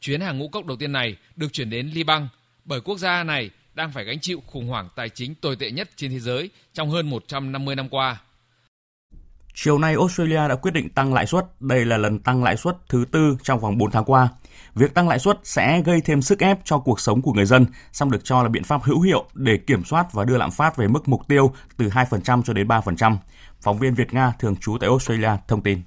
Chuyến 0.00 0.20
hàng 0.20 0.38
ngũ 0.38 0.48
cốc 0.48 0.66
đầu 0.66 0.76
tiên 0.76 0.92
này 0.92 1.16
được 1.36 1.52
chuyển 1.52 1.70
đến 1.70 1.90
Liban 1.94 2.28
bởi 2.64 2.80
quốc 2.80 2.98
gia 2.98 3.24
này 3.24 3.50
đang 3.74 3.92
phải 3.92 4.04
gánh 4.04 4.20
chịu 4.20 4.42
khủng 4.46 4.66
hoảng 4.66 4.88
tài 4.96 5.08
chính 5.08 5.34
tồi 5.34 5.56
tệ 5.56 5.70
nhất 5.70 5.90
trên 5.96 6.10
thế 6.10 6.20
giới 6.20 6.50
trong 6.72 6.90
hơn 6.90 7.10
150 7.10 7.76
năm 7.76 7.88
qua. 7.88 8.20
Chiều 9.58 9.78
nay, 9.78 9.94
Australia 9.94 10.48
đã 10.48 10.54
quyết 10.54 10.70
định 10.70 10.88
tăng 10.88 11.14
lãi 11.14 11.26
suất. 11.26 11.44
Đây 11.60 11.84
là 11.84 11.96
lần 11.96 12.18
tăng 12.18 12.44
lãi 12.44 12.56
suất 12.56 12.76
thứ 12.88 13.04
tư 13.12 13.36
trong 13.42 13.60
vòng 13.60 13.78
4 13.78 13.90
tháng 13.90 14.04
qua. 14.04 14.28
Việc 14.74 14.94
tăng 14.94 15.08
lãi 15.08 15.18
suất 15.18 15.38
sẽ 15.44 15.82
gây 15.82 16.00
thêm 16.00 16.22
sức 16.22 16.38
ép 16.38 16.58
cho 16.64 16.78
cuộc 16.78 17.00
sống 17.00 17.22
của 17.22 17.32
người 17.32 17.44
dân, 17.44 17.66
song 17.92 18.10
được 18.10 18.24
cho 18.24 18.42
là 18.42 18.48
biện 18.48 18.64
pháp 18.64 18.82
hữu 18.82 19.00
hiệu 19.00 19.24
để 19.34 19.56
kiểm 19.56 19.84
soát 19.84 20.12
và 20.12 20.24
đưa 20.24 20.36
lạm 20.36 20.50
phát 20.50 20.76
về 20.76 20.88
mức 20.88 21.08
mục 21.08 21.20
tiêu 21.28 21.52
từ 21.76 21.88
2% 21.88 22.42
cho 22.42 22.52
đến 22.52 22.68
3%. 22.68 23.16
Phóng 23.60 23.78
viên 23.78 23.94
Việt 23.94 24.14
Nga 24.14 24.32
thường 24.38 24.56
trú 24.56 24.76
tại 24.80 24.88
Australia 24.88 25.30
thông 25.48 25.62
tin. 25.62 25.78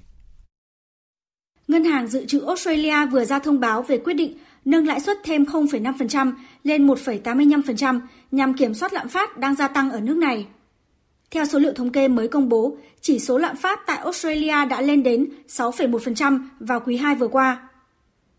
Ngân 1.68 1.84
hàng 1.84 2.06
Dự 2.06 2.26
trữ 2.26 2.46
Australia 2.46 3.06
vừa 3.06 3.24
ra 3.24 3.38
thông 3.38 3.60
báo 3.60 3.82
về 3.82 3.98
quyết 3.98 4.14
định 4.14 4.38
nâng 4.64 4.86
lãi 4.86 5.00
suất 5.00 5.16
thêm 5.24 5.44
0,5% 5.44 6.32
lên 6.62 6.86
1,85% 6.86 8.00
nhằm 8.30 8.54
kiểm 8.54 8.74
soát 8.74 8.92
lạm 8.92 9.08
phát 9.08 9.38
đang 9.38 9.54
gia 9.54 9.68
tăng 9.68 9.90
ở 9.90 10.00
nước 10.00 10.16
này. 10.16 10.46
Theo 11.30 11.44
số 11.44 11.58
liệu 11.58 11.72
thống 11.72 11.90
kê 11.90 12.08
mới 12.08 12.28
công 12.28 12.48
bố, 12.48 12.76
chỉ 13.00 13.18
số 13.18 13.38
lạm 13.38 13.56
phát 13.56 13.80
tại 13.86 13.96
Australia 13.96 14.64
đã 14.70 14.80
lên 14.80 15.02
đến 15.02 15.26
6,1% 15.48 16.38
vào 16.60 16.80
quý 16.80 16.96
2 16.96 17.14
vừa 17.14 17.28
qua. 17.28 17.68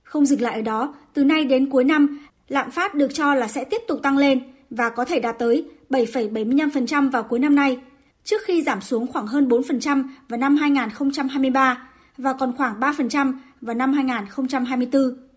Không 0.03 0.25
dừng 0.25 0.41
lại 0.41 0.53
ở 0.55 0.61
đó, 0.61 0.95
từ 1.13 1.23
nay 1.23 1.45
đến 1.45 1.69
cuối 1.69 1.83
năm, 1.83 2.19
lạm 2.47 2.71
phát 2.71 2.95
được 2.95 3.13
cho 3.13 3.33
là 3.33 3.47
sẽ 3.47 3.63
tiếp 3.63 3.81
tục 3.87 3.99
tăng 4.03 4.17
lên 4.17 4.39
và 4.69 4.89
có 4.89 5.05
thể 5.05 5.19
đạt 5.19 5.39
tới 5.39 5.65
7,75% 5.89 7.11
vào 7.11 7.23
cuối 7.23 7.39
năm 7.39 7.55
nay, 7.55 7.77
trước 8.23 8.41
khi 8.45 8.61
giảm 8.61 8.81
xuống 8.81 9.07
khoảng 9.07 9.27
hơn 9.27 9.47
4% 9.47 10.03
vào 10.29 10.37
năm 10.39 10.55
2023 10.55 11.87
và 12.17 12.33
còn 12.33 12.55
khoảng 12.57 12.79
3% 12.79 13.33
vào 13.61 13.75
năm 13.75 13.93
2024. 13.93 15.30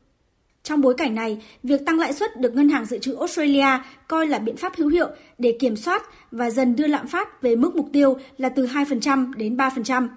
Trong 0.64 0.80
bối 0.80 0.94
cảnh 0.94 1.14
này, 1.14 1.42
việc 1.62 1.86
tăng 1.86 1.98
lãi 1.98 2.12
suất 2.12 2.40
được 2.40 2.54
Ngân 2.54 2.68
hàng 2.68 2.84
Dự 2.84 2.98
trữ 2.98 3.14
Australia 3.14 3.66
coi 4.08 4.26
là 4.26 4.38
biện 4.38 4.56
pháp 4.56 4.72
hữu 4.76 4.88
hiệu 4.88 5.08
để 5.38 5.56
kiểm 5.60 5.76
soát 5.76 6.02
và 6.30 6.50
dần 6.50 6.76
đưa 6.76 6.86
lạm 6.86 7.06
phát 7.06 7.42
về 7.42 7.56
mức 7.56 7.76
mục 7.76 7.88
tiêu 7.92 8.16
là 8.38 8.48
từ 8.48 8.66
2% 8.66 9.32
đến 9.32 9.56
3%. 9.56 10.08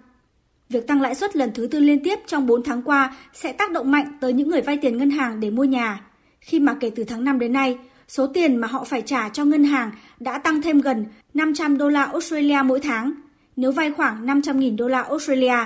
Việc 0.70 0.88
tăng 0.88 1.02
lãi 1.02 1.16
suất 1.16 1.36
lần 1.36 1.52
thứ 1.54 1.68
tư 1.68 1.80
liên 1.80 2.04
tiếp 2.04 2.20
trong 2.28 2.48
4 2.48 2.64
tháng 2.64 2.82
qua 2.82 3.16
sẽ 3.34 3.54
tác 3.54 3.72
động 3.72 3.92
mạnh 3.92 4.18
tới 4.22 4.34
những 4.34 4.50
người 4.50 4.62
vay 4.62 4.78
tiền 4.78 4.98
ngân 4.98 5.10
hàng 5.10 5.40
để 5.40 5.50
mua 5.50 5.64
nhà, 5.64 6.02
khi 6.42 6.60
mà 6.60 6.74
kể 6.80 6.92
từ 6.96 7.04
tháng 7.04 7.24
5 7.24 7.40
đến 7.40 7.54
nay, 7.54 7.78
số 8.08 8.28
tiền 8.28 8.56
mà 8.56 8.68
họ 8.68 8.84
phải 8.84 9.02
trả 9.02 9.30
cho 9.30 9.46
ngân 9.46 9.64
hàng 9.64 9.92
đã 10.20 10.38
tăng 10.38 10.62
thêm 10.62 10.82
gần 10.82 11.06
500 11.34 11.78
đô 11.78 11.90
la 11.90 12.04
Australia 12.04 12.62
mỗi 12.66 12.80
tháng, 12.80 13.14
nếu 13.56 13.72
vay 13.72 13.92
khoảng 13.92 14.26
500.000 14.26 14.78
đô 14.78 14.88
la 14.88 15.02
Australia. 15.02 15.58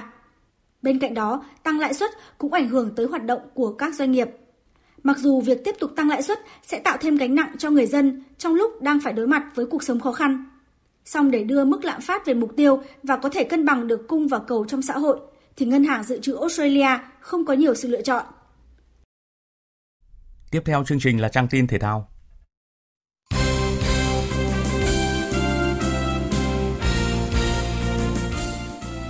Bên 0.81 0.99
cạnh 0.99 1.13
đó, 1.13 1.43
tăng 1.63 1.79
lãi 1.79 1.93
suất 1.93 2.11
cũng 2.37 2.53
ảnh 2.53 2.69
hưởng 2.69 2.95
tới 2.95 3.05
hoạt 3.05 3.25
động 3.25 3.41
của 3.53 3.73
các 3.73 3.95
doanh 3.95 4.11
nghiệp. 4.11 4.29
Mặc 5.03 5.17
dù 5.17 5.41
việc 5.41 5.63
tiếp 5.63 5.75
tục 5.79 5.91
tăng 5.95 6.09
lãi 6.09 6.23
suất 6.23 6.39
sẽ 6.63 6.79
tạo 6.79 6.97
thêm 7.01 7.15
gánh 7.15 7.35
nặng 7.35 7.55
cho 7.57 7.69
người 7.69 7.85
dân 7.85 8.23
trong 8.37 8.55
lúc 8.55 8.81
đang 8.81 8.99
phải 9.03 9.13
đối 9.13 9.27
mặt 9.27 9.43
với 9.55 9.65
cuộc 9.65 9.83
sống 9.83 9.99
khó 9.99 10.11
khăn. 10.11 10.45
Song 11.05 11.31
để 11.31 11.43
đưa 11.43 11.65
mức 11.65 11.85
lạm 11.85 12.01
phát 12.01 12.25
về 12.25 12.33
mục 12.33 12.53
tiêu 12.57 12.83
và 13.03 13.17
có 13.17 13.29
thể 13.29 13.43
cân 13.43 13.65
bằng 13.65 13.87
được 13.87 14.07
cung 14.07 14.27
và 14.27 14.39
cầu 14.39 14.65
trong 14.65 14.81
xã 14.81 14.97
hội, 14.97 15.19
thì 15.55 15.65
Ngân 15.65 15.83
hàng 15.83 16.03
Dự 16.03 16.19
trữ 16.21 16.35
Australia 16.35 16.87
không 17.19 17.45
có 17.45 17.53
nhiều 17.53 17.75
sự 17.75 17.87
lựa 17.87 18.01
chọn. 18.01 18.25
Tiếp 20.51 20.61
theo 20.65 20.83
chương 20.83 20.99
trình 20.99 21.21
là 21.21 21.29
trang 21.29 21.47
tin 21.47 21.67
thể 21.67 21.79
thao. 21.79 22.07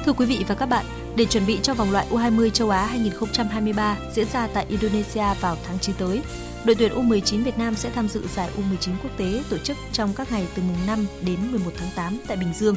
Thưa 0.06 0.14
quý 0.14 0.26
vị 0.26 0.46
và 0.48 0.56
các 0.56 0.66
bạn, 0.66 0.86
để 1.16 1.26
chuẩn 1.26 1.46
bị 1.46 1.60
cho 1.64 1.74
vòng 1.74 1.92
loại 1.92 2.08
U20 2.10 2.50
châu 2.50 2.70
Á 2.70 2.86
2023 2.86 3.98
diễn 4.14 4.28
ra 4.34 4.48
tại 4.54 4.66
Indonesia 4.70 5.34
vào 5.42 5.58
tháng 5.68 5.80
9 5.80 5.96
tới, 5.96 6.22
đội 6.66 6.76
tuyển 6.76 6.94
U19 6.94 7.44
Việt 7.44 7.58
Nam 7.58 7.76
sẽ 7.76 7.90
tham 7.90 8.08
dự 8.08 8.28
giải 8.36 8.50
U19 8.58 8.92
quốc 9.04 9.12
tế 9.18 9.44
tổ 9.50 9.58
chức 9.58 9.78
trong 9.94 10.14
các 10.14 10.32
ngày 10.32 10.48
từ 10.56 10.64
mùng 10.68 10.88
5 10.88 11.06
đến 11.26 11.38
11 11.52 11.72
tháng 11.78 11.90
8 11.96 12.18
tại 12.28 12.38
Bình 12.38 12.54
Dương. 12.54 12.76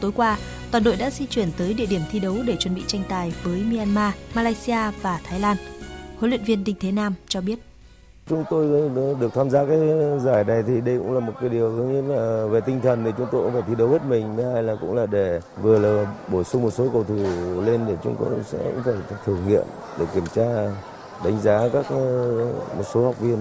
Tối 0.00 0.12
qua, 0.12 0.38
toàn 0.70 0.84
đội 0.84 0.96
đã 0.96 1.10
di 1.10 1.26
chuyển 1.26 1.48
tới 1.56 1.74
địa 1.74 1.86
điểm 1.86 2.00
thi 2.10 2.18
đấu 2.18 2.36
để 2.46 2.56
chuẩn 2.56 2.74
bị 2.74 2.82
tranh 2.86 3.02
tài 3.08 3.32
với 3.42 3.60
Myanmar, 3.60 4.14
Malaysia 4.34 4.90
và 5.02 5.20
Thái 5.24 5.40
Lan. 5.40 5.56
Huấn 6.18 6.30
luyện 6.30 6.44
viên 6.44 6.64
Đinh 6.64 6.76
Thế 6.80 6.92
Nam 6.92 7.14
cho 7.28 7.40
biết. 7.40 7.58
Chúng 8.28 8.44
tôi 8.50 8.90
ờ, 8.96 9.14
được 9.20 9.34
tham 9.34 9.50
gia 9.50 9.64
cái 9.64 9.78
giải 10.24 10.44
này 10.44 10.62
thì 10.66 10.80
đây 10.80 10.98
cũng 10.98 11.14
là 11.14 11.20
một 11.20 11.32
cái 11.40 11.48
điều 11.48 11.70
như 11.70 12.14
là 12.14 12.46
về 12.46 12.60
tinh 12.60 12.80
thần 12.80 13.04
thì 13.04 13.10
chúng 13.18 13.26
tôi 13.32 13.42
cũng 13.42 13.52
phải 13.52 13.62
thi 13.68 13.74
đấu 13.74 13.88
hết 13.88 14.02
mình. 14.08 14.38
hay 14.52 14.62
là 14.62 14.76
cũng 14.80 14.94
là 14.94 15.06
để 15.06 15.40
vừa 15.62 15.78
là 15.78 16.12
bổ 16.28 16.44
sung 16.44 16.62
một 16.62 16.70
số 16.70 16.88
cầu 16.92 17.04
thủ 17.04 17.16
lên 17.64 17.80
để 17.88 17.96
chúng 18.04 18.16
tôi 18.18 18.28
sẽ 18.44 18.58
cũng 18.58 18.82
phải 18.84 19.18
thử 19.24 19.36
nghiệm 19.46 19.64
để 19.98 20.06
kiểm 20.14 20.24
tra, 20.34 20.72
đánh 21.24 21.40
giá 21.42 21.68
các 21.72 21.86
ờ, 21.90 22.34
một 22.76 22.84
số 22.94 23.04
học 23.04 23.20
viên. 23.20 23.38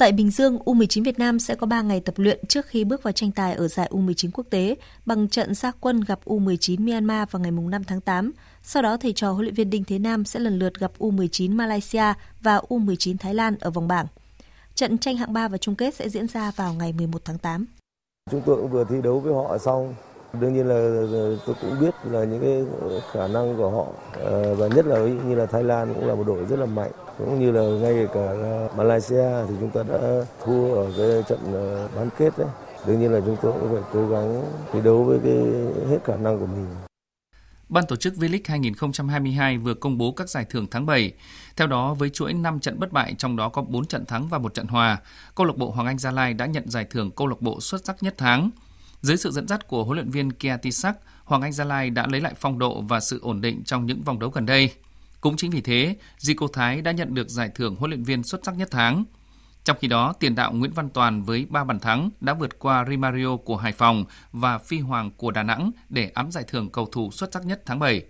Tại 0.00 0.12
Bình 0.12 0.30
Dương, 0.30 0.58
U19 0.64 1.04
Việt 1.04 1.18
Nam 1.18 1.38
sẽ 1.38 1.54
có 1.54 1.66
3 1.66 1.82
ngày 1.82 2.00
tập 2.00 2.14
luyện 2.16 2.46
trước 2.46 2.66
khi 2.66 2.84
bước 2.84 3.02
vào 3.02 3.12
tranh 3.12 3.30
tài 3.32 3.54
ở 3.54 3.68
giải 3.68 3.88
U19 3.90 4.30
quốc 4.34 4.46
tế 4.50 4.76
bằng 5.06 5.28
trận 5.28 5.54
gia 5.54 5.72
quân 5.80 6.00
gặp 6.00 6.18
U19 6.24 6.90
Myanmar 6.90 7.28
vào 7.30 7.40
ngày 7.40 7.50
5 7.50 7.84
tháng 7.84 8.00
8. 8.00 8.32
Sau 8.62 8.82
đó, 8.82 8.96
thầy 8.96 9.12
trò 9.12 9.32
huấn 9.32 9.44
luyện 9.44 9.54
viên 9.54 9.70
Đinh 9.70 9.84
Thế 9.84 9.98
Nam 9.98 10.24
sẽ 10.24 10.40
lần 10.40 10.58
lượt 10.58 10.78
gặp 10.78 10.92
U19 10.98 11.56
Malaysia 11.56 12.14
và 12.40 12.60
U19 12.68 13.16
Thái 13.18 13.34
Lan 13.34 13.56
ở 13.60 13.70
vòng 13.70 13.88
bảng. 13.88 14.06
Trận 14.74 14.98
tranh 14.98 15.16
hạng 15.16 15.32
3 15.32 15.48
và 15.48 15.58
chung 15.58 15.74
kết 15.74 15.94
sẽ 15.94 16.08
diễn 16.08 16.26
ra 16.28 16.52
vào 16.56 16.74
ngày 16.74 16.92
11 16.92 17.22
tháng 17.24 17.38
8. 17.38 17.66
Chúng 18.30 18.42
tôi 18.46 18.56
cũng 18.56 18.70
vừa 18.70 18.84
thi 18.84 18.96
đấu 19.02 19.20
với 19.20 19.34
họ 19.34 19.58
xong. 19.58 19.94
Đương 20.40 20.54
nhiên 20.54 20.66
là 20.66 20.74
ờ, 21.12 21.38
tôi 21.46 21.56
cũng 21.60 21.80
biết 21.80 21.94
là 22.04 22.24
những 22.24 22.40
cái 22.40 22.62
khả 23.12 23.26
năng 23.28 23.56
của 23.56 23.70
họ 23.70 23.86
ờ, 24.24 24.54
và 24.54 24.68
nhất 24.68 24.86
là 24.86 24.98
như 24.98 25.34
là 25.34 25.46
Thái 25.46 25.64
Lan 25.64 25.94
cũng 25.94 26.08
là 26.08 26.14
một 26.14 26.24
đội 26.26 26.44
rất 26.44 26.58
là 26.58 26.66
mạnh 26.66 26.90
cũng 27.24 27.40
như 27.40 27.50
là 27.50 27.62
ngay 27.62 28.06
cả 28.14 28.32
là 28.32 28.68
Malaysia 28.76 29.46
thì 29.48 29.54
chúng 29.60 29.70
ta 29.70 29.82
đã 29.82 30.24
thua 30.44 30.74
ở 30.74 30.92
cái 30.96 31.22
trận 31.28 31.38
ờ, 31.52 31.88
bán 31.96 32.08
kết 32.18 32.38
đấy. 32.38 32.48
Đương 32.86 33.00
nhiên 33.00 33.12
là 33.12 33.20
chúng 33.26 33.36
tôi 33.42 33.52
cũng 33.60 33.72
phải 33.72 33.82
cố 33.92 34.08
gắng 34.08 34.42
thi 34.72 34.80
đấu 34.84 35.04
với 35.04 35.18
cái 35.24 35.36
hết 35.90 35.98
khả 36.04 36.16
năng 36.16 36.38
của 36.38 36.46
mình. 36.46 36.66
Ban 37.68 37.86
tổ 37.86 37.96
chức 37.96 38.14
V-League 38.14 38.40
2022 38.44 39.58
vừa 39.58 39.74
công 39.74 39.98
bố 39.98 40.12
các 40.12 40.30
giải 40.30 40.44
thưởng 40.50 40.66
tháng 40.70 40.86
7. 40.86 41.12
Theo 41.56 41.66
đó, 41.66 41.94
với 41.94 42.10
chuỗi 42.10 42.32
5 42.32 42.60
trận 42.60 42.78
bất 42.78 42.92
bại, 42.92 43.14
trong 43.18 43.36
đó 43.36 43.48
có 43.48 43.62
4 43.62 43.86
trận 43.86 44.06
thắng 44.06 44.28
và 44.28 44.38
1 44.38 44.54
trận 44.54 44.66
hòa, 44.66 44.98
câu 45.34 45.46
lạc 45.46 45.56
bộ 45.56 45.70
Hoàng 45.70 45.86
Anh 45.86 45.98
Gia 45.98 46.10
Lai 46.10 46.34
đã 46.34 46.46
nhận 46.46 46.70
giải 46.70 46.84
thưởng 46.90 47.10
câu 47.10 47.26
lạc 47.26 47.40
bộ 47.40 47.60
xuất 47.60 47.84
sắc 47.84 48.02
nhất 48.02 48.14
tháng. 48.18 48.50
Dưới 49.02 49.16
sự 49.16 49.30
dẫn 49.30 49.48
dắt 49.48 49.68
của 49.68 49.84
huấn 49.84 49.96
luyện 49.96 50.10
viên 50.10 50.32
Kia 50.32 50.56
Tisak, 50.62 50.96
Hoàng 51.24 51.42
Anh 51.42 51.52
Gia 51.52 51.64
Lai 51.64 51.90
đã 51.90 52.06
lấy 52.06 52.20
lại 52.20 52.34
phong 52.36 52.58
độ 52.58 52.80
và 52.80 53.00
sự 53.00 53.20
ổn 53.22 53.40
định 53.40 53.62
trong 53.64 53.86
những 53.86 54.02
vòng 54.02 54.18
đấu 54.18 54.30
gần 54.30 54.46
đây. 54.46 54.70
Cũng 55.20 55.36
chính 55.36 55.50
vì 55.50 55.60
thế, 55.60 55.96
Zico 56.18 56.48
Thái 56.48 56.82
đã 56.82 56.92
nhận 56.92 57.14
được 57.14 57.28
giải 57.28 57.50
thưởng 57.54 57.76
huấn 57.76 57.90
luyện 57.90 58.02
viên 58.02 58.22
xuất 58.22 58.40
sắc 58.44 58.56
nhất 58.56 58.68
tháng. 58.70 59.04
Trong 59.64 59.76
khi 59.80 59.88
đó, 59.88 60.12
tiền 60.12 60.34
đạo 60.34 60.52
Nguyễn 60.52 60.72
Văn 60.72 60.88
Toàn 60.88 61.22
với 61.22 61.46
3 61.50 61.64
bàn 61.64 61.80
thắng 61.80 62.10
đã 62.20 62.34
vượt 62.34 62.58
qua 62.58 62.84
Rimario 62.88 63.36
của 63.36 63.56
Hải 63.56 63.72
Phòng 63.72 64.04
và 64.32 64.58
Phi 64.58 64.78
Hoàng 64.78 65.10
của 65.16 65.30
Đà 65.30 65.42
Nẵng 65.42 65.70
để 65.88 66.10
ám 66.14 66.30
giải 66.30 66.44
thưởng 66.48 66.70
cầu 66.70 66.86
thủ 66.92 67.10
xuất 67.10 67.32
sắc 67.32 67.46
nhất 67.46 67.62
tháng 67.66 67.78
7. 67.78 68.02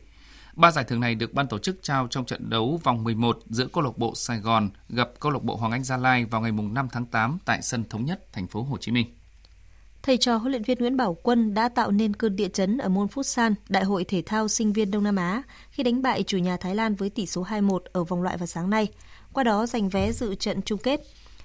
Ba 0.54 0.70
giải 0.70 0.84
thưởng 0.84 1.00
này 1.00 1.14
được 1.14 1.34
ban 1.34 1.48
tổ 1.48 1.58
chức 1.58 1.78
trao 1.82 2.06
trong 2.10 2.24
trận 2.24 2.50
đấu 2.50 2.80
vòng 2.82 3.04
11 3.04 3.38
giữa 3.48 3.66
câu 3.66 3.84
lạc 3.84 3.98
bộ 3.98 4.12
Sài 4.14 4.38
Gòn 4.38 4.70
gặp 4.88 5.10
câu 5.20 5.32
lạc 5.32 5.42
bộ 5.42 5.56
Hoàng 5.56 5.72
Anh 5.72 5.84
Gia 5.84 5.96
Lai 5.96 6.24
vào 6.24 6.40
ngày 6.40 6.52
5 6.52 6.88
tháng 6.92 7.06
8 7.06 7.38
tại 7.44 7.62
sân 7.62 7.84
Thống 7.90 8.04
Nhất, 8.04 8.32
thành 8.32 8.46
phố 8.46 8.62
Hồ 8.62 8.76
Chí 8.76 8.92
Minh. 8.92 9.06
Thầy 10.02 10.16
trò 10.16 10.36
huấn 10.36 10.50
luyện 10.52 10.62
viên 10.62 10.78
Nguyễn 10.78 10.96
Bảo 10.96 11.16
Quân 11.22 11.54
đã 11.54 11.68
tạo 11.68 11.90
nên 11.90 12.16
cơn 12.16 12.36
địa 12.36 12.48
chấn 12.48 12.78
ở 12.78 12.88
môn 12.88 13.06
Futsal, 13.06 13.54
Đại 13.68 13.84
hội 13.84 14.04
thể 14.04 14.22
thao 14.26 14.48
sinh 14.48 14.72
viên 14.72 14.90
Đông 14.90 15.04
Nam 15.04 15.16
Á 15.16 15.42
khi 15.70 15.82
đánh 15.82 16.02
bại 16.02 16.22
chủ 16.22 16.38
nhà 16.38 16.56
Thái 16.56 16.74
Lan 16.74 16.94
với 16.94 17.10
tỷ 17.10 17.26
số 17.26 17.44
2-1 17.44 17.78
ở 17.92 18.04
vòng 18.04 18.22
loại 18.22 18.36
vào 18.36 18.46
sáng 18.46 18.70
nay, 18.70 18.88
qua 19.32 19.44
đó 19.44 19.66
giành 19.66 19.88
vé 19.88 20.12
dự 20.12 20.34
trận 20.34 20.62
chung 20.62 20.78
kết. 20.78 21.00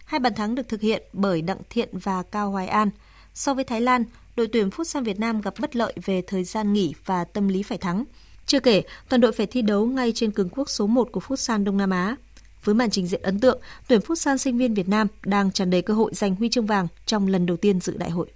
Hai 0.06 0.20
bàn 0.20 0.34
thắng 0.34 0.56
được 0.56 0.70
thực 0.70 0.82
hiện 0.82 1.04
bởi 1.14 1.42
Đặng 1.42 1.58
Thiện 1.70 1.90
và 1.92 2.24
Cao 2.24 2.52
Hoài 2.52 2.68
An. 2.68 2.90
So 3.34 3.54
với 3.54 3.64
Thái 3.64 3.82
Lan, 3.82 4.04
đội 4.36 4.48
tuyển 4.48 4.70
Futsal 4.70 5.04
Việt 5.04 5.20
Nam 5.20 5.42
gặp 5.42 5.54
bất 5.60 5.76
lợi 5.76 5.94
về 6.06 6.22
thời 6.22 6.44
gian 6.44 6.74
nghỉ 6.74 6.94
và 7.06 7.24
tâm 7.24 7.48
lý 7.48 7.64
phải 7.64 7.78
thắng. 7.78 8.04
Chưa 8.46 8.60
kể, 8.60 8.84
toàn 9.10 9.22
đội 9.22 9.32
phải 9.32 9.46
thi 9.46 9.62
đấu 9.62 9.86
ngay 9.86 10.12
trên 10.16 10.32
cường 10.32 10.50
quốc 10.50 10.70
số 10.70 10.88
1 10.88 11.10
của 11.12 11.22
Futsal 11.28 11.64
Đông 11.64 11.78
Nam 11.78 11.90
Á. 11.90 12.16
Với 12.64 12.76
màn 12.76 12.90
trình 12.90 13.08
diễn 13.08 13.22
ấn 13.22 13.40
tượng, 13.40 13.62
tuyển 13.88 14.02
Futsal 14.02 14.38
sinh 14.38 14.58
viên 14.58 14.74
Việt 14.74 14.90
Nam 14.90 15.08
đang 15.26 15.52
tràn 15.52 15.70
đầy 15.70 15.82
cơ 15.82 15.94
hội 15.94 16.12
giành 16.14 16.36
huy 16.36 16.50
chương 16.50 16.66
vàng 16.66 16.88
trong 17.06 17.28
lần 17.28 17.46
đầu 17.46 17.58
tiên 17.58 17.80
dự 17.80 17.98
đại 17.98 18.10
hội. 18.10 18.28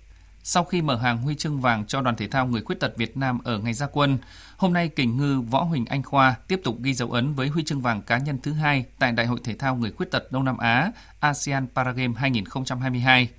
Sau 0.44 0.64
khi 0.64 0.82
mở 0.82 0.96
hàng 0.96 1.18
huy 1.18 1.36
chương 1.36 1.62
vàng 1.62 1.86
cho 1.86 2.02
đoàn 2.02 2.16
thể 2.16 2.28
thao 2.28 2.48
người 2.48 2.62
khuyết 2.62 2.80
tật 2.80 2.98
Việt 2.98 3.18
Nam 3.18 3.40
ở 3.44 3.58
ngày 3.58 3.74
gia 3.74 3.88
quân, 3.88 4.18
hôm 4.58 4.74
nay 4.74 4.88
kình 4.88 5.18
ngư 5.18 5.42
Võ 5.42 5.64
Huỳnh 5.64 5.86
Anh 5.86 6.04
Khoa 6.04 6.36
tiếp 6.48 6.62
tục 6.64 6.76
ghi 6.82 6.94
dấu 6.94 7.12
ấn 7.12 7.34
với 7.34 7.48
huy 7.48 7.64
chương 7.64 7.82
vàng 7.82 8.02
cá 8.02 8.18
nhân 8.18 8.40
thứ 8.44 8.54
hai 8.54 8.86
tại 9.00 9.12
Đại 9.12 9.26
hội 9.26 9.40
thể 9.44 9.56
thao 9.56 9.76
người 9.76 9.92
khuyết 9.92 10.12
tật 10.12 10.32
Đông 10.32 10.46
Nam 10.46 10.58
Á 10.58 10.92
ASEAN 11.20 11.68
Paragame 11.76 12.14
2022. 12.18 13.30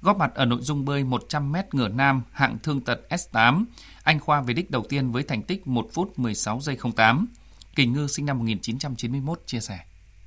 Góp 0.00 0.16
mặt 0.16 0.34
ở 0.34 0.44
nội 0.44 0.58
dung 0.62 0.84
bơi 0.84 1.04
100m 1.04 1.62
ngửa 1.72 1.88
nam 1.88 2.22
hạng 2.32 2.58
thương 2.62 2.80
tật 2.80 3.00
S8, 3.10 3.64
anh 4.02 4.20
Khoa 4.20 4.40
về 4.40 4.54
đích 4.54 4.70
đầu 4.70 4.84
tiên 4.88 5.10
với 5.10 5.22
thành 5.22 5.42
tích 5.42 5.66
1 5.66 5.86
phút 5.92 6.18
16 6.18 6.60
giây 6.60 6.78
08. 6.96 7.26
Kình 7.76 7.92
ngư 7.92 8.06
sinh 8.06 8.26
năm 8.26 8.38
1991 8.38 9.40
chia 9.46 9.60
sẻ. 9.60 9.78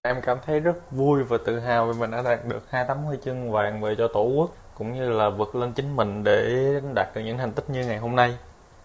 Em 0.01 0.15
cảm 0.25 0.37
thấy 0.45 0.59
rất 0.59 0.91
vui 0.91 1.23
và 1.23 1.37
tự 1.45 1.59
hào 1.59 1.87
vì 1.87 1.99
mình 1.99 2.11
đã 2.11 2.21
đạt 2.21 2.47
được 2.47 2.71
hai 2.71 2.85
tấm 2.87 2.97
huy 2.97 3.17
chương 3.25 3.51
vàng 3.51 3.81
về 3.81 3.95
cho 3.97 4.07
tổ 4.13 4.23
quốc 4.23 4.55
cũng 4.77 4.93
như 4.93 5.09
là 5.09 5.29
vượt 5.29 5.55
lên 5.55 5.73
chính 5.73 5.95
mình 5.95 6.23
để 6.23 6.69
đạt 6.95 7.15
được 7.15 7.21
những 7.21 7.37
thành 7.37 7.51
tích 7.51 7.69
như 7.69 7.85
ngày 7.85 7.97
hôm 7.97 8.15
nay. 8.15 8.37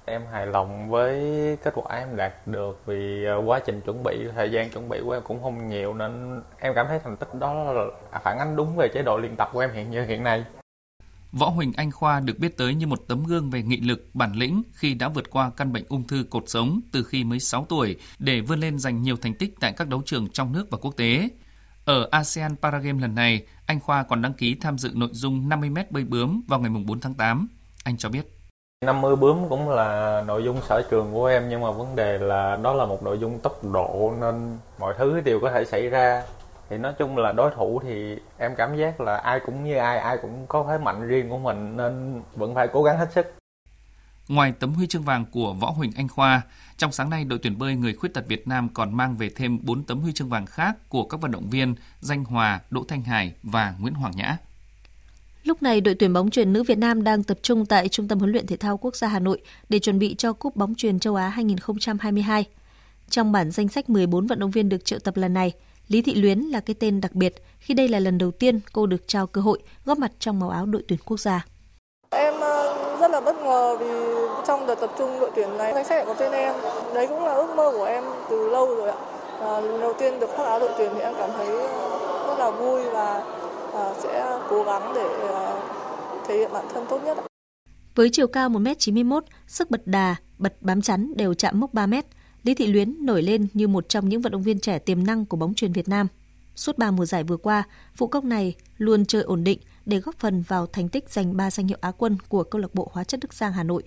Em 0.04 0.22
hài 0.32 0.46
lòng 0.46 0.90
với 0.90 1.16
kết 1.64 1.72
quả 1.74 1.96
em 1.96 2.16
đạt 2.16 2.46
được 2.46 2.82
vì 2.86 3.24
ờ, 3.24 3.42
quá 3.46 3.60
trình 3.66 3.80
chuẩn 3.80 4.02
bị, 4.02 4.26
thời 4.36 4.50
gian 4.50 4.70
chuẩn 4.70 4.88
bị 4.88 5.00
của 5.04 5.12
em 5.12 5.22
cũng 5.22 5.42
không 5.42 5.68
nhiều 5.68 5.94
nên 5.94 6.42
em 6.58 6.72
cảm 6.74 6.86
thấy 6.88 6.98
thành 7.04 7.16
tích 7.16 7.34
đó 7.34 7.54
là 7.54 7.84
à, 8.10 8.20
phản 8.24 8.38
ánh 8.38 8.56
đúng 8.56 8.76
về 8.76 8.88
chế 8.94 9.02
độ 9.02 9.18
luyện 9.18 9.36
tập 9.36 9.50
của 9.52 9.60
em 9.60 9.70
hiện 9.72 9.90
như 9.90 10.04
hiện 10.04 10.22
nay. 10.22 10.44
Võ 11.32 11.48
Huỳnh 11.48 11.72
Anh 11.76 11.90
Khoa 11.90 12.20
được 12.20 12.38
biết 12.38 12.56
tới 12.56 12.74
như 12.74 12.86
một 12.86 12.98
tấm 13.08 13.24
gương 13.24 13.50
về 13.50 13.62
nghị 13.62 13.80
lực, 13.80 14.10
bản 14.14 14.32
lĩnh 14.32 14.62
khi 14.72 14.94
đã 14.94 15.08
vượt 15.08 15.30
qua 15.30 15.50
căn 15.56 15.72
bệnh 15.72 15.84
ung 15.88 16.06
thư 16.06 16.24
cột 16.30 16.44
sống 16.46 16.80
từ 16.92 17.04
khi 17.04 17.24
mới 17.24 17.40
6 17.40 17.66
tuổi 17.68 17.96
để 18.18 18.40
vươn 18.40 18.60
lên 18.60 18.78
giành 18.78 19.02
nhiều 19.02 19.16
thành 19.16 19.34
tích 19.34 19.54
tại 19.60 19.72
các 19.76 19.88
đấu 19.88 20.02
trường 20.06 20.28
trong 20.28 20.52
nước 20.52 20.66
và 20.70 20.78
quốc 20.78 20.96
tế. 20.96 21.28
Ở 21.84 22.08
ASEAN 22.10 22.56
Paragame 22.56 23.00
lần 23.00 23.14
này, 23.14 23.46
anh 23.66 23.80
Khoa 23.80 24.02
còn 24.02 24.22
đăng 24.22 24.32
ký 24.32 24.56
tham 24.60 24.78
dự 24.78 24.90
nội 24.94 25.08
dung 25.12 25.48
50m 25.48 25.84
bơi 25.90 26.04
bướm 26.04 26.42
vào 26.48 26.60
ngày 26.60 26.70
4 26.86 27.00
tháng 27.00 27.14
8. 27.14 27.48
Anh 27.84 27.96
cho 27.96 28.08
biết. 28.08 28.38
50 28.84 29.16
bướm 29.16 29.48
cũng 29.48 29.70
là 29.70 30.22
nội 30.26 30.44
dung 30.44 30.60
sở 30.68 30.82
trường 30.90 31.12
của 31.12 31.26
em 31.26 31.48
nhưng 31.48 31.60
mà 31.60 31.70
vấn 31.70 31.96
đề 31.96 32.18
là 32.18 32.56
đó 32.62 32.72
là 32.72 32.86
một 32.86 33.02
nội 33.02 33.18
dung 33.18 33.38
tốc 33.38 33.64
độ 33.72 34.14
nên 34.20 34.58
mọi 34.78 34.94
thứ 34.98 35.20
đều 35.20 35.40
có 35.40 35.50
thể 35.50 35.64
xảy 35.64 35.88
ra. 35.88 36.22
Thì 36.70 36.78
nói 36.78 36.92
chung 36.98 37.18
là 37.18 37.32
đối 37.32 37.50
thủ 37.56 37.80
thì 37.84 38.16
em 38.38 38.54
cảm 38.56 38.76
giác 38.76 39.00
là 39.00 39.16
ai 39.16 39.40
cũng 39.46 39.64
như 39.64 39.76
ai, 39.76 39.98
ai 39.98 40.18
cũng 40.22 40.46
có 40.48 40.64
thế 40.68 40.78
mạnh 40.78 41.08
riêng 41.08 41.30
của 41.30 41.38
mình 41.38 41.76
nên 41.76 42.22
vẫn 42.36 42.54
phải 42.54 42.68
cố 42.72 42.82
gắng 42.82 42.98
hết 42.98 43.12
sức. 43.12 43.34
Ngoài 44.28 44.52
tấm 44.60 44.74
huy 44.74 44.86
chương 44.86 45.02
vàng 45.02 45.24
của 45.32 45.52
Võ 45.52 45.70
Huỳnh 45.70 45.92
Anh 45.96 46.08
Khoa, 46.08 46.42
trong 46.82 46.92
sáng 46.92 47.10
nay 47.10 47.24
đội 47.24 47.38
tuyển 47.42 47.58
bơi 47.58 47.74
người 47.74 47.94
khuyết 47.94 48.14
tật 48.14 48.28
Việt 48.28 48.48
Nam 48.48 48.68
còn 48.74 48.96
mang 48.96 49.16
về 49.16 49.28
thêm 49.28 49.58
4 49.62 49.84
tấm 49.84 50.00
huy 50.00 50.12
chương 50.12 50.28
vàng 50.28 50.46
khác 50.46 50.76
của 50.88 51.04
các 51.04 51.20
vận 51.20 51.30
động 51.30 51.50
viên 51.50 51.74
Danh 52.00 52.24
Hòa, 52.24 52.60
Đỗ 52.70 52.84
Thanh 52.88 53.02
Hải 53.02 53.32
và 53.42 53.74
Nguyễn 53.80 53.94
Hoàng 53.94 54.12
Nhã. 54.16 54.36
Lúc 55.44 55.62
này, 55.62 55.80
đội 55.80 55.94
tuyển 55.94 56.12
bóng 56.12 56.30
chuyền 56.30 56.52
nữ 56.52 56.62
Việt 56.62 56.78
Nam 56.78 57.04
đang 57.04 57.22
tập 57.22 57.38
trung 57.42 57.66
tại 57.66 57.88
Trung 57.88 58.08
tâm 58.08 58.18
huấn 58.18 58.30
luyện 58.30 58.46
thể 58.46 58.56
thao 58.56 58.76
quốc 58.76 58.96
gia 58.96 59.08
Hà 59.08 59.18
Nội 59.18 59.40
để 59.68 59.78
chuẩn 59.78 59.98
bị 59.98 60.14
cho 60.18 60.32
Cúp 60.32 60.56
bóng 60.56 60.74
chuyền 60.74 60.98
châu 60.98 61.14
Á 61.14 61.28
2022. 61.28 62.44
Trong 63.10 63.32
bản 63.32 63.50
danh 63.50 63.68
sách 63.68 63.90
14 63.90 64.26
vận 64.26 64.38
động 64.38 64.50
viên 64.50 64.68
được 64.68 64.84
triệu 64.84 64.98
tập 64.98 65.16
lần 65.16 65.34
này, 65.34 65.52
Lý 65.88 66.02
Thị 66.02 66.14
Luyến 66.14 66.38
là 66.38 66.60
cái 66.60 66.74
tên 66.74 67.00
đặc 67.00 67.14
biệt 67.14 67.34
khi 67.58 67.74
đây 67.74 67.88
là 67.88 67.98
lần 67.98 68.18
đầu 68.18 68.30
tiên 68.30 68.60
cô 68.72 68.86
được 68.86 69.08
trao 69.08 69.26
cơ 69.26 69.40
hội 69.40 69.58
góp 69.84 69.98
mặt 69.98 70.12
trong 70.18 70.40
màu 70.40 70.50
áo 70.50 70.66
đội 70.66 70.84
tuyển 70.88 70.98
quốc 71.04 71.20
gia. 71.20 71.46
Em 72.10 72.41
là 73.12 73.20
bất 73.20 73.36
ngờ 73.42 73.76
vì 73.80 73.86
trong 74.46 74.66
đợt 74.66 74.74
tập 74.74 74.90
trung 74.98 75.20
đội 75.20 75.30
tuyển 75.34 75.56
này 75.58 75.72
danh 75.74 75.84
sách 75.84 76.04
có 76.06 76.14
tên 76.14 76.32
em. 76.32 76.54
Đấy 76.94 77.06
cũng 77.06 77.24
là 77.24 77.34
ước 77.34 77.54
mơ 77.56 77.72
của 77.72 77.84
em 77.84 78.04
từ 78.30 78.48
lâu 78.48 78.74
rồi 78.74 78.90
ạ. 78.90 78.96
À, 79.40 79.60
lần 79.60 79.80
đầu 79.80 79.94
tiên 79.98 80.20
được 80.20 80.30
khoác 80.36 80.44
áo 80.44 80.60
đội 80.60 80.70
tuyển 80.78 80.92
thì 80.94 81.00
em 81.00 81.14
cảm 81.18 81.30
thấy 81.36 81.46
rất 82.26 82.38
là 82.38 82.50
vui 82.50 82.82
và 82.84 83.24
à, 83.74 83.94
sẽ 84.02 84.38
cố 84.50 84.62
gắng 84.62 84.92
để 84.94 85.28
à, 85.28 85.54
thể 86.28 86.38
hiện 86.38 86.52
bản 86.52 86.64
thân 86.74 86.86
tốt 86.88 87.00
nhất. 87.04 87.18
Với 87.94 88.08
chiều 88.12 88.26
cao 88.26 88.48
1m91, 88.48 89.20
sức 89.46 89.70
bật 89.70 89.86
đà, 89.86 90.16
bật 90.38 90.54
bám 90.60 90.82
chắn 90.82 91.12
đều 91.16 91.34
chạm 91.34 91.60
mốc 91.60 91.74
3m, 91.74 92.02
Lý 92.42 92.54
Thị 92.54 92.66
Luyến 92.66 93.06
nổi 93.06 93.22
lên 93.22 93.46
như 93.54 93.68
một 93.68 93.88
trong 93.88 94.08
những 94.08 94.20
vận 94.20 94.32
động 94.32 94.42
viên 94.42 94.60
trẻ 94.60 94.78
tiềm 94.78 95.06
năng 95.06 95.26
của 95.26 95.36
bóng 95.36 95.54
truyền 95.54 95.72
Việt 95.72 95.88
Nam. 95.88 96.06
Suốt 96.54 96.78
3 96.78 96.90
mùa 96.90 97.04
giải 97.04 97.24
vừa 97.24 97.36
qua, 97.36 97.62
phụ 97.94 98.06
công 98.06 98.28
này 98.28 98.54
luôn 98.78 99.04
chơi 99.04 99.22
ổn 99.22 99.44
định 99.44 99.58
để 99.86 99.98
góp 99.98 100.18
phần 100.18 100.42
vào 100.48 100.66
thành 100.66 100.88
tích 100.88 101.10
giành 101.10 101.36
3 101.36 101.50
danh 101.50 101.66
hiệu 101.66 101.78
Á 101.80 101.92
quân 101.98 102.16
của 102.28 102.42
câu 102.42 102.60
lạc 102.60 102.74
bộ 102.74 102.90
Hóa 102.92 103.04
chất 103.04 103.20
Đức 103.20 103.34
Giang 103.34 103.52
Hà 103.52 103.62
Nội. 103.62 103.82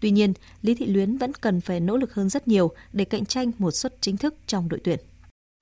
Tuy 0.00 0.10
nhiên, 0.10 0.32
Lý 0.62 0.74
Thị 0.74 0.86
Luyến 0.86 1.16
vẫn 1.16 1.32
cần 1.34 1.60
phải 1.60 1.80
nỗ 1.80 1.96
lực 1.96 2.14
hơn 2.14 2.28
rất 2.28 2.48
nhiều 2.48 2.70
để 2.92 3.04
cạnh 3.04 3.24
tranh 3.24 3.52
một 3.58 3.70
suất 3.70 3.94
chính 4.00 4.16
thức 4.16 4.34
trong 4.46 4.68
đội 4.68 4.80
tuyển. 4.84 4.98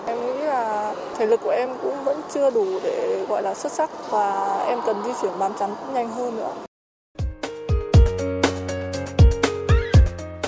Em 0.06 0.18
nghĩ 0.20 0.42
là 0.42 0.94
thể 1.18 1.26
lực 1.26 1.40
của 1.42 1.50
em 1.50 1.68
cũng 1.82 2.04
vẫn 2.04 2.20
chưa 2.34 2.50
đủ 2.50 2.80
để 2.82 3.26
gọi 3.28 3.42
là 3.42 3.54
xuất 3.54 3.72
sắc 3.72 3.90
và 4.10 4.56
em 4.66 4.78
cần 4.86 4.96
di 5.04 5.10
chuyển 5.22 5.38
bám 5.38 5.52
chắn 5.58 5.70
nhanh 5.94 6.10
hơn 6.10 6.36
nữa. 6.36 6.54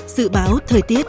Dự 0.06 0.28
báo 0.28 0.58
thời 0.66 0.82
tiết 0.82 1.06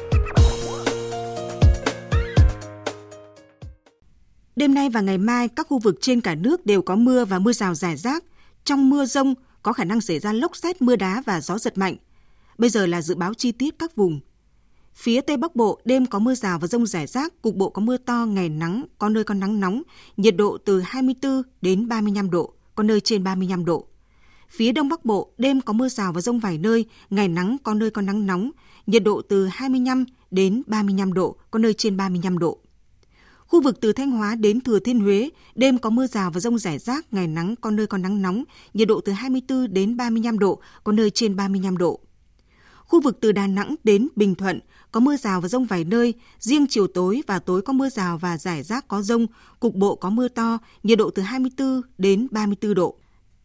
Đêm 4.57 4.73
nay 4.73 4.89
và 4.89 5.01
ngày 5.01 5.17
mai, 5.17 5.47
các 5.47 5.67
khu 5.67 5.79
vực 5.79 5.97
trên 6.01 6.21
cả 6.21 6.35
nước 6.35 6.65
đều 6.65 6.81
có 6.81 6.95
mưa 6.95 7.25
và 7.25 7.39
mưa 7.39 7.53
rào 7.53 7.75
rải 7.75 7.97
rác. 7.97 8.23
Trong 8.63 8.89
mưa 8.89 9.05
rông, 9.05 9.33
có 9.63 9.73
khả 9.73 9.83
năng 9.83 10.01
xảy 10.01 10.19
ra 10.19 10.33
lốc 10.33 10.55
xét, 10.55 10.81
mưa 10.81 10.95
đá 10.95 11.23
và 11.25 11.41
gió 11.41 11.57
giật 11.57 11.77
mạnh. 11.77 11.95
Bây 12.57 12.69
giờ 12.69 12.85
là 12.85 13.01
dự 13.01 13.15
báo 13.15 13.33
chi 13.33 13.51
tiết 13.51 13.79
các 13.79 13.95
vùng. 13.95 14.19
Phía 14.93 15.21
Tây 15.21 15.37
Bắc 15.37 15.55
Bộ, 15.55 15.79
đêm 15.85 16.05
có 16.05 16.19
mưa 16.19 16.35
rào 16.35 16.59
và 16.59 16.67
rông 16.67 16.85
rải 16.85 17.07
rác, 17.07 17.41
cục 17.41 17.55
bộ 17.55 17.69
có 17.69 17.81
mưa 17.81 17.97
to, 17.97 18.25
ngày 18.25 18.49
nắng, 18.49 18.85
có 18.97 19.09
nơi 19.09 19.23
có 19.23 19.33
nắng 19.33 19.59
nóng, 19.59 19.81
nhiệt 20.17 20.35
độ 20.35 20.57
từ 20.65 20.81
24 20.81 21.41
đến 21.61 21.87
35 21.87 22.29
độ, 22.29 22.53
có 22.75 22.83
nơi 22.83 22.99
trên 23.01 23.23
35 23.23 23.65
độ. 23.65 23.87
Phía 24.49 24.71
Đông 24.71 24.89
Bắc 24.89 25.05
Bộ, 25.05 25.31
đêm 25.37 25.61
có 25.61 25.73
mưa 25.73 25.89
rào 25.89 26.13
và 26.13 26.21
rông 26.21 26.39
vài 26.39 26.57
nơi, 26.57 26.85
ngày 27.09 27.27
nắng 27.27 27.57
có 27.63 27.73
nơi 27.73 27.91
có 27.91 28.01
nắng 28.01 28.25
nóng, 28.25 28.51
nhiệt 28.87 29.03
độ 29.03 29.21
từ 29.21 29.47
25 29.47 30.05
đến 30.31 30.63
35 30.67 31.13
độ, 31.13 31.35
có 31.51 31.59
nơi 31.59 31.73
trên 31.73 31.97
35 31.97 32.37
độ. 32.37 32.59
Khu 33.47 33.61
vực 33.61 33.81
từ 33.81 33.93
Thanh 33.93 34.11
Hóa 34.11 34.35
đến 34.35 34.61
Thừa 34.61 34.79
Thiên 34.79 34.99
Huế, 34.99 35.29
đêm 35.55 35.77
có 35.77 35.89
mưa 35.89 36.07
rào 36.07 36.31
và 36.31 36.39
rông 36.39 36.57
rải 36.57 36.79
rác, 36.79 37.13
ngày 37.13 37.27
nắng 37.27 37.55
có 37.61 37.71
nơi 37.71 37.87
có 37.87 37.97
nắng 37.97 38.21
nóng, 38.21 38.43
nhiệt 38.73 38.87
độ 38.87 39.01
từ 39.01 39.11
24 39.11 39.73
đến 39.73 39.97
35 39.97 40.39
độ, 40.39 40.59
có 40.83 40.91
nơi 40.91 41.09
trên 41.09 41.35
35 41.35 41.77
độ. 41.77 41.99
Khu 42.79 43.01
vực 43.01 43.17
từ 43.21 43.31
Đà 43.31 43.47
Nẵng 43.47 43.75
đến 43.83 44.07
Bình 44.15 44.35
Thuận 44.35 44.59
có 44.91 44.99
mưa 44.99 45.17
rào 45.17 45.41
và 45.41 45.47
rông 45.47 45.65
vài 45.65 45.83
nơi, 45.83 46.13
riêng 46.39 46.65
chiều 46.69 46.87
tối 46.87 47.21
và 47.27 47.39
tối 47.39 47.61
có 47.61 47.73
mưa 47.73 47.89
rào 47.89 48.17
và 48.17 48.37
rải 48.37 48.63
rác 48.63 48.87
có 48.87 49.01
rông, 49.01 49.27
cục 49.59 49.75
bộ 49.75 49.95
có 49.95 50.09
mưa 50.09 50.27
to, 50.27 50.57
nhiệt 50.83 50.97
độ 50.97 51.09
từ 51.09 51.21
24 51.21 51.81
đến 51.97 52.27
34 52.31 52.73
độ. 52.73 52.95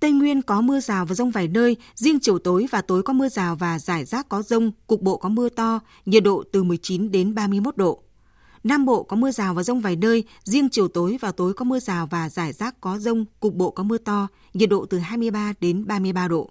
Tây 0.00 0.12
Nguyên 0.12 0.42
có 0.42 0.60
mưa 0.60 0.80
rào 0.80 1.06
và 1.06 1.14
rông 1.14 1.30
vài 1.30 1.48
nơi, 1.48 1.76
riêng 1.94 2.18
chiều 2.20 2.38
tối 2.38 2.66
và 2.70 2.80
tối 2.80 3.02
có 3.02 3.12
mưa 3.12 3.28
rào 3.28 3.56
và 3.56 3.78
rải 3.78 4.04
rác 4.04 4.28
có 4.28 4.42
rông, 4.42 4.72
cục 4.86 5.02
bộ 5.02 5.16
có 5.16 5.28
mưa 5.28 5.48
to, 5.48 5.80
nhiệt 6.06 6.22
độ 6.22 6.44
từ 6.52 6.62
19 6.62 7.10
đến 7.10 7.34
31 7.34 7.76
độ. 7.76 8.02
Nam 8.64 8.84
Bộ 8.84 9.02
có 9.02 9.16
mưa 9.16 9.30
rào 9.30 9.54
và 9.54 9.62
rông 9.62 9.80
vài 9.80 9.96
nơi, 9.96 10.24
riêng 10.44 10.68
chiều 10.68 10.88
tối 10.88 11.16
và 11.20 11.32
tối 11.32 11.54
có 11.54 11.64
mưa 11.64 11.80
rào 11.80 12.06
và 12.06 12.28
rải 12.28 12.52
rác 12.52 12.80
có 12.80 12.98
rông, 12.98 13.24
cục 13.40 13.54
bộ 13.54 13.70
có 13.70 13.82
mưa 13.82 13.98
to, 13.98 14.28
nhiệt 14.54 14.68
độ 14.68 14.86
từ 14.86 14.98
23 14.98 15.52
đến 15.60 15.86
33 15.86 16.28
độ. 16.28 16.50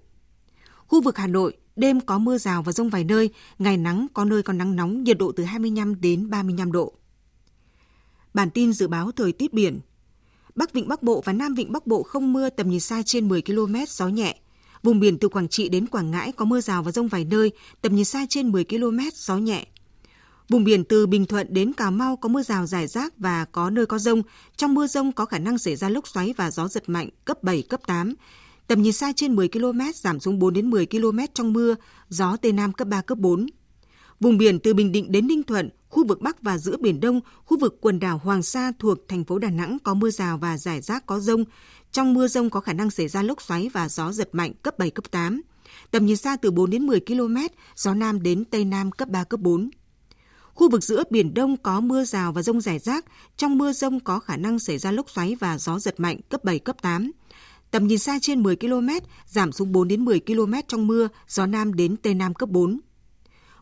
Khu 0.88 1.02
vực 1.02 1.18
Hà 1.18 1.28
Nội, 1.28 1.58
đêm 1.76 2.02
có 2.02 2.18
mưa 2.18 2.38
rào 2.38 2.64
và 2.64 2.72
rông 2.72 2.90
vài 2.90 3.04
nơi, 3.04 3.30
ngày 3.60 3.78
nắng 3.78 4.08
có 4.14 4.26
nơi 4.26 4.44
có 4.44 4.54
nắng 4.54 4.76
nóng, 4.76 5.04
nhiệt 5.04 5.18
độ 5.18 5.32
từ 5.32 5.44
25 5.44 6.02
đến 6.02 6.30
35 6.30 6.72
độ. 6.72 6.94
Bản 8.34 8.50
tin 8.50 8.74
dự 8.74 8.88
báo 8.88 9.12
thời 9.12 9.32
tiết 9.32 9.54
biển. 9.54 9.80
Bắc 10.56 10.74
Vịnh 10.74 10.88
Bắc 10.88 11.04
Bộ 11.04 11.22
và 11.26 11.34
Nam 11.34 11.54
Vịnh 11.54 11.72
Bắc 11.72 11.88
Bộ 11.88 12.04
không 12.04 12.34
mưa 12.34 12.50
tầm 12.50 12.70
nhìn 12.70 12.80
xa 12.80 13.02
trên 13.06 13.28
10 13.28 13.42
km, 13.42 13.76
gió 13.88 14.08
nhẹ. 14.08 14.36
Vùng 14.84 15.00
biển 15.00 15.18
từ 15.18 15.28
Quảng 15.28 15.48
Trị 15.48 15.70
đến 15.70 15.88
Quảng 15.88 16.12
Ngãi 16.12 16.32
có 16.32 16.46
mưa 16.46 16.62
rào 16.62 16.84
và 16.84 16.92
rông 16.92 17.08
vài 17.08 17.26
nơi, 17.26 17.52
tầm 17.82 17.96
nhìn 17.96 18.06
xa 18.06 18.26
trên 18.30 18.52
10 18.52 18.64
km, 18.64 19.00
gió 19.14 19.38
nhẹ. 19.38 19.66
Vùng 20.52 20.64
biển 20.64 20.84
từ 20.84 21.08
Bình 21.08 21.26
Thuận 21.26 21.48
đến 21.50 21.74
Cà 21.74 21.90
Mau 21.90 22.16
có 22.16 22.30
mưa 22.30 22.44
rào 22.44 22.66
rải 22.66 22.88
rác 22.88 23.14
và 23.18 23.46
có 23.46 23.70
nơi 23.70 23.86
có 23.86 24.00
rông. 24.00 24.22
Trong 24.56 24.74
mưa 24.74 24.88
rông 24.88 25.12
có 25.12 25.26
khả 25.26 25.40
năng 25.40 25.58
xảy 25.58 25.76
ra 25.76 25.90
lốc 25.90 26.08
xoáy 26.08 26.34
và 26.38 26.52
gió 26.52 26.68
giật 26.68 26.90
mạnh 26.90 27.10
cấp 27.26 27.44
7, 27.44 27.62
cấp 27.62 27.82
8. 27.88 28.14
Tầm 28.68 28.82
nhìn 28.82 28.94
xa 28.94 29.12
trên 29.16 29.36
10 29.36 29.48
km, 29.48 29.80
giảm 29.96 30.20
xuống 30.20 30.40
4 30.40 30.54
đến 30.54 30.70
10 30.70 30.86
km 30.86 31.20
trong 31.34 31.54
mưa, 31.54 31.76
gió 32.10 32.38
Tây 32.42 32.52
Nam 32.52 32.74
cấp 32.74 32.88
3, 32.88 33.02
cấp 33.02 33.18
4. 33.18 33.46
Vùng 34.20 34.38
biển 34.38 34.60
từ 34.60 34.74
Bình 34.74 34.92
Định 34.92 35.12
đến 35.12 35.28
Ninh 35.28 35.44
Thuận, 35.44 35.70
khu 35.90 36.08
vực 36.08 36.22
Bắc 36.22 36.42
và 36.42 36.58
giữa 36.58 36.78
Biển 36.78 37.00
Đông, 37.00 37.22
khu 37.46 37.60
vực 37.60 37.78
quần 37.82 38.00
đảo 38.00 38.22
Hoàng 38.24 38.44
Sa 38.44 38.72
thuộc 38.80 38.98
thành 39.08 39.24
phố 39.24 39.40
Đà 39.40 39.50
Nẵng 39.50 39.78
có 39.84 39.94
mưa 39.94 40.10
rào 40.10 40.38
và 40.38 40.58
rải 40.58 40.82
rác 40.82 41.06
có 41.06 41.20
rông. 41.20 41.44
Trong 41.92 42.14
mưa 42.14 42.28
rông 42.28 42.50
có 42.50 42.60
khả 42.60 42.74
năng 42.74 42.92
xảy 42.92 43.08
ra 43.08 43.22
lốc 43.22 43.42
xoáy 43.42 43.70
và 43.74 43.90
gió 43.90 44.12
giật 44.12 44.30
mạnh 44.32 44.54
cấp 44.64 44.78
7, 44.80 44.90
cấp 44.90 45.12
8. 45.12 45.42
Tầm 45.92 46.06
nhìn 46.06 46.18
xa 46.18 46.36
từ 46.36 46.52
4 46.52 46.70
đến 46.70 46.88
10 46.88 47.00
km, 47.00 47.36
gió 47.76 47.94
Nam 47.94 48.24
đến 48.24 48.46
Tây 48.46 48.66
Nam 48.66 48.92
cấp 48.92 49.10
3, 49.10 49.24
cấp 49.24 49.40
4. 49.40 49.70
Khu 50.62 50.70
vực 50.70 50.84
giữa 50.84 51.04
Biển 51.10 51.34
Đông 51.34 51.58
có 51.58 51.80
mưa 51.80 52.04
rào 52.04 52.32
và 52.32 52.42
rông 52.42 52.62
rải 52.62 52.80
rác. 52.80 53.06
Trong 53.38 53.58
mưa 53.58 53.74
rông 53.74 54.00
có 54.00 54.20
khả 54.20 54.38
năng 54.38 54.60
xảy 54.60 54.78
ra 54.78 54.92
lốc 54.92 55.10
xoáy 55.10 55.36
và 55.40 55.58
gió 55.58 55.80
giật 55.80 56.00
mạnh 56.00 56.20
cấp 56.30 56.44
7, 56.44 56.60
cấp 56.60 56.82
8. 56.82 57.12
Tầm 57.72 57.88
nhìn 57.88 58.00
xa 58.00 58.20
trên 58.22 58.44
10 58.44 58.56
km, 58.56 58.90
giảm 59.28 59.52
xuống 59.52 59.72
4 59.72 59.88
đến 59.88 60.06
10 60.06 60.20
km 60.20 60.54
trong 60.68 60.88
mưa, 60.88 61.08
gió 61.28 61.46
Nam 61.46 61.74
đến 61.74 61.98
Tây 61.98 62.14
Nam 62.14 62.34
cấp 62.34 62.50
4. 62.50 62.80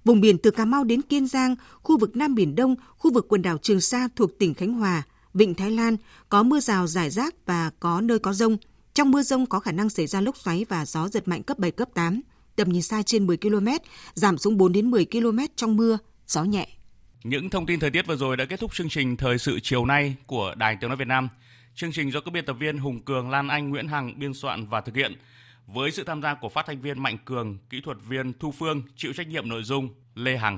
Vùng 0.05 0.21
biển 0.21 0.37
từ 0.37 0.51
Cà 0.51 0.65
Mau 0.65 0.83
đến 0.83 1.01
Kiên 1.01 1.27
Giang, 1.27 1.55
khu 1.83 1.97
vực 1.97 2.15
Nam 2.15 2.35
Biển 2.35 2.55
Đông, 2.55 2.75
khu 2.97 3.13
vực 3.13 3.25
quần 3.29 3.41
đảo 3.41 3.57
Trường 3.57 3.81
Sa 3.81 4.07
thuộc 4.15 4.39
tỉnh 4.39 4.53
Khánh 4.53 4.73
Hòa, 4.73 5.03
Vịnh 5.33 5.53
Thái 5.53 5.71
Lan 5.71 5.97
có 6.29 6.43
mưa 6.43 6.59
rào 6.59 6.87
rải 6.87 7.09
rác 7.09 7.35
và 7.45 7.71
có 7.79 8.01
nơi 8.01 8.19
có 8.19 8.33
rông. 8.33 8.57
Trong 8.93 9.11
mưa 9.11 9.21
rông 9.21 9.45
có 9.45 9.59
khả 9.59 9.71
năng 9.71 9.89
xảy 9.89 10.07
ra 10.07 10.21
lốc 10.21 10.37
xoáy 10.37 10.65
và 10.69 10.85
gió 10.85 11.07
giật 11.07 11.27
mạnh 11.27 11.43
cấp 11.43 11.59
7, 11.59 11.71
cấp 11.71 11.89
8. 11.93 12.21
Tầm 12.55 12.69
nhìn 12.69 12.81
xa 12.81 13.01
trên 13.03 13.27
10 13.27 13.37
km, 13.37 13.67
giảm 14.13 14.37
xuống 14.37 14.57
4 14.57 14.71
đến 14.71 14.91
10 14.91 15.05
km 15.05 15.39
trong 15.55 15.77
mưa, 15.77 15.97
gió 16.27 16.43
nhẹ. 16.43 16.78
Những 17.23 17.49
thông 17.49 17.65
tin 17.65 17.79
thời 17.79 17.91
tiết 17.91 18.07
vừa 18.07 18.15
rồi 18.15 18.37
đã 18.37 18.45
kết 18.45 18.59
thúc 18.59 18.73
chương 18.73 18.89
trình 18.89 19.17
Thời 19.17 19.37
sự 19.37 19.59
chiều 19.59 19.85
nay 19.85 20.15
của 20.25 20.55
Đài 20.57 20.75
Tiếng 20.75 20.89
Nói 20.89 20.97
Việt 20.97 21.07
Nam. 21.07 21.29
Chương 21.75 21.91
trình 21.91 22.11
do 22.11 22.21
các 22.21 22.33
biên 22.33 22.45
tập 22.45 22.55
viên 22.59 22.77
Hùng 22.77 23.01
Cường, 23.01 23.29
Lan 23.29 23.47
Anh, 23.47 23.69
Nguyễn 23.69 23.87
Hằng 23.87 24.19
biên 24.19 24.33
soạn 24.33 24.65
và 24.65 24.81
thực 24.81 24.95
hiện. 24.95 25.15
Với 25.67 25.91
sự 25.91 26.03
tham 26.03 26.21
gia 26.21 26.33
của 26.33 26.49
phát 26.49 26.65
thanh 26.65 26.81
viên 26.81 27.03
Mạnh 27.03 27.17
Cường, 27.25 27.57
kỹ 27.69 27.81
thuật 27.81 27.97
viên 28.07 28.33
Thu 28.39 28.51
Phương, 28.51 28.81
chịu 28.95 29.13
trách 29.13 29.27
nhiệm 29.27 29.49
nội 29.49 29.63
dung 29.63 29.89
Lê 30.15 30.37
Hằng. 30.37 30.57